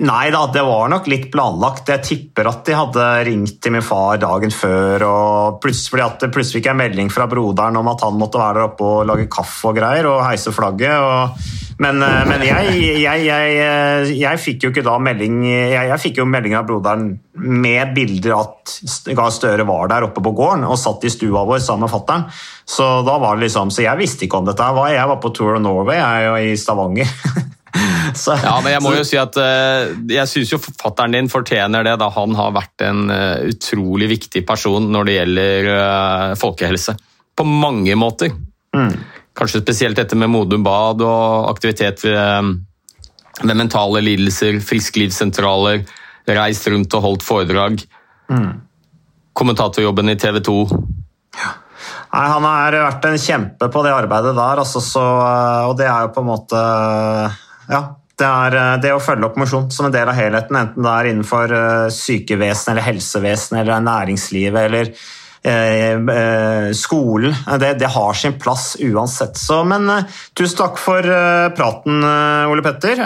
Nei 0.01 0.31
da, 0.33 0.47
det 0.49 0.63
var 0.65 0.89
nok 0.89 1.07
litt 1.11 1.27
planlagt. 1.33 1.91
Jeg 1.91 2.05
tipper 2.05 2.49
at 2.49 2.63
de 2.65 2.75
hadde 2.77 3.05
ringt 3.27 3.59
til 3.61 3.75
min 3.75 3.85
far 3.85 4.17
dagen 4.21 4.53
før, 4.53 5.05
og 5.05 5.59
plutselig, 5.61 6.05
at 6.05 6.25
det 6.25 6.31
plutselig 6.33 6.61
fikk 6.61 6.71
jeg 6.71 6.79
melding 6.79 7.11
fra 7.13 7.27
broderen 7.29 7.77
om 7.77 7.89
at 7.91 8.05
han 8.05 8.17
måtte 8.17 8.41
være 8.41 8.57
der 8.57 8.69
oppe 8.71 8.87
og 8.87 9.09
lage 9.09 9.29
kaffe 9.31 9.69
og 9.69 9.77
greier, 9.77 10.09
og 10.09 10.23
heise 10.25 10.53
flagget. 10.55 10.95
Og, 10.97 11.51
men 11.83 12.01
eh, 12.05 12.23
men 12.31 12.45
jeg, 12.47 12.71
jeg, 13.03 13.27
jeg, 13.27 13.59
eh, 13.67 14.13
jeg 14.17 14.41
fikk 14.41 14.65
jo 14.65 14.71
ikke 14.73 14.83
da 14.83 14.97
melding 14.99 15.37
Jeg, 15.47 15.99
fikk 16.01 16.17
jo 16.19 16.25
melding 16.27 16.57
av 16.59 16.65
broderen 16.67 17.13
med 17.39 17.93
bilder 17.95 18.33
at 18.35 18.73
Gahr 19.15 19.31
Støre 19.31 19.63
var 19.69 19.87
der 19.91 20.09
oppe 20.09 20.23
på 20.23 20.33
gården 20.35 20.65
og 20.67 20.75
satt 20.81 21.05
i 21.07 21.13
stua 21.13 21.45
vår 21.47 21.61
sammen 21.63 21.85
med 21.85 21.93
fattern. 21.93 22.25
Så 22.67 22.89
da 23.07 23.19
var 23.21 23.37
det 23.37 23.47
liksom, 23.47 23.71
så 23.71 23.85
jeg 23.85 24.01
visste 24.01 24.25
ikke 24.25 24.41
om 24.41 24.49
dette. 24.49 24.73
Jeg 24.95 25.13
var 25.13 25.21
på 25.21 25.31
Tour 25.35 25.55
of 25.59 25.63
Norway 25.63 26.01
jeg, 26.01 26.51
i 26.51 26.59
Stavanger. 26.59 27.13
Så, 28.15 28.35
Ja, 28.43 28.55
men 28.63 28.73
jeg 28.73 28.83
må 28.83 28.93
jo 28.95 29.05
si 29.07 29.17
at 29.19 29.37
eh, 29.39 29.91
jeg 30.09 30.29
syns 30.31 30.53
jo 30.53 30.61
forfatteren 30.61 31.15
din 31.15 31.29
fortjener 31.31 31.85
det, 31.85 31.95
da 32.01 32.09
han 32.15 32.35
har 32.37 32.55
vært 32.55 32.85
en 32.85 33.05
eh, 33.13 33.49
utrolig 33.51 34.09
viktig 34.15 34.43
person 34.47 34.89
når 34.91 35.09
det 35.09 35.17
gjelder 35.17 35.69
eh, 35.75 36.35
folkehelse. 36.39 36.97
På 37.37 37.45
mange 37.47 37.95
måter. 37.99 38.33
Kanskje 39.37 39.61
spesielt 39.63 39.99
dette 39.99 40.17
med 40.19 40.31
Modum 40.33 40.65
Bad 40.65 41.03
og 41.05 41.49
aktivitet 41.49 42.03
ved, 42.03 42.49
ved 43.39 43.55
mentale 43.55 44.01
lidelser, 44.03 44.59
frisklivssentraler, 44.59 45.85
reist 46.27 46.67
rundt 46.69 46.97
og 46.97 47.05
holdt 47.05 47.25
foredrag. 47.25 47.79
Kommentatorjobben 49.39 50.11
i 50.11 50.17
TV 50.19 50.41
2. 50.43 50.57
Nei, 52.09 52.25
Han 52.33 52.43
har 52.43 52.75
vært 52.75 53.07
en 53.07 53.21
kjempe 53.21 53.69
på 53.71 53.85
det 53.85 53.93
arbeidet 53.95 54.35
der, 54.35 54.61
altså, 54.65 54.81
så, 54.83 55.05
og 55.69 55.77
det 55.79 55.87
er 55.87 56.07
jo 56.07 56.13
på 56.17 56.25
en 56.25 56.29
måte 56.33 56.63
Ja, 57.69 57.95
Det 58.19 58.27
er 58.27 58.57
eh, 58.59 58.73
det 58.83 58.91
å 58.91 58.99
følge 58.99 59.29
opp 59.29 59.37
mosjon 59.39 59.69
som 59.71 59.87
en 59.87 59.95
del 59.95 60.09
av 60.11 60.17
helheten, 60.17 60.57
enten 60.59 60.83
det 60.83 60.91
er 60.91 61.13
innenfor 61.13 61.53
sykevesenet 61.53 61.95
sykevesen 61.95 62.73
eller 62.73 62.87
helsevesen 62.89 63.61
eller 63.61 63.85
næringslivet 63.85 64.65
eller 64.67 64.91
eh, 65.43 65.91
eh, 65.91 66.71
skolen. 66.71 67.35
Det, 67.59 67.73
det, 67.79 67.85
har 67.85 68.13
sin 68.13 68.39
plass 68.39 68.77
uansett. 68.79 69.37
Så, 69.37 69.63
men 69.63 69.89
eh, 69.89 70.03
tusen 70.33 70.57
takk 70.57 70.79
for 70.81 71.05
eh, 71.05 71.47
praten, 71.55 72.03
Ole 72.49 72.65
Petter, 72.65 73.01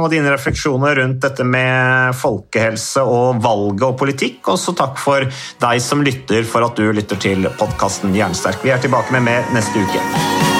og 0.00 0.08
dine 0.12 0.32
refleksjoner 0.34 1.00
rundt 1.00 1.24
dette 1.24 1.46
med 1.46 2.14
folkehelse 2.20 3.04
og 3.04 3.40
valget 3.44 3.88
og 3.88 3.98
politikk. 4.00 4.42
Og 4.52 4.60
så 4.60 4.76
takk 4.76 5.00
for 5.00 5.24
deg 5.64 5.84
som 5.84 6.04
lytter, 6.04 6.44
for 6.44 6.66
at 6.66 6.76
du 6.76 6.90
lytter 6.92 7.20
til 7.20 7.48
podkasten 7.60 8.16
Jernsterk. 8.16 8.64
Vi 8.64 8.74
er 8.74 8.82
tilbake 8.82 9.16
med 9.16 9.28
mer 9.30 9.54
neste 9.56 9.84
uke. 9.86 10.59